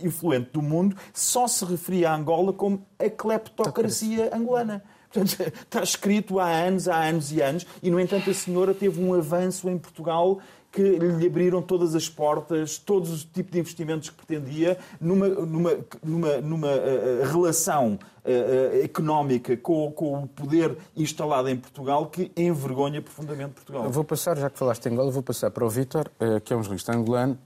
influente 0.00 0.50
do 0.52 0.62
mundo 0.62 0.96
só 1.12 1.48
se 1.48 1.64
referia 1.64 2.10
a 2.10 2.14
Angola 2.14 2.52
como 2.52 2.86
a 2.96 3.10
cleptocracia 3.10 4.30
angolana. 4.32 4.84
Portanto, 5.12 5.42
está 5.60 5.82
escrito 5.82 6.38
há 6.38 6.48
anos, 6.50 6.86
há 6.86 7.02
anos 7.02 7.32
e 7.32 7.42
anos, 7.42 7.66
e, 7.82 7.90
no 7.90 7.98
entanto, 7.98 8.30
a 8.30 8.34
senhora 8.34 8.72
teve 8.72 9.02
um 9.02 9.12
avanço 9.12 9.68
em 9.68 9.76
Portugal 9.76 10.38
que 10.70 10.82
lhe 10.82 11.26
abriram 11.26 11.60
todas 11.60 11.94
as 11.94 12.08
portas, 12.08 12.78
todos 12.78 13.10
os 13.10 13.24
tipos 13.24 13.52
de 13.52 13.58
investimentos 13.58 14.10
que 14.10 14.24
pretendia, 14.24 14.78
numa, 15.00 15.28
numa, 15.28 15.78
numa, 16.02 16.36
numa 16.36 16.68
uh, 16.68 17.32
relação 17.32 17.98
uh, 18.24 18.84
económica 18.84 19.56
com, 19.56 19.90
com, 19.90 20.22
o 20.22 20.28
poder 20.28 20.76
instalado 20.96 21.48
em 21.48 21.56
Portugal 21.56 22.06
que 22.06 22.30
envergonha 22.36 23.02
profundamente 23.02 23.54
Portugal. 23.54 23.84
Eu 23.84 23.90
vou 23.90 24.04
passar, 24.04 24.36
já 24.36 24.48
que 24.48 24.58
falaste 24.58 24.86
em 24.86 24.92
Angola, 24.92 25.10
vou 25.10 25.22
passar 25.22 25.50
para 25.50 25.64
o 25.64 25.68
Vítor, 25.68 26.10
que 26.44 26.52
é 26.52 26.56
um 26.56 26.62
jornalista 26.62 26.92
angolano, 26.92 27.38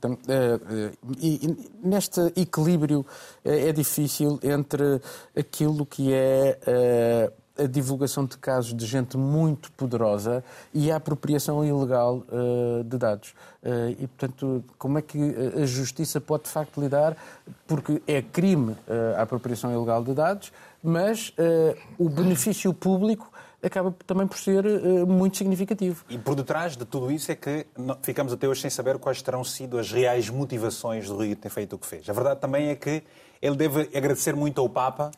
e 1.20 1.56
neste 1.82 2.20
equilíbrio 2.36 3.04
é 3.44 3.72
difícil 3.72 4.38
entre 4.42 5.00
aquilo 5.36 5.86
que 5.86 6.12
é 6.12 7.30
a 7.56 7.66
divulgação 7.66 8.24
de 8.24 8.36
casos 8.36 8.74
de 8.74 8.84
gente 8.84 9.16
muito 9.16 9.70
poderosa 9.72 10.42
e 10.72 10.90
a 10.90 10.96
apropriação 10.96 11.64
ilegal 11.64 12.24
uh, 12.28 12.82
de 12.82 12.98
dados. 12.98 13.34
Eh, 13.62 13.96
e, 14.00 14.06
portanto, 14.06 14.64
como 14.76 14.98
é 14.98 15.02
que 15.02 15.18
a 15.62 15.64
justiça 15.64 16.20
pode, 16.20 16.44
de 16.44 16.50
facto, 16.50 16.80
lidar? 16.80 17.16
Porque 17.66 18.02
é 18.06 18.20
crime 18.20 18.76
a 19.16 19.22
apropriação 19.22 19.72
ilegal 19.72 20.04
de 20.04 20.12
dados, 20.12 20.52
mas 20.82 21.32
o 21.98 22.08
benefício 22.08 22.74
público 22.74 23.30
acaba 23.62 23.94
também 24.06 24.26
por 24.26 24.36
ser 24.36 24.64
muito 25.06 25.38
significativo. 25.38 26.04
E 26.10 26.18
por 26.18 26.34
detrás 26.34 26.76
de 26.76 26.84
tudo 26.84 27.10
isso 27.10 27.32
é 27.32 27.34
que 27.34 27.66
ficamos 28.02 28.32
até 28.34 28.46
hoje 28.46 28.60
sem 28.60 28.70
saber 28.70 28.98
quais 28.98 29.22
terão 29.22 29.42
sido 29.42 29.78
as 29.78 29.90
reais 29.90 30.28
motivações 30.28 31.08
do 31.08 31.16
Rui 31.16 31.34
ter 31.34 31.48
feito 31.48 31.76
o 31.76 31.78
que 31.78 31.86
fez. 31.86 32.08
A 32.08 32.12
verdade 32.12 32.40
também 32.40 32.68
é 32.68 32.74
que 32.74 33.02
ele 33.40 33.56
deve 33.56 33.90
agradecer 33.96 34.36
muito 34.36 34.60
ao 34.60 34.68
Papa 34.68 35.10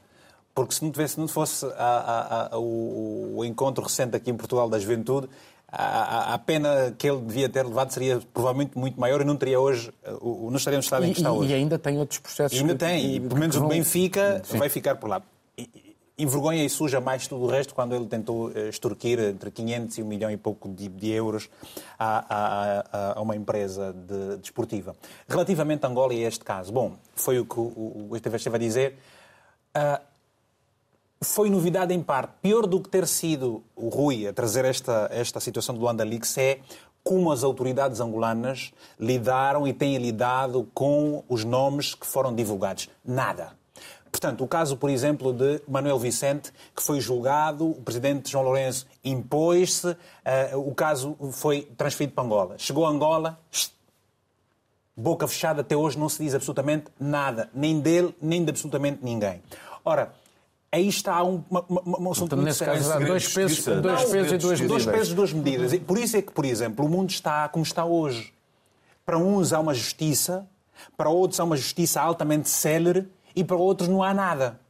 porque 0.57 0.75
se 0.75 0.83
não, 0.83 0.91
tivesse, 0.91 1.15
se 1.15 1.21
não 1.21 1.29
fosse 1.29 1.67
a, 1.67 1.69
a, 1.77 2.55
a, 2.55 2.59
o, 2.59 3.37
o, 3.37 3.45
encontro 3.45 3.85
recente 3.85 4.17
aqui 4.17 4.31
em 4.31 4.35
Portugal 4.35 4.71
da 4.71 4.79
juventude, 4.79 5.29
a, 5.69 6.39
pena 6.39 6.95
que 6.97 7.07
ele 7.07 7.21
devia 7.21 7.47
ter 7.47 7.63
levado 7.63 7.91
seria 7.91 8.23
provavelmente 8.33 8.77
muito 8.77 8.99
maior 8.99 9.21
e 9.21 9.25
não 9.25 9.37
teria 9.37 9.61
hoje, 9.61 9.93
o, 10.19 10.49
não 10.49 10.57
estaria 10.57 10.79
no 10.79 10.83
estado 10.83 11.05
em 11.05 11.13
que 11.13 11.19
está 11.19 11.31
hoje. 11.31 11.53
E 11.53 11.55
ainda 11.55 11.79
tem 11.79 11.99
outros 11.99 12.21
processos. 12.21 12.57
E 12.57 12.61
ainda 12.63 12.75
tem, 12.75 13.17
e 13.17 13.21
pelo 13.21 13.39
menos 13.39 13.55
o 13.57 13.67
Benfica 13.67 14.41
Sim. 14.45 14.57
vai 14.57 14.71
ficar 14.71 14.97
por 14.97 15.11
lá. 15.11 15.21
Envergonha 16.17 16.65
e 16.65 16.71
suja 16.71 17.03
mais 17.03 17.27
tudo 17.27 17.45
o 17.45 17.49
resto 17.49 17.75
quando 17.75 17.95
ele 17.95 18.07
tentou 18.07 18.51
eh, 18.55 18.71
extorquir 18.71 19.21
entre 19.21 19.51
500 19.51 19.99
e 19.99 20.03
1 20.03 20.07
milhão 20.07 20.31
e 20.31 20.39
pouco 20.39 20.71
de, 20.71 20.89
de 20.89 21.11
euros 21.11 21.51
a, 21.99 22.25
a, 22.35 23.19
a, 23.19 23.21
uma 23.21 23.37
empresa 23.37 23.93
de, 23.93 24.39
desportiva. 24.39 24.97
Relativamente 25.29 25.85
a 25.85 25.89
Angola 25.91 26.15
e 26.15 26.25
a 26.25 26.29
este 26.29 26.43
caso, 26.43 26.73
bom, 26.73 26.97
foi 27.15 27.39
o 27.39 27.45
que 27.45 27.61
o, 27.61 28.09
o 28.09 28.17
esteve 28.17 28.57
a 28.57 28.59
dizer. 28.59 28.97
Uh, 29.77 30.16
foi 31.21 31.51
novidade 31.51 31.95
em 31.95 32.03
parte. 32.03 32.33
Pior 32.43 32.67
do 32.67 32.81
que 32.81 32.89
ter 32.89 33.07
sido 33.07 33.63
o 33.75 33.89
Rui 33.89 34.27
a 34.27 34.33
trazer 34.33 34.65
esta, 34.65 35.09
esta 35.11 35.41
situação 35.41 35.75
do 35.75 35.81
Luanda 35.81 36.05
Leaks 36.05 36.37
é 36.39 36.61
como 37.03 37.31
as 37.31 37.45
autoridades 37.45 38.01
angolanas 38.01 38.73
lidaram 38.99 39.67
e 39.67 39.73
têm 39.73 39.97
lidado 39.97 40.69
com 40.75 41.23
os 41.29 41.45
nomes 41.45 41.95
que 41.95 42.07
foram 42.07 42.35
divulgados. 42.35 42.89
Nada. 43.05 43.53
Portanto, 44.11 44.43
o 44.43 44.49
caso, 44.49 44.77
por 44.77 44.91
exemplo, 44.91 45.33
de 45.33 45.61
Manuel 45.69 45.99
Vicente, 45.99 46.53
que 46.75 46.83
foi 46.83 47.01
julgado, 47.01 47.71
o 47.71 47.83
presidente 47.83 48.31
João 48.31 48.45
Lourenço 48.45 48.87
impôs-se, 49.05 49.89
uh, 49.91 49.97
o 50.57 50.75
caso 50.75 51.17
foi 51.33 51.63
transferido 51.77 52.15
para 52.15 52.25
Angola. 52.25 52.55
Chegou 52.59 52.87
a 52.87 52.89
Angola, 52.89 53.39
boca 54.97 55.29
fechada, 55.29 55.61
até 55.61 55.77
hoje 55.77 55.99
não 55.99 56.09
se 56.09 56.23
diz 56.23 56.35
absolutamente 56.35 56.87
nada, 56.99 57.51
nem 57.55 57.79
dele, 57.79 58.17
nem 58.21 58.43
de 58.43 58.51
absolutamente 58.51 59.01
ninguém. 59.03 59.43
Ora, 59.85 60.13
aí 60.71 60.89
está 60.89 61.23
um, 61.23 61.43
uma, 61.51 61.65
uma, 61.69 61.83
uma 61.83 62.11
assunto 62.11 62.35
então, 62.35 62.45
nesse 62.45 62.65
caso, 62.65 62.93
há 62.93 62.99
dois 62.99 63.33
pesos, 63.33 63.65
dois 63.65 64.05
pesos 64.05 64.33
e 64.33 64.39
duas 64.39 64.61
medidas. 64.61 64.69
Dois 64.69 64.87
pesos 64.87 65.13
e 65.13 65.15
duas 65.15 65.33
medidas. 65.33 65.73
E 65.73 65.81
por 65.81 65.99
isso 65.99 66.17
é 66.17 66.23
que, 66.23 66.33
por 66.33 66.45
exemplo, 66.45 66.85
o 66.85 66.89
mundo 66.89 67.11
está 67.11 67.49
como 67.49 67.65
está 67.65 67.85
hoje. 67.85 68.33
Para 69.05 69.19
uns 69.19 69.53
há 69.53 69.61
uma 69.61 69.75
justiça, 69.75 70.47
para 70.97 71.09
outros 71.09 71.39
há 71.41 71.45
uma 71.45 71.57
justiça 71.57 72.01
altamente 72.01 72.49
célere 72.49 73.09
e 73.35 73.45
para 73.45 73.57
outros 73.57 73.89
não 73.89 74.03
há 74.03 74.13
nada. 74.13 74.61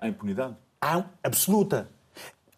Há 0.00 0.08
impunidade? 0.08 0.56
Há 0.80 1.04
absoluta. 1.22 1.88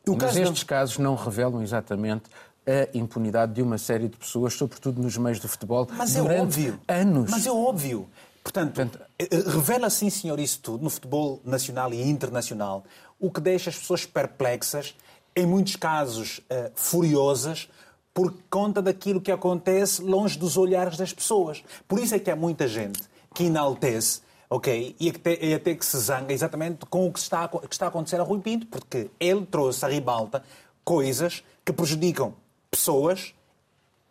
O 0.07 0.17
Mas 0.17 0.37
estes 0.37 0.61
de... 0.61 0.65
casos 0.67 0.99
não 0.99 1.15
revelam 1.15 1.63
exatamente 1.63 2.25
a 2.67 2.97
impunidade 2.97 3.53
de 3.53 3.63
uma 3.63 3.77
série 3.77 4.09
de 4.09 4.17
pessoas, 4.17 4.55
sobretudo 4.55 5.03
nos 5.03 5.17
meios 5.19 5.39
do 5.39 5.49
futebol, 5.49 5.87
Mas 5.97 6.17
é 6.17 6.21
durante 6.21 6.39
é 6.39 6.43
óbvio. 6.43 6.81
anos. 6.89 7.31
Mas 7.31 7.47
é 7.47 7.53
óbvio. 7.53 8.09
Portanto, 8.45 8.75
Portanto, 8.75 9.01
eh, 9.19 9.29
eh, 9.31 9.51
revela 9.51 9.89
sim, 9.89 10.11
senhor, 10.11 10.39
isso 10.39 10.61
tudo 10.61 10.85
no 10.85 10.91
futebol 10.91 11.41
nacional 11.45 11.93
e 11.95 12.03
internacional, 12.03 12.85
o 13.19 13.31
que 13.31 13.41
deixa 13.41 13.71
as 13.71 13.79
pessoas 13.79 14.05
perplexas, 14.05 14.95
em 15.35 15.47
muitos 15.47 15.77
casos 15.77 16.39
uh, 16.39 16.71
furiosas, 16.77 17.69
por 18.13 18.33
conta 18.49 18.81
daquilo 18.81 19.21
que 19.21 19.33
acontece 19.33 20.01
longe 20.03 20.39
dos 20.39 20.57
olhares 20.57 20.97
das 20.97 21.13
pessoas. 21.13 21.65
Por 21.89 21.99
isso 21.99 22.15
é 22.15 22.19
que 22.21 22.31
há 22.31 22.37
muita 22.37 22.69
gente 22.69 23.01
que 23.35 23.45
enaltece, 23.45 24.21
ok, 24.49 24.95
e 25.01 25.09
até, 25.09 25.45
e 25.45 25.55
até 25.55 25.75
que 25.75 25.85
se 25.85 25.99
zanga 25.99 26.33
exatamente 26.33 26.87
com 26.87 27.09
o 27.09 27.13
que 27.13 27.19
está, 27.19 27.49
que 27.49 27.73
está 27.73 27.87
a 27.87 27.89
acontecer 27.89 28.21
a 28.21 28.23
Rui 28.23 28.41
Pinto, 28.41 28.67
porque 28.67 29.11
ele 29.19 29.45
trouxe 29.47 29.85
à 29.85 29.89
ribalta 29.89 30.45
coisas 30.85 31.43
que 31.65 31.73
prejudicam 31.73 32.35
pessoas 32.71 33.35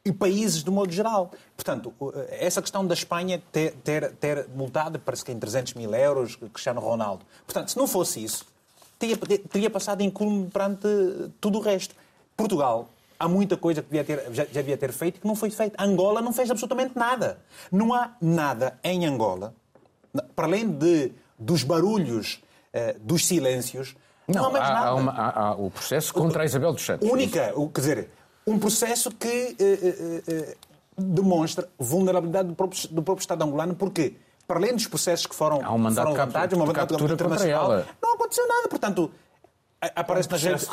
e 0.06 0.12
países 0.12 0.64
de 0.64 0.70
modo 0.70 0.92
geral. 0.92 1.32
Portanto, 1.56 1.94
essa 2.30 2.62
questão 2.62 2.86
da 2.86 2.94
Espanha 2.94 3.42
ter, 3.52 3.74
ter, 3.84 4.12
ter 4.16 4.48
multado, 4.56 5.00
parece 5.00 5.24
que 5.24 5.32
em 5.32 5.40
300 5.40 5.74
mil 5.76 5.94
euros, 5.94 6.36
Cristiano 6.36 6.82
Ronaldo. 6.82 7.26
Portanto, 7.46 7.70
se 7.70 7.78
não 7.78 7.88
fosse 7.88 8.24
isso, 8.24 8.46
teria, 9.00 9.18
teria 9.18 9.70
passado 9.70 10.02
incólume 10.02 10.50
perante 10.50 10.88
tudo 11.40 11.60
o 11.60 11.62
resto. 11.62 11.96
Portugal, 12.36 12.90
há 13.18 13.28
muita 13.28 13.56
coisa 13.56 13.82
que 13.82 13.90
devia 13.90 14.04
ter, 14.04 14.34
já, 14.34 14.44
já 14.44 14.62
devia 14.62 14.78
ter 14.78 14.92
feito 14.92 15.22
que 15.22 15.28
não 15.28 15.36
foi 15.36 15.50
feita. 15.50 15.82
Angola 15.82 16.22
não 16.22 16.34
fez 16.34 16.52
absolutamente 16.52 16.98
nada. 16.98 17.40
Não 17.72 17.94
há 17.94 18.12
nada 18.22 18.78
em 18.84 19.06
Angola, 19.06 19.54
para 20.36 20.46
além 20.46 20.70
de, 20.70 21.14
dos 21.40 21.64
barulhos, 21.64 22.44
uh, 22.74 23.00
dos 23.00 23.26
silêncios, 23.26 23.96
não, 24.28 24.42
não 24.42 24.50
há 24.50 24.52
mais 24.52 24.70
há, 24.70 24.74
nada. 24.74 24.88
Há, 24.88 24.96
uma, 24.96 25.12
há, 25.12 25.48
há 25.48 25.56
o 25.56 25.72
processo 25.72 26.14
contra 26.14 26.44
a 26.44 26.46
Isabel 26.46 26.74
dos 26.74 26.86
Santos. 26.86 27.10
Única, 27.10 27.54
quer 27.74 27.82
dizer, 27.82 28.10
um 28.46 28.60
processo 28.60 29.12
que 29.12 29.28
eh, 29.28 29.56
eh, 29.60 30.24
eh, 30.28 30.56
demonstra 30.98 31.68
vulnerabilidade 31.80 32.50
do 32.50 32.56
próprio, 32.56 32.88
do 32.90 33.02
próprio 33.02 33.22
Estado 33.24 33.44
angolano, 33.44 33.76
porque, 33.76 34.16
para 34.48 34.58
além 34.58 34.74
dos 34.74 34.88
processos 34.88 35.26
que 35.26 35.36
foram, 35.36 35.62
Há 35.64 35.74
um 35.74 35.78
mandato 35.78 36.08
foram 36.08 36.20
levantados, 36.20 36.58
uma 36.58 36.74
captura 36.74 37.14
internacional, 37.14 37.86
não 38.02 38.14
aconteceu 38.16 38.48
nada. 38.48 38.68
Portanto, 38.68 39.12
aparece, 39.96 40.30
nas 40.30 40.44
redes, 40.44 40.70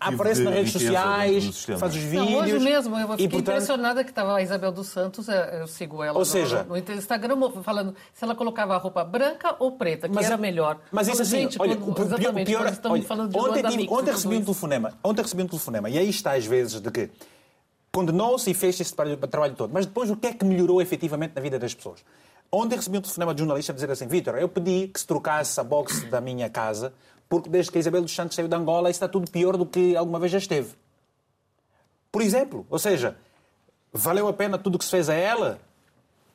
aparece 0.00 0.42
nas 0.42 0.54
redes 0.54 0.72
sociais, 0.72 1.66
faz 1.78 1.94
os 1.94 2.00
vídeos. 2.00 2.30
Não, 2.30 2.38
hoje 2.38 2.58
mesmo, 2.58 2.96
eu 2.96 3.08
fiquei 3.08 3.26
e, 3.26 3.28
portanto... 3.28 3.54
impressionada 3.54 4.04
que 4.04 4.10
estava 4.10 4.36
a 4.36 4.42
Isabel 4.42 4.70
dos 4.70 4.88
Santos, 4.88 5.26
eu 5.28 5.66
sigo 5.66 6.02
ela 6.02 6.12
ou 6.12 6.20
no, 6.20 6.24
seja, 6.24 6.62
no, 6.64 6.76
Instagram 6.76 7.36
falando 7.62 7.94
se 8.12 8.24
ela 8.24 8.34
colocava 8.34 8.74
a 8.74 8.78
roupa 8.78 9.04
branca 9.04 9.56
ou 9.58 9.72
preta, 9.72 10.08
que 10.08 10.14
mas, 10.14 10.26
era 10.26 10.36
melhor. 10.36 10.78
Mas 10.92 11.08
isso 11.08 11.22
assim, 11.22 11.42
gente, 11.42 11.60
olha, 11.60 11.76
quando, 11.76 11.98
o, 11.98 12.02
exatamente, 12.02 12.46
pior, 12.46 12.72
olha, 12.84 13.02
falando 13.02 13.30
de 13.30 13.38
ontem, 13.38 13.62
tive, 13.62 13.88
ontem 13.90 14.10
recebi 14.12 14.36
um 14.36 14.42
telefonema, 14.42 14.92
ontem 15.02 15.22
recebi 15.22 15.42
um 15.42 15.48
telefonema, 15.48 15.90
e 15.90 15.98
aí 15.98 16.08
está 16.08 16.32
às 16.34 16.46
vezes 16.46 16.80
de 16.80 16.90
que 16.90 17.10
condenou-se 17.90 18.50
e 18.50 18.54
fez 18.54 18.78
esse 18.80 18.94
trabalho, 18.94 19.16
trabalho 19.16 19.54
todo, 19.54 19.72
mas 19.72 19.86
depois 19.86 20.10
o 20.10 20.16
que 20.16 20.28
é 20.28 20.32
que 20.32 20.44
melhorou 20.44 20.80
efetivamente 20.80 21.32
na 21.34 21.40
vida 21.40 21.58
das 21.58 21.74
pessoas? 21.74 22.04
Ontem 22.50 22.76
recebi 22.76 22.98
um 22.98 23.00
telefonema 23.00 23.34
de 23.34 23.40
jornalista 23.40 23.72
a 23.72 23.74
dizer 23.74 23.90
assim, 23.90 24.06
Vitor, 24.06 24.36
eu 24.36 24.48
pedi 24.48 24.86
que 24.86 25.00
se 25.00 25.06
trocasse 25.06 25.58
a 25.58 25.64
boxe 25.64 26.06
da 26.06 26.20
minha 26.20 26.48
casa 26.48 26.92
porque 27.28 27.48
desde 27.48 27.70
que 27.70 27.78
a 27.78 27.80
Isabel 27.80 28.02
dos 28.02 28.14
Santos 28.14 28.34
saiu 28.34 28.48
de 28.48 28.54
Angola 28.54 28.90
está 28.90 29.08
tudo 29.08 29.30
pior 29.30 29.56
do 29.56 29.66
que 29.66 29.96
alguma 29.96 30.18
vez 30.18 30.32
já 30.32 30.38
esteve. 30.38 30.74
Por 32.10 32.22
exemplo, 32.22 32.66
ou 32.70 32.78
seja, 32.78 33.16
valeu 33.92 34.28
a 34.28 34.32
pena 34.32 34.58
tudo 34.58 34.76
o 34.76 34.78
que 34.78 34.84
se 34.84 34.90
fez 34.90 35.08
a 35.08 35.14
ela? 35.14 35.58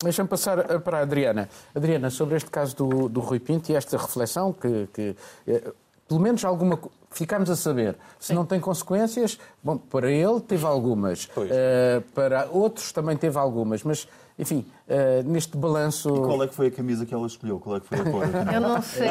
Deixa-me 0.01 0.29
passar 0.29 0.79
para 0.81 0.99
a 0.99 1.01
Adriana. 1.01 1.49
Adriana, 1.75 2.09
sobre 2.09 2.37
este 2.37 2.49
caso 2.49 2.75
do, 2.75 3.09
do 3.09 3.19
Rui 3.19 3.39
Pinto 3.39 3.71
e 3.71 3.75
esta 3.75 3.97
reflexão 3.97 4.53
que, 4.53 4.87
que 4.93 5.15
eh, 5.45 5.73
pelo 6.07 6.19
menos 6.19 6.43
alguma 6.43 6.79
ficamos 7.11 7.49
a 7.49 7.55
saber. 7.55 7.95
Se 8.19 8.27
Sim. 8.27 8.33
não 8.33 8.45
tem 8.45 8.59
consequências, 8.59 9.39
bom, 9.63 9.77
para 9.77 10.11
ele 10.11 10.39
teve 10.41 10.65
algumas, 10.65 11.25
uh, 11.25 12.01
para 12.13 12.47
outros 12.51 12.91
também 12.91 13.15
teve 13.15 13.37
algumas, 13.37 13.83
mas 13.83 14.07
enfim, 14.39 14.65
uh, 14.87 15.29
neste 15.29 15.57
balanço. 15.57 16.07
E 16.15 16.19
qual 16.21 16.41
é 16.41 16.47
que 16.47 16.55
foi 16.55 16.67
a 16.67 16.71
camisa 16.71 17.05
que 17.05 17.13
ela 17.13 17.27
escolheu? 17.27 17.59
Qual 17.59 17.75
é 17.75 17.79
que 17.81 17.87
foi 17.87 17.99
a 17.99 18.03
cor? 18.05 18.23
Eu 18.53 18.61
não 18.61 18.81
sei. 18.81 19.09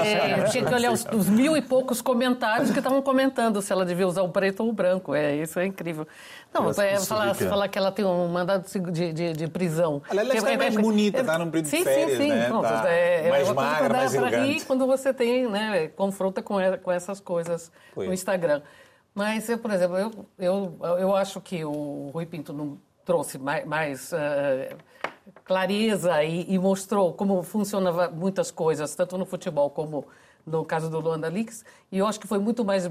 Tinha 0.51 0.65
que 0.65 0.75
olhar 0.75 0.91
os, 0.91 1.05
os, 1.05 1.29
mil 1.29 1.55
e 1.55 1.61
poucos 1.61 2.01
comentários 2.01 2.71
que 2.71 2.79
estavam 2.79 3.03
comentando 3.03 3.61
se 3.61 3.71
ela 3.71 3.85
devia 3.85 4.09
usar 4.09 4.23
o 4.23 4.31
preto 4.31 4.63
ou 4.63 4.71
o 4.71 4.73
branco. 4.73 5.15
É, 5.15 5.37
isso 5.37 5.61
é 5.61 5.67
incrível. 5.67 6.09
Não, 6.53 6.71
é 6.71 6.99
falar, 6.99 7.35
falar 7.35 7.69
que 7.69 7.77
ela 7.77 7.93
tem 7.93 8.07
um 8.07 8.27
mandado 8.29 8.67
de, 8.91 9.13
de, 9.13 9.33
de 9.35 9.49
prisão. 9.49 10.01
Ela, 10.11 10.23
ela 10.23 10.35
está 10.35 10.51
é, 10.51 10.57
mais 10.57 10.75
é, 10.75 10.81
bonita, 10.81 11.21
está 11.21 11.39
num 11.39 11.51
período 11.51 11.69
sim, 11.69 11.79
de 11.79 11.85
férias, 11.85 12.17
sim, 12.17 12.17
sim. 12.17 12.29
né? 12.31 12.47
Pronto, 12.49 12.63
tá 12.63 12.89
é, 12.89 13.29
mais 13.29 13.53
magra, 13.53 13.95
mais 13.95 14.15
elegante. 14.15 14.47
rir 14.47 14.65
quando 14.65 14.87
você 14.87 15.13
tem, 15.13 15.47
né, 15.47 15.89
confronta 15.89 16.41
com, 16.41 16.55
com 16.83 16.91
essas 16.91 17.21
coisas 17.21 17.71
no 17.95 18.15
Instagram. 18.15 18.63
Mas, 19.15 19.47
eu, 19.49 19.59
por 19.59 19.71
exemplo, 19.73 19.99
eu, 19.99 20.11
eu, 20.39 20.99
eu 20.99 21.17
acho 21.17 21.39
que 21.41 21.65
o 21.65 22.11
Rui 22.15 22.25
Pinto 22.25 22.53
não 22.55 22.79
trouxe 23.09 23.39
mais, 23.39 23.65
mais 23.65 24.13
uh, 24.13 24.77
clareza 25.43 26.23
e, 26.23 26.45
e, 26.47 26.59
mostrou 26.59 27.15
como 27.15 27.43
funcionam 27.43 28.13
muitas 28.13 28.51
coisas, 28.51 28.95
tanto 28.95 29.17
no 29.17 29.25
futebol 29.25 29.71
como 29.71 30.05
no 30.47 30.63
caso 30.63 30.91
do 30.91 31.01
Luanda 31.01 31.27
Leaks. 31.27 31.65
E 31.91 31.97
eu 31.97 32.07
acho 32.07 32.21
que 32.21 32.27
foi 32.27 32.39
muito 32.39 32.67
mais 32.67 32.91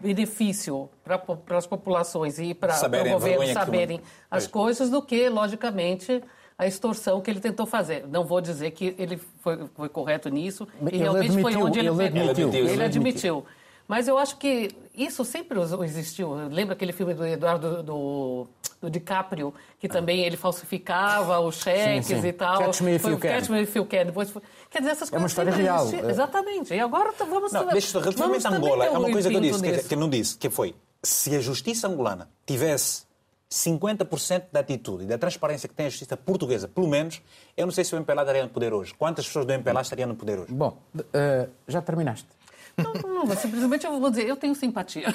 benefício 0.00 0.90
para 1.04 1.56
as 1.56 1.66
populações 1.66 2.40
e 2.40 2.54
para 2.54 2.74
o 2.74 3.10
governo 3.12 3.46
saberem 3.52 4.00
as 4.28 4.48
coisas 4.48 4.90
do 4.90 5.00
que, 5.00 5.28
logicamente, 5.28 6.20
a 6.58 6.66
extorsão 6.66 7.20
que 7.20 7.30
ele 7.30 7.38
tentou 7.38 7.64
fazer. 7.64 8.04
Não 8.08 8.24
vou 8.24 8.40
dizer 8.40 8.72
que 8.72 8.96
ele 8.98 9.16
foi, 9.16 9.68
foi 9.76 9.88
correto 9.88 10.28
nisso, 10.28 10.66
e 10.90 10.96
realmente 10.96 11.30
admitiu, 11.30 11.42
foi 11.42 11.62
onde 11.62 11.78
ele, 11.78 11.88
ele 11.88 12.02
admitiu. 12.02 12.48
Ele, 12.48 12.70
ele 12.72 12.84
admitiu. 12.84 13.44
Mas 13.92 14.08
eu 14.08 14.16
acho 14.16 14.38
que 14.38 14.70
isso 14.96 15.22
sempre 15.22 15.60
existiu. 15.84 16.32
Lembra 16.48 16.72
aquele 16.72 16.94
filme 16.94 17.12
do 17.12 17.26
Eduardo 17.26 17.82
do, 17.82 18.48
do 18.80 18.88
DiCaprio, 18.88 19.52
que 19.78 19.86
também 19.86 20.24
ele 20.24 20.34
falsificava 20.34 21.38
os 21.40 21.56
cheques 21.56 22.06
sim, 22.06 22.22
sim. 22.22 22.28
e 22.28 22.32
tal. 22.32 22.58
Catch 22.58 22.80
Me 22.80 22.94
If 22.94 23.04
You 23.04 23.18
Can. 23.18 23.28
Catch 23.28 23.48
Me 23.50 23.60
If 23.60 23.76
You 23.76 23.84
Can. 23.84 24.06
Depois, 24.06 24.32
quer 24.70 24.78
dizer, 24.78 24.92
essas 24.92 25.12
é 25.12 25.18
uma 25.18 25.26
história 25.26 25.52
real. 25.52 25.84
Existiam. 25.84 26.08
Exatamente. 26.08 26.72
E 26.72 26.80
agora 26.80 27.12
vamos... 27.18 27.52
Não, 27.52 27.66
deixa, 27.66 28.00
relativamente 28.00 28.46
a 28.46 28.50
Angola, 28.50 28.86
é 28.86 28.90
uma 28.92 29.10
coisa 29.10 29.28
que 29.28 29.36
eu 29.36 29.40
disse, 29.42 29.62
que, 29.62 29.88
que 29.90 29.96
não 29.96 30.08
disse, 30.08 30.38
que 30.38 30.48
foi, 30.48 30.74
se 31.02 31.36
a 31.36 31.40
justiça 31.40 31.86
angolana 31.86 32.30
tivesse 32.46 33.02
50% 33.50 34.44
da 34.50 34.60
atitude 34.60 35.04
e 35.04 35.06
da 35.06 35.18
transparência 35.18 35.68
que 35.68 35.74
tem 35.74 35.84
a 35.84 35.90
justiça 35.90 36.16
portuguesa, 36.16 36.66
pelo 36.66 36.88
menos, 36.88 37.20
eu 37.54 37.66
não 37.66 37.72
sei 37.72 37.84
se 37.84 37.94
o 37.94 37.98
MPLA 37.98 38.22
estaria 38.22 38.42
no 38.42 38.48
poder 38.48 38.72
hoje. 38.72 38.94
Quantas 38.94 39.26
pessoas 39.26 39.44
do 39.44 39.52
MPLA 39.52 39.82
estariam 39.82 40.08
no 40.08 40.16
poder 40.16 40.38
hoje? 40.38 40.50
Bom, 40.50 40.78
uh, 40.96 41.50
já 41.68 41.82
terminaste. 41.82 42.26
Não, 42.76 42.92
não, 42.94 43.26
não, 43.26 43.36
simplesmente 43.36 43.86
eu 43.86 44.00
vou 44.00 44.10
dizer, 44.10 44.26
eu 44.26 44.36
tenho 44.36 44.54
simpatia. 44.54 45.06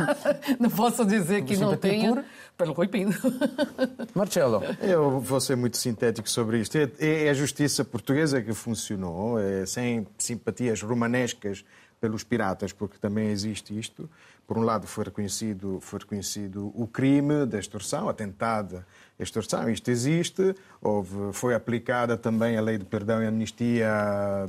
não 0.58 0.70
posso 0.70 1.04
dizer 1.04 1.44
que 1.44 1.56
não 1.56 1.76
tenho 1.76 2.16
por... 2.16 2.24
pelo 2.56 2.72
Rui 2.72 2.88
Pinto. 2.88 3.18
Marcelo. 4.14 4.62
Eu 4.80 5.20
vou 5.20 5.40
ser 5.40 5.56
muito 5.56 5.76
sintético 5.76 6.28
sobre 6.28 6.60
isto. 6.60 6.76
É, 6.76 6.90
é 6.98 7.30
a 7.30 7.34
justiça 7.34 7.84
portuguesa 7.84 8.42
que 8.42 8.52
funcionou, 8.52 9.38
é, 9.38 9.64
sem 9.66 10.06
simpatias 10.18 10.82
romanescas 10.82 11.64
pelos 12.00 12.22
piratas, 12.22 12.72
porque 12.72 12.98
também 12.98 13.28
existe 13.28 13.76
isto. 13.78 14.08
Por 14.46 14.56
um 14.58 14.62
lado, 14.62 14.86
foi 14.86 15.04
reconhecido, 15.04 15.78
foi 15.80 15.98
reconhecido 15.98 16.72
o 16.74 16.86
crime 16.86 17.44
da 17.46 17.58
extorsão, 17.58 18.08
a 18.08 18.14
tentada 18.14 18.86
extorsão. 19.18 19.68
Isto 19.68 19.90
existe. 19.90 20.54
Houve, 20.80 21.32
foi 21.32 21.54
aplicada 21.54 22.16
também 22.16 22.56
a 22.56 22.60
lei 22.60 22.78
de 22.78 22.84
perdão 22.84 23.22
e 23.22 23.26
amnistia 23.26 23.88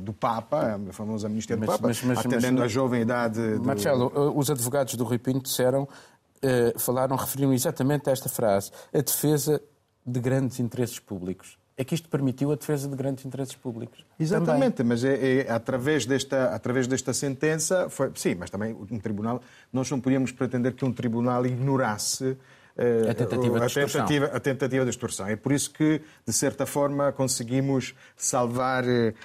do 0.00 0.12
Papa, 0.12 0.78
a 0.88 0.92
famosa 0.92 1.26
amnistia 1.26 1.56
do 1.56 1.60
mas, 1.60 1.68
Papa, 1.68 1.88
mas, 1.88 2.02
mas, 2.02 2.18
atendendo 2.18 2.62
à 2.62 2.68
jovem 2.68 3.02
idade. 3.02 3.56
Do... 3.56 3.64
Marcelo, 3.64 4.12
eh, 4.14 4.38
os 4.38 4.50
advogados 4.50 4.94
do 4.94 5.02
Rui 5.02 5.18
Pinto 5.18 5.42
disseram, 5.42 5.88
eh, 6.40 6.74
falaram, 6.78 7.16
referiram 7.16 7.52
exatamente 7.52 8.08
a 8.08 8.12
esta 8.12 8.28
frase: 8.28 8.70
a 8.94 9.00
defesa 9.00 9.60
de 10.06 10.20
grandes 10.20 10.60
interesses 10.60 11.00
públicos 11.00 11.58
é 11.78 11.84
que 11.84 11.94
isto 11.94 12.08
permitiu 12.08 12.50
a 12.50 12.56
defesa 12.56 12.88
de 12.88 12.96
grandes 12.96 13.24
interesses 13.24 13.54
públicos. 13.54 14.04
Exatamente, 14.18 14.78
também. 14.78 14.88
mas 14.90 15.04
é, 15.04 15.42
é, 15.42 15.50
através, 15.50 16.04
desta, 16.04 16.46
através 16.46 16.88
desta 16.88 17.14
sentença, 17.14 17.88
foi, 17.88 18.10
sim, 18.16 18.34
mas 18.34 18.50
também 18.50 18.76
um 18.90 18.98
tribunal, 18.98 19.40
nós 19.72 19.88
não 19.88 20.00
podíamos 20.00 20.32
pretender 20.32 20.74
que 20.74 20.84
um 20.84 20.92
tribunal 20.92 21.46
ignorasse 21.46 22.36
a 23.10 23.14
tentativa, 23.14 23.64
a, 23.64 23.68
tentativa, 23.68 24.26
a 24.26 24.40
tentativa 24.40 24.84
de 24.84 24.90
extorsão. 24.90 25.26
É 25.26 25.34
por 25.34 25.50
isso 25.50 25.70
que, 25.70 26.00
de 26.24 26.32
certa 26.32 26.64
forma, 26.64 27.10
conseguimos 27.10 27.94
salvar, 28.16 28.84
uh, 28.84 29.18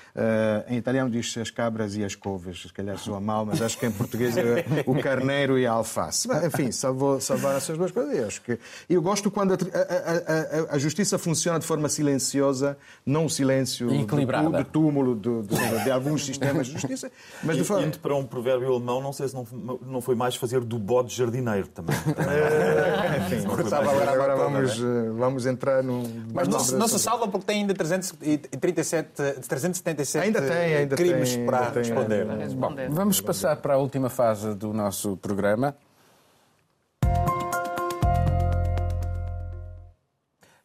em 0.68 0.78
italiano 0.78 1.10
diz 1.10 1.38
as 1.38 1.51
cabras 1.51 1.95
e 1.95 2.04
as 2.04 2.16
couves, 2.16 2.64
se 2.64 2.74
calhar 2.74 2.97
soa 2.97 3.20
mal, 3.20 3.45
mas 3.45 3.62
acho 3.62 3.78
que 3.78 3.86
em 3.86 3.91
português 3.91 4.36
é 4.38 4.66
o 4.88 4.95
carneiro 4.99 5.60
e 5.60 5.68
a 5.68 5.72
alface. 5.72 6.28
Enfim, 6.45 6.72
salvou, 6.72 7.22
salvar 7.22 7.56
essas 7.56 7.78
duas 7.78 7.91
coisas. 7.91 8.18
Eu, 8.18 8.28
acho 8.28 8.41
que, 8.41 8.58
eu 8.89 9.01
gosto 9.01 9.30
quando 9.30 9.54
a, 9.54 9.58
a, 9.58 10.76
a, 10.76 10.78
justiça 10.80 11.20
funciona 11.20 11.60
de 11.60 11.66
forma 11.66 11.88
silenciosa, 11.89 12.76
não 13.06 13.26
o 13.26 13.30
silêncio 13.30 13.88
de, 13.89 14.64
túmulo 14.72 15.16
de, 15.16 15.43
de, 15.43 15.84
de, 15.84 15.91
alguns 15.91 16.26
sistemas 16.26 16.68
de 16.68 16.74
justiça, 16.74 17.12
mas 17.43 17.58
de 17.58 17.64
forma... 17.64 17.86
Indo 17.86 17.99
para 17.99 18.16
um 18.16 18.26
provérbio 18.26 18.70
alemão, 18.70 18.99
não 19.01 19.14
sei 19.14 19.28
se 19.28 19.36
não, 19.36 19.45
não 19.86 20.01
foi 20.01 20.16
mais 20.16 20.36
fazer 20.36 20.62
do 20.62 20.80
bode 20.80 21.16
jardineiro 21.16 21.68
também. 21.68 21.95
também. 22.01 22.24
Enfim, 23.38 23.43
agora, 23.46 24.12
agora 24.12 24.36
vamos, 24.36 24.80
né? 24.80 25.12
vamos 25.16 25.46
entrar 25.46 25.84
no. 25.84 26.04
Mas 26.34 26.48
não, 26.48 26.80
não 26.80 26.88
se 26.88 27.00
salva 27.00 27.28
porque 27.28 27.46
tem 27.46 27.62
ainda 27.62 27.74
337, 27.74 29.10
377 29.48 30.26
ainda 30.26 30.41
tem, 30.41 30.76
ainda 30.76 30.96
crimes 30.96 31.36
tem, 31.36 31.46
para 31.46 31.68
ainda 31.68 31.80
responder. 31.80 32.28
Tem, 32.28 32.56
Bom, 32.56 32.76
vamos 32.89 33.22
passar 33.22 33.56
para 33.58 33.76
a 33.76 33.78
última 33.78 34.10
fase 34.10 34.54
do 34.56 34.74
nosso 34.74 35.18
programa. 35.18 35.76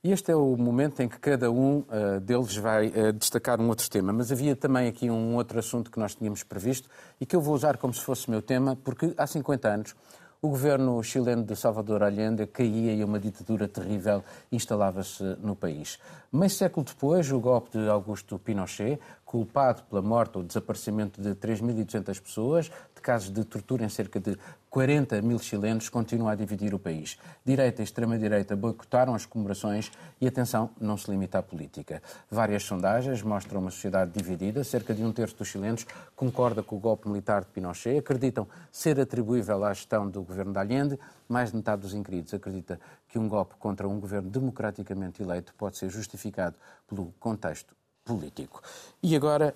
E 0.03 0.13
este 0.13 0.31
é 0.31 0.37
o 0.37 0.57
momento 0.57 1.03
em 1.03 1.09
que 1.09 1.19
cada 1.19 1.51
um 1.51 1.81
uh, 1.81 2.21
deles 2.21 2.57
vai 2.57 2.87
uh, 2.87 3.13
destacar 3.13 3.61
um 3.61 3.69
outro 3.69 3.91
tema. 3.91 4.13
Mas 4.13 4.31
havia 4.31 4.55
também 4.55 4.87
aqui 4.87 5.11
um 5.11 5.35
outro 5.35 5.59
assunto 5.59 5.91
que 5.91 5.99
nós 5.99 6.15
tínhamos 6.15 6.45
previsto 6.45 6.89
e 7.21 7.27
que 7.27 7.35
eu 7.35 7.41
vou 7.41 7.53
usar 7.53 7.77
como 7.77 7.93
se 7.93 8.01
fosse 8.01 8.31
meu 8.31 8.41
tema, 8.41 8.77
porque 8.77 9.13
há 9.19 9.27
50 9.27 9.69
anos 9.69 9.97
o 10.41 10.49
governo 10.49 11.03
chileno 11.03 11.43
de 11.43 11.57
Salvador 11.57 12.03
Allende 12.03 12.47
caía 12.47 12.93
e 12.95 13.03
uma 13.03 13.19
ditadura 13.19 13.67
terrível 13.67 14.23
instalava-se 14.53 15.37
no 15.43 15.57
país. 15.57 15.99
Meio 16.33 16.51
século 16.51 16.87
depois, 16.87 17.33
o 17.33 17.41
golpe 17.41 17.77
de 17.77 17.89
Augusto 17.89 18.39
Pinochet, 18.39 19.01
culpado 19.29 19.83
pela 19.83 20.01
morte 20.01 20.39
ou 20.39 20.43
desaparecimento 20.43 21.21
de 21.21 21.35
3.200 21.35 22.19
pessoas, 22.19 22.71
de 22.95 23.03
casos 23.03 23.31
de 23.31 23.45
tortura 23.45 23.85
em 23.85 23.89
cerca 23.91 24.19
de 24.19 24.39
40 24.71 25.21
mil 25.21 25.39
chilenos, 25.39 25.91
continua 25.91 26.33
a 26.33 26.35
dividir 26.35 26.73
o 26.73 26.79
país. 26.79 27.19
Direita 27.45 27.83
e 27.83 27.85
extrema-direita 27.85 28.57
boicotaram 28.57 29.15
as 29.15 29.27
comemorações 29.27 29.93
e, 30.19 30.27
atenção, 30.27 30.71
não 30.81 30.97
se 30.97 31.11
limita 31.11 31.39
à 31.39 31.43
política. 31.43 32.03
Várias 32.31 32.63
sondagens 32.63 33.21
mostram 33.23 33.61
uma 33.61 33.71
sociedade 33.71 34.13
dividida. 34.13 34.65
Cerca 34.65 34.95
de 34.95 35.05
um 35.05 35.13
terço 35.13 35.37
dos 35.37 35.49
chilenos 35.49 35.87
concorda 36.17 36.63
com 36.63 36.77
o 36.77 36.81
golpe 36.81 37.07
militar 37.07 37.43
de 37.43 37.49
Pinochet, 37.49 37.99
acreditam 37.99 38.49
ser 38.73 38.99
atribuível 38.99 39.63
à 39.63 39.75
gestão 39.75 40.09
do 40.09 40.23
governo 40.23 40.55
de 40.55 40.59
Allende. 40.59 40.99
Mais 41.29 41.51
de 41.51 41.57
metade 41.59 41.83
dos 41.83 41.93
inquiridos 41.93 42.33
acredita 42.33 42.81
que 43.07 43.19
um 43.19 43.29
golpe 43.29 43.57
contra 43.59 43.87
um 43.87 44.01
governo 44.01 44.31
democraticamente 44.31 45.23
eleito 45.23 45.53
pode 45.59 45.77
ser 45.77 45.91
justificado 45.91 46.57
pelo 46.89 47.13
contexto 47.21 47.78
político. 48.09 48.63
E 49.03 49.15
agora 49.15 49.55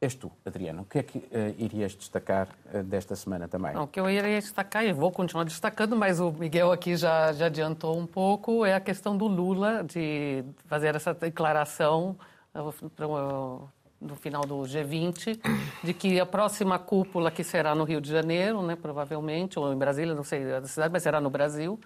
és 0.00 0.14
tu, 0.14 0.30
Adriano. 0.46 0.82
O 0.82 0.84
que 0.84 0.98
é 0.98 1.02
que 1.02 1.18
uh, 1.18 1.54
irias 1.58 1.94
destacar 1.94 2.48
uh, 2.72 2.82
desta 2.82 3.16
semana 3.16 3.48
também? 3.48 3.74
Não, 3.74 3.84
o 3.84 3.88
que 3.88 3.98
eu 3.98 4.08
iria 4.08 4.40
destacar, 4.40 4.84
e 4.84 4.92
vou 4.92 5.10
continuar 5.10 5.44
destacando, 5.44 5.96
mas 5.96 6.20
o 6.20 6.30
Miguel 6.30 6.70
aqui 6.70 6.96
já, 6.96 7.32
já 7.32 7.46
adiantou 7.46 7.98
um 7.98 8.06
pouco, 8.06 8.64
é 8.64 8.74
a 8.74 8.80
questão 8.80 9.16
do 9.16 9.26
Lula 9.26 9.82
de 9.82 10.44
fazer 10.66 10.94
essa 10.94 11.12
declaração 11.12 12.16
uh, 12.54 13.68
no 14.00 14.14
final 14.14 14.42
do 14.42 14.58
G20, 14.60 15.40
de 15.82 15.92
que 15.92 16.20
a 16.20 16.26
próxima 16.26 16.78
cúpula 16.78 17.30
que 17.30 17.42
será 17.42 17.74
no 17.74 17.82
Rio 17.82 18.00
de 18.00 18.08
Janeiro, 18.08 18.62
né, 18.62 18.76
provavelmente, 18.76 19.58
ou 19.58 19.72
em 19.72 19.76
Brasília, 19.76 20.14
não 20.14 20.22
sei 20.22 20.52
a 20.52 20.64
cidade, 20.64 20.92
mas 20.92 21.02
será 21.02 21.20
no 21.20 21.30
Brasil, 21.30 21.78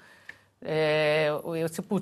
é, 0.64 1.30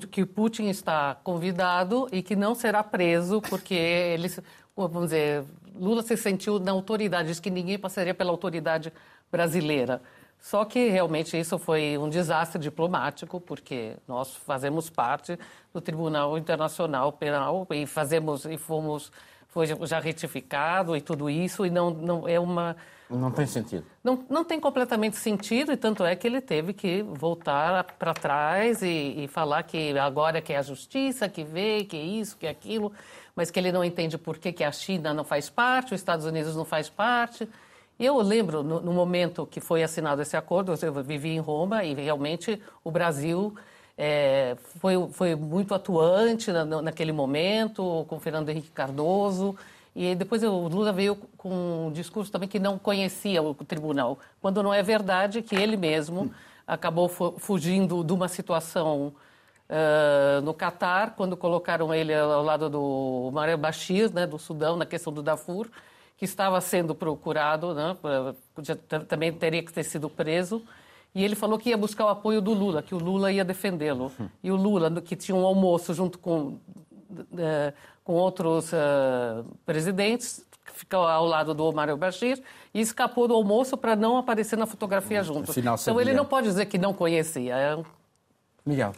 que 0.09 0.25
Putin 0.25 0.69
está 0.69 1.15
convidado 1.23 2.07
e 2.11 2.21
que 2.21 2.35
não 2.35 2.53
será 2.53 2.83
preso 2.83 3.41
porque 3.41 3.73
ele, 3.73 4.29
vamos 4.75 5.05
dizer, 5.05 5.43
Lula 5.75 6.03
se 6.03 6.15
sentiu 6.15 6.59
na 6.59 6.71
autoridade, 6.71 7.29
disse 7.29 7.41
que 7.41 7.49
ninguém 7.49 7.79
passaria 7.79 8.13
pela 8.13 8.31
autoridade 8.31 8.93
brasileira. 9.31 10.01
Só 10.39 10.65
que 10.65 10.89
realmente 10.89 11.39
isso 11.39 11.57
foi 11.59 11.97
um 11.99 12.09
desastre 12.09 12.59
diplomático, 12.59 13.39
porque 13.39 13.93
nós 14.07 14.35
fazemos 14.35 14.89
parte 14.89 15.37
do 15.71 15.79
Tribunal 15.79 16.35
Internacional 16.37 17.11
Penal 17.13 17.67
e 17.69 17.85
fazemos 17.85 18.45
e 18.45 18.57
fomos 18.57 19.11
foi 19.47 19.67
já 19.85 19.99
retificado 19.99 20.95
e 20.95 21.01
tudo 21.01 21.29
isso 21.29 21.65
e 21.65 21.69
não 21.69 21.91
não 21.91 22.27
é 22.27 22.39
uma 22.39 22.75
não 23.17 23.31
tem 23.31 23.45
sentido. 23.45 23.85
Não, 24.03 24.23
não 24.29 24.43
tem 24.43 24.59
completamente 24.59 25.17
sentido, 25.17 25.71
e 25.71 25.77
tanto 25.77 26.03
é 26.03 26.15
que 26.15 26.27
ele 26.27 26.41
teve 26.41 26.73
que 26.73 27.03
voltar 27.03 27.83
para 27.99 28.13
trás 28.13 28.81
e, 28.81 29.23
e, 29.23 29.27
falar 29.27 29.63
que 29.63 29.97
agora 29.97 30.41
que 30.41 30.53
é 30.53 30.57
a 30.57 30.61
justiça 30.61 31.27
que 31.27 31.43
vê, 31.43 31.83
que 31.83 31.97
é 31.97 32.01
isso, 32.01 32.37
que 32.37 32.47
é 32.47 32.49
aquilo, 32.49 32.91
mas 33.35 33.51
que 33.51 33.59
ele 33.59 33.71
não 33.71 33.83
entende 33.83 34.17
por 34.17 34.37
que, 34.37 34.51
que 34.51 34.63
a 34.63 34.71
China 34.71 35.13
não 35.13 35.23
faz 35.23 35.49
parte, 35.49 35.93
os 35.93 36.01
Estados 36.01 36.25
Unidos 36.25 36.55
não 36.55 36.65
faz 36.65 36.89
parte. 36.89 37.47
Eu 37.99 38.17
lembro, 38.21 38.63
no, 38.63 38.81
no 38.81 38.93
momento 38.93 39.45
que 39.45 39.59
foi 39.59 39.83
assinado 39.83 40.21
esse 40.21 40.35
acordo, 40.35 40.73
eu 40.81 41.03
vivi 41.03 41.29
em 41.29 41.39
Roma 41.39 41.83
e 41.83 41.93
realmente 41.93 42.59
o 42.83 42.89
Brasil 42.89 43.55
é, 43.97 44.55
foi, 44.79 44.95
foi 45.11 45.35
muito 45.35 45.75
atuante 45.75 46.51
na, 46.51 46.65
naquele 46.65 47.11
momento, 47.11 48.05
com 48.07 48.19
Fernando 48.19 48.49
Henrique 48.49 48.71
Cardoso. 48.71 49.55
E 49.95 50.15
depois 50.15 50.41
o 50.43 50.67
Lula 50.67 50.93
veio 50.93 51.15
com 51.37 51.87
um 51.87 51.91
discurso 51.91 52.31
também 52.31 52.47
que 52.47 52.59
não 52.59 52.77
conhecia 52.79 53.41
o 53.41 53.53
tribunal, 53.53 54.19
quando 54.41 54.63
não 54.63 54.73
é 54.73 54.81
verdade 54.81 55.41
que 55.41 55.55
ele 55.55 55.75
mesmo 55.75 56.31
acabou 56.65 57.09
fugindo 57.09 58.03
de 58.03 58.13
uma 58.13 58.29
situação 58.29 59.13
uh, 59.69 60.41
no 60.41 60.53
Catar, 60.53 61.15
quando 61.15 61.35
colocaram 61.35 61.93
ele 61.93 62.13
ao 62.13 62.43
lado 62.43 62.69
do 62.69 62.81
Omar 62.81 63.57
Bashir, 63.57 64.13
né, 64.13 64.25
do 64.25 64.39
Sudão, 64.39 64.77
na 64.77 64.85
questão 64.85 65.11
do 65.11 65.21
Darfur, 65.21 65.67
que 66.17 66.23
estava 66.23 66.61
sendo 66.61 66.95
procurado, 66.95 67.73
né, 67.73 67.97
também 69.07 69.33
teria 69.33 69.63
que 69.63 69.73
ter 69.73 69.83
sido 69.83 70.09
preso. 70.09 70.61
E 71.13 71.25
ele 71.25 71.35
falou 71.35 71.59
que 71.59 71.69
ia 71.69 71.77
buscar 71.77 72.05
o 72.05 72.09
apoio 72.09 72.41
do 72.41 72.53
Lula, 72.53 72.81
que 72.81 72.95
o 72.95 72.97
Lula 72.97 73.33
ia 73.33 73.43
defendê-lo. 73.43 74.09
E 74.41 74.49
o 74.49 74.55
Lula, 74.55 75.01
que 75.01 75.13
tinha 75.15 75.35
um 75.35 75.45
almoço 75.45 75.93
junto 75.93 76.17
com 76.17 76.57
uh, 77.11 77.73
com 78.11 78.15
outros 78.15 78.73
uh, 78.73 79.45
presidentes, 79.65 80.45
ficou 80.73 80.99
ao 80.99 81.25
lado 81.25 81.53
do 81.53 81.63
Omar 81.63 81.87
el-Bashir 81.87 82.43
e 82.73 82.81
escapou 82.81 83.25
do 83.25 83.33
almoço 83.33 83.77
para 83.77 83.95
não 83.95 84.17
aparecer 84.17 84.57
na 84.57 84.65
fotografia 84.65 85.23
junto. 85.23 85.51
Afinal, 85.51 85.77
então 85.79 86.01
ele 86.01 86.13
não 86.13 86.25
pode 86.25 86.45
dizer 86.47 86.65
que 86.65 86.77
não 86.77 86.93
conhecia. 86.93 87.55
É 87.55 87.81
Miguel. 88.65 88.93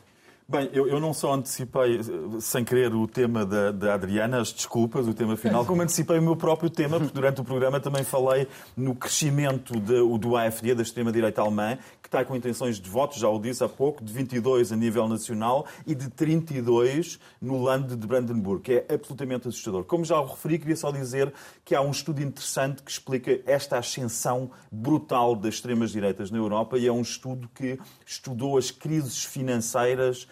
Bem, 0.46 0.70
eu, 0.74 0.88
eu, 0.88 1.00
não 1.00 1.14
só 1.14 1.34
antecipei, 1.34 2.02
sem 2.42 2.66
querer, 2.66 2.94
o 2.94 3.08
tema 3.08 3.46
da, 3.46 3.72
da, 3.72 3.94
Adriana, 3.94 4.42
as 4.42 4.52
desculpas, 4.52 5.08
o 5.08 5.14
tema 5.14 5.38
final, 5.38 5.66
como 5.66 5.82
antecipei 5.82 6.20
o 6.20 6.22
meu 6.22 6.36
próprio 6.36 6.70
tema, 6.70 7.00
porque 7.00 7.14
durante 7.14 7.40
o 7.40 7.46
programa 7.46 7.80
também 7.80 8.04
falei 8.04 8.46
no 8.76 8.94
crescimento 8.94 9.80
de, 9.80 9.96
do 10.20 10.36
AFD, 10.36 10.76
da 10.76 10.84
extrema-direita 10.84 11.42
alemã, 11.42 11.78
que 12.02 12.10
está 12.10 12.26
com 12.26 12.36
intenções 12.36 12.78
de 12.78 12.90
votos, 12.90 13.20
já 13.20 13.30
o 13.30 13.40
disse 13.40 13.64
há 13.64 13.70
pouco, 13.70 14.04
de 14.04 14.12
22 14.12 14.74
a 14.74 14.76
nível 14.76 15.08
nacional 15.08 15.66
e 15.88 15.96
de 15.96 16.10
32 16.10 17.20
no 17.42 17.64
Land 17.64 17.96
de 17.96 18.06
Brandenburg, 18.06 18.64
que 18.64 18.74
é 18.74 18.94
absolutamente 18.94 19.48
assustador. 19.48 19.86
Como 19.86 20.04
já 20.04 20.20
o 20.20 20.26
referi, 20.26 20.60
queria 20.60 20.76
só 20.76 20.92
dizer 20.92 21.34
que 21.64 21.74
há 21.74 21.82
um 21.82 21.92
estudo 21.92 22.22
interessante 22.22 22.84
que 22.84 22.92
explica 22.92 23.40
esta 23.46 23.78
ascensão 23.78 24.52
brutal 24.70 25.38
das 25.38 25.56
extremas-direitas 25.56 26.30
na 26.30 26.38
Europa 26.38 26.78
e 26.78 26.86
é 26.86 26.92
um 26.92 27.02
estudo 27.02 27.50
que 27.56 27.80
estudou 28.06 28.58
as 28.58 28.72
crises 28.72 29.24
financeiras 29.24 30.28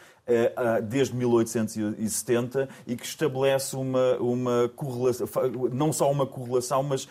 desde 0.87 1.15
1870 1.15 2.69
e 2.85 2.95
que 2.95 3.05
estabelece 3.05 3.75
uma, 3.75 4.17
uma 4.17 4.71
correlação, 4.75 5.27
não 5.71 5.91
só 5.91 6.11
uma 6.11 6.25
correlação, 6.25 6.83
mas 6.83 7.07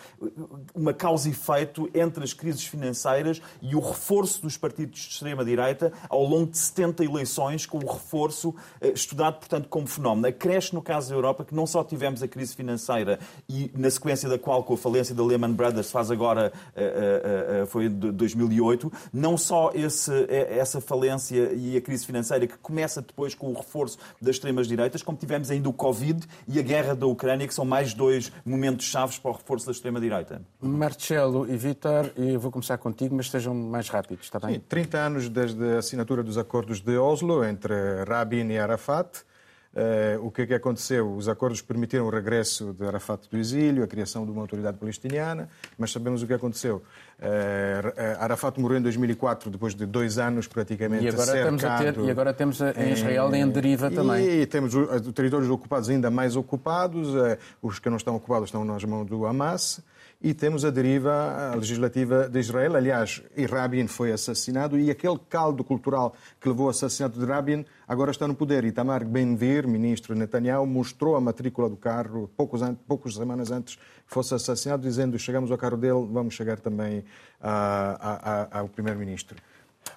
uma 0.75 0.93
causa 0.93 1.29
e 1.29 1.33
efeito 1.41 1.89
entre 1.95 2.23
as 2.23 2.33
crises 2.33 2.65
financeiras 2.65 3.41
e 3.63 3.75
o 3.75 3.81
reforço 3.81 4.43
dos 4.43 4.57
partidos 4.57 5.01
de 5.01 5.09
extrema-direita 5.09 5.93
ao 6.09 6.25
longo 6.25 6.51
de 6.51 6.59
70 6.59 7.05
eleições, 7.05 7.67
com 7.67 7.79
o 7.79 7.93
reforço 7.93 8.55
eh, 8.81 8.91
estudado, 8.91 9.39
portanto, 9.39 9.69
como 9.69 9.87
fenómeno. 9.87 10.27
Acresce 10.27 10.75
no 10.75 10.83
caso 10.83 11.09
da 11.09 11.15
Europa 11.15 11.45
que 11.45 11.55
não 11.55 11.67
só 11.67 11.83
tivemos 11.83 12.23
a 12.23 12.29
crise 12.29 12.55
financeira 12.55 13.19
e 13.49 13.71
na 13.75 13.91
sequência 13.91 14.29
da 14.29 14.39
qual, 14.39 14.63
com 14.63 14.75
a 14.75 14.77
falência 14.77 15.15
da 15.15 15.25
Lehman 15.25 15.53
Brothers, 15.53 15.91
faz 15.91 16.11
agora, 16.11 16.53
eh, 16.77 17.65
foi 17.67 17.87
em 17.87 17.91
2008, 17.91 18.93
não 19.13 19.39
só 19.39 19.71
esse, 19.75 20.13
essa 20.29 20.81
falência 20.81 21.53
e 21.53 21.77
a 21.77 21.81
crise 21.81 22.05
financeira 22.05 22.47
que 22.47 22.59
começa 22.59 23.05
depois 23.11 23.35
com 23.35 23.51
o 23.51 23.55
reforço 23.55 23.99
das 24.21 24.37
extremas-direitas, 24.37 25.03
como 25.03 25.19
tivemos 25.19 25.51
ainda 25.51 25.69
o 25.69 25.73
Covid 25.73 26.27
e 26.49 26.59
a 26.59 26.63
guerra 26.63 26.95
da 26.95 27.07
Ucrânia, 27.07 27.47
que 27.47 27.55
são 27.55 27.65
mais 27.65 27.95
dois 27.95 28.33
momentos 28.45 28.87
chaves 28.87 29.19
para 29.19 29.31
o 29.31 29.35
reforço 29.35 29.67
da 29.67 29.73
extrema-direita. 29.73 30.43
Marcelo 30.61 31.51
e 31.51 31.57
Vítor, 31.57 32.11
eu 32.17 32.41
vou 32.41 32.51
começar 32.51 32.79
contigo, 32.79 33.15
mas 33.15 33.31
sejam 33.31 33.55
mais 33.55 33.89
rápidos, 33.89 34.25
está 34.25 34.39
bem? 34.39 34.55
Sim, 34.55 34.63
30 34.69 34.99
anos 34.99 35.29
desde 35.29 35.63
a 35.75 35.79
assinatura 35.79 36.23
dos 36.23 36.39
acordos 36.39 36.81
de 36.81 36.97
Oslo 36.97 37.45
entre 37.45 37.75
Rabin 38.07 38.49
e 38.51 38.59
Arafat. 38.59 39.25
Uh, 39.73 40.27
o 40.27 40.33
que 40.33 40.43
é 40.43 40.47
que 40.47 40.55
aconteceu? 40.55 41.15
Os 41.15 41.29
acordos 41.29 41.63
permitiram 41.63 42.05
o 42.05 42.11
regresso 42.11 42.73
de 42.73 42.85
Arafat 42.85 43.29
do 43.31 43.39
exílio, 43.39 43.85
a 43.85 43.87
criação 43.87 44.25
de 44.25 44.33
uma 44.33 44.41
autoridade 44.41 44.77
palestiniana, 44.77 45.49
mas 45.79 45.93
sabemos 45.93 46.25
o 46.25 46.27
que 46.27 46.35
aconteceu. 46.35 46.83
Uh, 47.21 48.19
Arafat 48.19 48.59
morreu 48.59 48.79
em 48.79 48.83
2004, 48.83 49.49
depois 49.49 49.73
de 49.73 49.87
dois 49.87 50.19
anos 50.19 50.49
praticamente 50.49 51.05
e 51.05 51.09
agora 51.09 51.27
cercado. 51.27 51.55
Estamos 51.55 51.65
a 51.65 51.93
ter, 51.93 52.01
e 52.01 52.11
agora 52.11 52.35
temos 52.35 52.61
a, 52.61 52.73
em 52.73 52.93
Israel 52.95 53.33
em 53.33 53.49
deriva 53.49 53.91
também. 53.93 54.41
E 54.41 54.47
temos 54.47 54.75
os 54.75 55.13
territórios 55.13 55.49
ocupados 55.49 55.89
ainda 55.89 56.11
mais 56.11 56.35
ocupados, 56.35 57.15
uh, 57.15 57.39
os 57.63 57.79
que 57.79 57.89
não 57.89 57.97
estão 57.97 58.17
ocupados 58.17 58.49
estão 58.49 58.65
nas 58.65 58.83
mãos 58.83 59.07
do 59.07 59.25
Hamas 59.25 59.81
e 60.23 60.35
temos 60.35 60.65
a 60.65 60.71
deriva 60.71 61.55
legislativa 61.57 62.29
de 62.29 62.39
Israel. 62.39 62.77
Aliás, 62.77 63.23
Rabin 63.49 63.87
foi 63.87 64.13
assassinado 64.13 64.79
e 64.79 64.91
aquele 64.91 65.19
caldo 65.29 65.65
cultural 65.65 66.15
que 66.39 66.49
levou 66.49 66.67
ao 66.67 66.71
assassinato 66.71 67.19
de 67.19 67.25
Rabin 67.25 67.65
agora 67.89 68.11
está 68.11 68.29
no 68.29 68.35
poder. 68.35 68.65
Itamar 68.65 69.05
Ben-Vir, 69.05 69.67
ministro 69.67 70.15
Netanyahu, 70.15 70.67
mostrou 70.67 71.17
a 71.17 71.21
matrícula 71.21 71.71
do 71.71 71.77
carro 71.77 72.31
poucos, 72.37 72.61
poucas 72.87 73.15
semanas 73.15 73.51
antes 73.51 73.77
que 73.77 73.83
fosse 74.07 74.35
assassinado, 74.35 74.83
dizendo 74.83 75.19
chegamos 75.19 75.51
ao 75.51 75.57
carro 75.57 75.79
dele, 75.79 76.07
vamos 76.11 76.35
chegar 76.35 76.61
também 76.61 77.03
a, 77.41 78.51
a, 78.51 78.59
a, 78.59 78.61
ao 78.61 78.69
primeiro-ministro. 78.69 79.37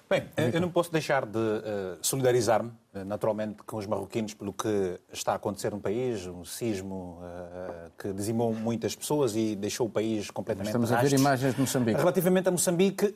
Bem, 0.08 0.28
eu 0.52 0.60
não 0.60 0.70
posso 0.70 0.92
deixar 0.92 1.24
de 1.24 1.38
uh, 1.38 1.98
solidarizar-me, 2.02 2.70
uh, 2.94 3.04
naturalmente, 3.04 3.62
com 3.62 3.78
os 3.78 3.86
marroquinos 3.86 4.34
pelo 4.34 4.52
que 4.52 5.00
está 5.10 5.32
a 5.32 5.36
acontecer 5.36 5.70
no 5.70 5.80
país, 5.80 6.26
um 6.26 6.44
sismo 6.44 7.18
que 7.98 8.12
dizimou 8.12 8.52
muitas 8.52 8.94
pessoas 8.94 9.34
e 9.34 9.56
deixou 9.56 9.86
o 9.86 9.90
país 9.90 10.30
completamente 10.30 10.68
Estamos 10.68 10.92
a 10.92 11.00
ver 11.00 11.12
imagens 11.12 11.54
de 11.54 11.60
Moçambique. 11.60 11.98
Relativamente 11.98 12.48
a 12.48 12.50
Moçambique, 12.50 13.14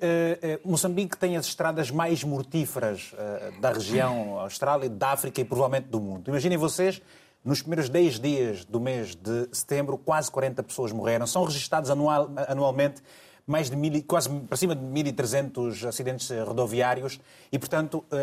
Moçambique 0.64 1.16
tem 1.16 1.36
as 1.36 1.46
estradas 1.46 1.90
mais 1.90 2.24
mortíferas 2.24 3.14
da 3.60 3.72
região 3.72 4.38
Austrália, 4.38 4.88
da 4.88 5.10
África 5.10 5.40
e 5.40 5.44
provavelmente 5.44 5.88
do 5.88 6.00
mundo. 6.00 6.28
Imaginem 6.28 6.56
vocês, 6.56 7.02
nos 7.44 7.60
primeiros 7.60 7.88
10 7.88 8.20
dias 8.20 8.64
do 8.64 8.80
mês 8.80 9.14
de 9.14 9.48
setembro, 9.52 9.98
quase 9.98 10.30
40 10.30 10.62
pessoas 10.62 10.92
morreram. 10.92 11.26
São 11.26 11.44
registados 11.44 11.90
anual, 11.90 12.30
anualmente 12.48 13.02
mais 13.48 13.70
de 13.70 13.76
mil, 13.76 14.02
quase 14.06 14.28
para 14.28 14.56
cima 14.58 14.76
de 14.76 14.84
1.300 14.84 15.88
acidentes 15.88 16.30
rodoviários 16.46 17.18
e, 17.50 17.58
portanto, 17.58 18.04
eh, 18.12 18.16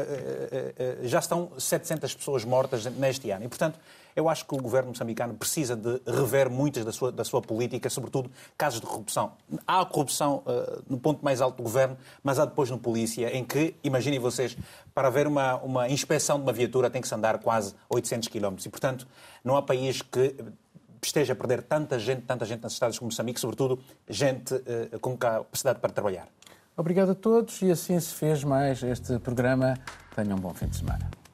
eh, 0.52 0.74
eh, 0.78 1.08
já 1.08 1.18
estão 1.18 1.52
700 1.58 2.14
pessoas 2.14 2.46
mortas 2.46 2.86
neste 2.86 3.32
ano. 3.32 3.44
E, 3.44 3.48
portanto, 3.48 3.80
eu 4.16 4.30
acho 4.30 4.46
que 4.46 4.54
o 4.54 4.58
governo 4.58 4.90
moçambicano 4.90 5.34
precisa 5.34 5.76
de 5.76 6.00
rever 6.06 6.50
muitas 6.50 6.86
da 6.86 6.92
sua, 6.92 7.12
da 7.12 7.24
sua 7.24 7.42
política, 7.42 7.90
sobretudo 7.90 8.32
casos 8.56 8.80
de 8.80 8.86
corrupção. 8.86 9.34
Há 9.68 9.84
corrupção 9.84 10.42
no 10.88 10.98
ponto 10.98 11.26
mais 11.26 11.42
alto 11.42 11.58
do 11.58 11.64
governo, 11.64 11.98
mas 12.24 12.40
há 12.40 12.46
depois 12.46 12.70
no 12.70 12.78
polícia, 12.78 13.36
em 13.36 13.44
que, 13.44 13.76
imaginem 13.84 14.18
vocês, 14.18 14.56
para 14.94 15.10
haver 15.10 15.28
uma, 15.28 15.56
uma 15.56 15.90
inspeção 15.90 16.38
de 16.38 16.44
uma 16.44 16.54
viatura 16.54 16.90
tem 16.90 17.02
que 17.02 17.08
se 17.10 17.16
andar 17.16 17.40
quase 17.40 17.76
800 17.90 18.30
km. 18.30 18.56
E, 18.66 18.70
portanto, 18.70 19.06
não 19.44 19.58
há 19.58 19.62
país 19.62 20.02
que 20.02 20.34
esteja 21.08 21.34
a 21.34 21.36
perder 21.36 21.64
tanta 21.64 21.98
gente, 22.00 22.22
tanta 22.22 22.46
gente 22.46 22.62
nas 22.62 22.74
estados 22.74 22.98
como 22.98 23.10
Moçambique, 23.10 23.40
sobretudo 23.40 23.80
gente 24.08 24.54
uh, 24.54 25.00
com 25.00 25.18
capacidade 25.18 25.80
para 25.80 25.92
trabalhar. 25.92 26.28
Obrigado 26.78 27.12
a 27.12 27.16
todos 27.16 27.62
e 27.62 27.72
assim 27.72 28.00
se 28.00 28.14
fez 28.14 28.44
mais 28.44 28.84
este 28.84 29.18
programa. 29.20 29.76
Tenham 30.16 30.38
um 30.38 30.42
bom 30.42 30.54
fim 30.54 30.68
de 30.68 30.78
semana. 30.78 31.25